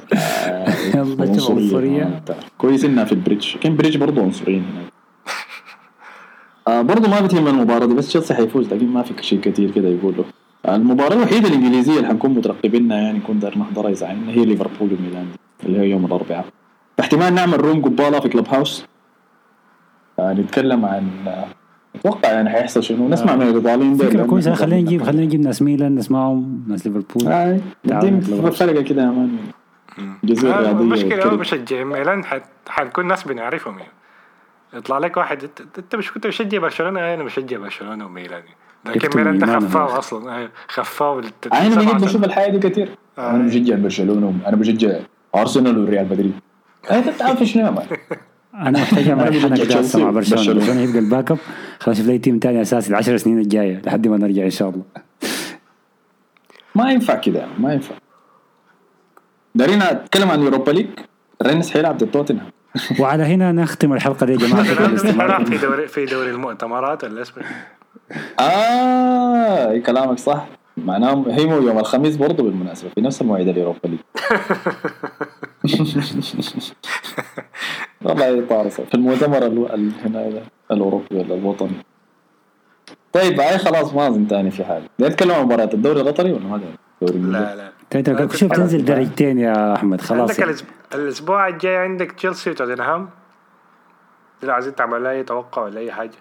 الله 0.96 1.26
يشوف 1.26 1.52
عنصرية. 1.52 2.04
آه، 2.04 2.36
كويس 2.58 2.86
إنها 2.86 3.04
في 3.06 3.12
البريدج. 3.12 3.58
كان 3.58 3.76
بريدج 3.76 3.98
برضه 3.98 4.22
عنصريين 4.22 4.64
هناك. 4.64 4.93
آه 6.68 6.82
برضه 6.82 7.10
ما 7.10 7.22
بتهم 7.22 7.48
المباراة 7.48 7.86
دي 7.86 7.94
بس 7.94 8.08
تشيلسي 8.08 8.34
حيفوز 8.34 8.74
لكن 8.74 8.88
ما 8.88 9.02
في 9.04 9.24
شيء 9.24 9.40
كثير 9.40 9.72
كده 9.72 9.88
يقولوا 9.90 10.24
المباراة 10.70 11.14
الوحيدة 11.16 11.48
الإنجليزية 11.50 11.98
اللي 11.98 12.08
حنكون 12.08 12.32
مترقبينها 12.32 12.98
يعني 12.98 13.18
نكون 13.18 13.40
داير 13.40 13.58
نحضرها 13.60 14.08
عنا 14.08 14.32
هي 14.32 14.46
ليفربول 14.46 14.90
وميلان 15.00 15.26
اللي 15.66 15.80
هي 15.80 15.90
يوم 15.90 16.06
الأربعاء. 16.06 16.46
احتمال 17.00 17.34
نعمل 17.36 17.62
روم 17.62 17.82
قبالة 17.82 18.20
في 18.20 18.30
كلوب 18.30 18.48
هاوس. 18.50 18.86
آه 20.20 20.34
نتكلم 20.34 20.86
عن 20.86 21.08
آه، 21.28 21.46
أتوقع 21.96 22.32
يعني 22.32 22.50
حيحصل 22.50 22.84
شنو؟ 22.84 23.10
نسمع 23.10 23.36
من 23.36 23.42
الإيطاليين 23.42 23.98
دول 23.98 24.26
كويسة. 24.26 24.54
إحنا 24.54 24.66
خلينا 24.66 24.82
نجيب 24.82 25.04
خلينا 25.04 25.24
نجيب 25.26 25.42
ناس 25.42 25.62
ميلان 25.62 25.96
نسمعهم 25.96 26.64
ناس 26.68 26.88
ليفربول. 26.88 27.28
آه. 27.32 27.60
فرقة 28.52 28.82
كده 28.82 29.02
يا 29.02 29.08
مان. 29.08 29.38
جزيرة 30.24 30.54
آه، 30.54 30.62
رياضية 30.62 30.82
المشكلة 30.84 31.24
هو 31.24 31.30
كده. 31.30 31.38
مشجع 31.38 31.84
ميلان 31.84 32.26
حت- 32.26 32.44
حنكون 32.70 33.08
ناس 33.08 33.24
بنعرفهم 33.28 33.80
يعني. 33.80 33.92
يطلع 34.74 34.98
لك 34.98 35.18
واحد. 35.18 35.50
انت, 35.78 35.96
مش 35.96 36.12
كنت 36.12 36.28
بشجع 36.28 36.58
برشلونة؟ 36.60 37.00
آه، 37.00 37.14
أنا 37.16 37.24
بشجع 37.24 37.58
برشلونة 37.58 38.06
وميلان 38.06 38.44
لكن 38.86 39.18
ميلان 39.18 39.38
ده. 39.40 39.60
خفاو 39.60 39.86
أصلا. 39.88 40.50
خفاو 40.68 41.22
بالت- 41.22 41.48
أنا 41.54 41.70
سنة. 41.70 41.94
بشوف 41.94 42.24
الحياة 42.24 42.50
دي 42.50 42.70
كثير 42.70 42.90
آه. 43.18 43.30
أنا 43.32 43.44
بشجع 43.48 43.76
برشلونة 43.76 44.34
أنا 44.48 44.56
بشجع 44.56 45.00
أرسنال 45.36 45.78
وريال 45.84 46.10
مدريد. 46.10 46.34
أنت 46.92 47.10
بتعرف 47.10 47.44
شنو 47.44 47.68
أنا 48.54 48.72
محتاج 48.82 49.08
اعمل 49.10 49.42
حنك 49.42 49.52
جالسة 49.60 50.00
مع 50.04 50.10
برشلونة. 50.12 50.42
وبرشلونة. 50.42 50.60
برشلونة 50.60 50.82
يبقى 50.82 51.00
ال 51.00 51.32
backup. 51.32 51.38
خلاص 51.80 52.00
لي 52.00 52.18
تيم 52.18 52.40
تاني 52.40 52.62
اساسي 52.62 52.90
العشر 52.90 53.18
سنين 53.18 53.40
الجاية 53.40 53.82
لحد 53.86 54.08
ما 54.08 54.18
نرجع 54.18 54.44
إن 54.44 54.50
شاء 54.50 54.70
الله. 54.70 54.84
ما 56.76 56.92
ينفع 56.92 57.16
كده 57.16 57.46
ما 57.60 57.74
ينفع. 57.74 57.96
دارين 59.56 59.82
اتكلم 59.82 60.32
عن 60.32 60.40
ال 60.40 60.44
Europa 60.44 60.72
League. 60.72 60.88
رينس 61.44 61.72
حيلعب 61.72 61.98
ضد 61.98 62.12
توتنهام. 62.12 62.48
وعلى 63.00 63.24
هنا 63.24 63.52
نختم 63.52 63.94
الحلقة 63.94 64.26
دي 64.26 64.34
يا 64.34 64.38
لاستماعكم 64.88 65.46
في 65.46 65.58
دوري 65.58 65.88
في 65.88 66.06
دوري 66.06 66.30
المؤتمرات 66.30 67.04
ولا 67.04 67.22
اسمه. 67.22 67.44
آه 68.40 69.78
كلامك 69.78 70.20
صح. 70.20 70.46
معناه 70.78 71.26
هي 71.30 71.46
مو 71.46 71.56
يوم 71.68 71.80
الخميس 71.80 72.16
برضه 72.18 72.44
بالمناسبة 72.44 72.90
في 72.96 73.02
نفس 73.02 73.22
المواعيد 73.22 73.48
ال 73.48 73.52
Europa 73.52 73.80
League 73.88 74.00
والله 78.02 78.46
طارصة 78.50 78.84
في 78.84 78.94
المؤتمر. 78.94 79.48
هنا 80.06 80.42
الأوروبي 80.72 81.06
ولا 81.16 81.34
الوطني. 81.36 81.72
طيب 83.14 83.40
هاي 83.40 83.58
خلاص 83.58 83.94
ما 83.94 84.08
أظن 84.08 84.28
تاني 84.28 84.52
في 84.52 84.64
حاجة. 84.64 84.84
بدي 85.00 85.08
اتكلم 85.08 85.32
عن 85.32 85.44
مباراة 85.46 85.70
الدوري 85.74 86.02
القطري 86.02 86.32
ولا 86.32 86.44
ما 86.46 86.62
لا 87.06 87.56
لا. 87.56 87.72
انت 87.96 88.10
أنت 88.10 88.36
شوف 88.36 88.52
تنزل 88.52 88.86
درجتين 88.86 89.40
يا 89.40 89.74
أحمد 89.76 90.02
خلاص 90.02 90.30
عندك 90.30 90.40
يعني. 90.40 90.56
الأسبوع 90.96 91.48
الجاي 91.48 91.76
عندك 91.76 92.12
تشيلسي 92.12 92.50
وتوتنهام؟ 92.50 93.10
لو 94.44 94.54
عايزين 94.54 94.76
تعمل 94.76 95.08
أي 95.08 95.24
توقع 95.24 95.62
ولا 95.62 95.80
أي 95.80 95.92
حاجة. 95.92 96.12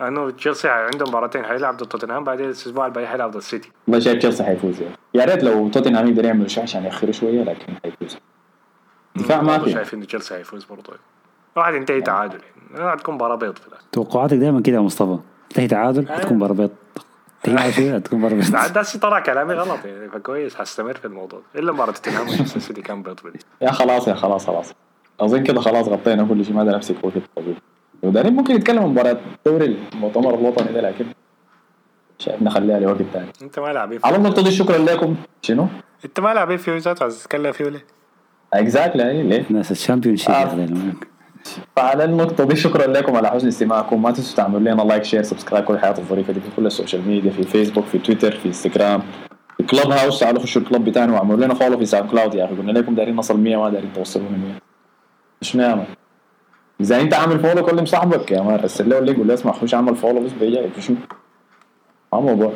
لأنه 0.00 0.30
تشيلسي 0.30 0.68
عنده 0.68 1.06
مباراتين 1.06 1.44
حيلعب 1.44 1.76
ضد 1.76 1.86
توتنهام 1.86 2.24
بعدين 2.24 2.46
الأسبوع 2.46 2.86
الباقي 2.86 3.06
حيلعب 3.06 3.30
ضد 3.30 3.36
السيتي 3.36 3.70
والله 3.86 4.00
شايف 4.00 4.18
تشيلسي 4.18 4.44
حيفوز 4.44 4.80
يعني. 4.80 4.94
يا 5.14 5.24
ريت 5.24 5.44
لو 5.44 5.68
توتنهام 5.68 6.08
يقدر 6.08 6.24
يعمل 6.24 6.50
شيء 6.50 6.62
عشان 6.62 6.84
يأخروا 6.84 7.12
شوية 7.12 7.42
لكن 7.42 7.74
حيفوز. 7.84 8.18
دفاع 9.16 9.42
ما 9.42 9.58
في. 9.58 9.72
شايف 9.72 9.94
إنه 9.94 10.04
تشيلسي 10.04 10.34
هيفوز 10.34 10.64
برضه. 10.64 10.92
واحد 11.56 11.74
ينتهي 11.74 12.00
تعادل 12.00 12.38
يعني. 12.74 12.94
هتكون 12.94 13.14
مباراة 13.14 13.36
بيض 13.36 13.58
في 13.58 13.66
الآخر. 13.66 13.84
توقعاتك 13.92 14.36
دايما 14.36 14.60
كده 14.60 14.76
يا 14.76 14.82
مصطفى. 14.82 15.18
تنتهي 15.50 15.68
تعادل 15.68 16.08
حتكون 16.08 16.38
بربيط 16.38 16.70
شوية 17.46 17.96
هتكون 17.96 18.22
بربيط 18.22 18.50
بعد 18.50 18.72
ده 18.72 18.82
طلع 18.82 19.20
كلامي 19.20 19.54
غلط 19.54 19.84
يعني 19.84 20.08
فكويس 20.08 20.54
حستمر 20.54 20.94
في 20.94 21.04
الموضوع. 21.04 21.40
إلا 21.56 21.72
مباراه 21.72 21.92
توتنهام 21.92 22.28
ومانشستر 22.28 22.60
سيتي 22.60 22.82
كان 22.82 23.02
بيض 23.02 23.20
بدي 23.24 23.38
يا 23.62 23.70
خلاص 23.70 24.08
يا 24.08 24.14
خلاص 24.14 24.46
خلاص. 24.46 24.74
أظن 25.20 25.42
كده 25.42 25.60
خلاص 25.60 25.88
غطينا 25.88 26.24
كل 26.24 26.44
شيء 26.44 26.54
ما 26.54 26.64
دار 26.64 26.74
نمسك 26.74 27.04
وقت 27.04 27.14
طويل 27.36 27.56
ودارين 28.02 28.32
ممكن 28.32 28.54
نتكلم 28.54 28.78
عن 28.82 28.88
مباراة 28.88 29.16
دوري 29.46 29.78
المؤتمر 29.94 30.34
الوطني 30.34 30.72
ده 30.72 30.80
لكن 30.80 31.04
شايف 32.18 32.42
نخليها 32.42 32.80
لوقت 32.80 33.02
ثاني 33.12 33.26
أنت 33.42 33.58
ما 33.58 33.72
لاعبين 33.72 34.00
على 34.04 34.16
النقطه 34.16 34.42
دي 34.42 34.50
شكرا 34.50 34.78
لكم. 34.78 35.16
شنو؟ 35.42 35.66
أنت 36.04 36.20
ما 36.20 36.34
لاعبين 36.34 36.56
فيه 36.56 36.76
ذاته 36.76 37.02
عايز 37.02 37.22
تتكلم 37.22 37.52
فيه 37.52 37.64
ليه؟ 37.64 37.84
exactly 38.54 39.22
ليه؟ 39.22 39.44
ناس 39.50 39.70
ال 39.70 40.16
Championship. 40.16 40.94
فعلى 41.76 42.04
النقطة 42.04 42.44
دي 42.44 42.56
شكرا 42.56 42.86
لكم 42.86 43.16
على 43.16 43.28
حسن 43.28 43.48
استماعكم. 43.48 44.02
ما 44.02 44.10
تنسوا 44.10 44.36
تعملوا 44.36 44.60
لنا 44.60 44.82
like 44.82 45.04
share 45.04 45.22
subscribe 45.22 45.64
كل 45.64 45.74
الحياة 45.74 45.94
الظريفة 45.98 46.32
دي 46.32 46.40
في 46.40 46.46
كل 46.56 46.66
ال 46.66 46.72
social 46.72 47.08
media 47.08 47.30
في 47.30 47.42
فيسبوك 47.42 47.84
في 47.84 47.98
تويتر 47.98 48.30
في 48.32 48.46
انستغرام 48.48 49.02
في 49.56 49.62
Clubhouse 49.62 50.20
تعالوا 50.20 50.40
خشوا 50.42 50.62
ال 50.62 50.66
club 50.66 50.84
بتاعنا 50.84 51.12
واعملوا 51.12 51.44
لنا 51.44 51.54
follow 51.54 51.78
في 51.78 51.84
SoundCloud 51.86 52.34
يا 52.34 52.44
أخي. 52.44 52.54
قلنا 52.54 52.72
لكم 52.72 52.94
دايرين 52.94 53.16
نصل 53.16 53.40
100 53.40 53.56
ما 53.56 53.70
دايرين 53.70 53.92
توصلونا 53.92 54.28
100 54.30 54.38
شنو 55.42 55.62
يا 55.62 55.74
man؟ 55.74 55.86
إذا 56.80 57.00
أنت 57.00 57.14
عامل 57.14 57.38
follow 57.40 57.66
كلم 57.66 57.84
صاحبك 57.84 58.30
يا 58.30 58.40
man 58.40 58.56
رسل 58.56 58.88
له 58.88 58.98
ال 58.98 59.02
link 59.02 59.16
قول 59.18 59.28
له 59.28 59.34
اسمع. 59.34 59.52
خش 59.52 59.74
اعمل 59.74 59.96
follow 59.96 60.20
بس 60.20 60.30
بيجي. 60.40 60.68
شنو؟ 60.80 60.96
ما 62.12 62.20
موضوع. 62.20 62.52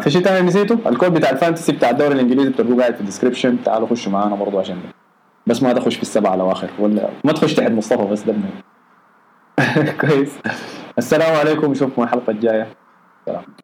في 0.00 0.10
شيء 0.10 0.22
ثاني 0.22 0.46
نسيته؟ 0.46 0.78
الكود 0.86 1.14
بتاع 1.14 1.30
ال 1.30 1.35
fantasy 1.35 1.72
بتاع 1.72 1.90
الدوري 1.90 2.14
الإنجليزي 2.14 2.48
بتلقوه 2.50 2.80
قاعد 2.80 2.94
في 2.94 3.00
ال 3.00 3.05
description 3.05 3.56
تعالوا 3.64 3.88
خشوا 3.88 4.12
معانا 4.12 4.34
برضو 4.34 4.58
عشان 4.58 4.76
بس 5.46 5.62
ما 5.62 5.72
تخش 5.72 5.96
في 5.96 6.02
السبعة 6.02 6.34
الأواخر. 6.34 6.70
ولا 6.78 7.08
ما 7.24 7.32
تخش 7.32 7.54
تحت 7.54 7.70
مصطفى 7.70 8.04
بس 8.04 8.22
المهم. 8.28 8.50
كويس. 10.00 10.38
السلام 10.98 11.36
عليكم 11.36 11.70
نشوفكم 11.70 12.02
الحلقة 12.02 12.30
الجاية. 12.30 12.66
سلام. 13.26 13.63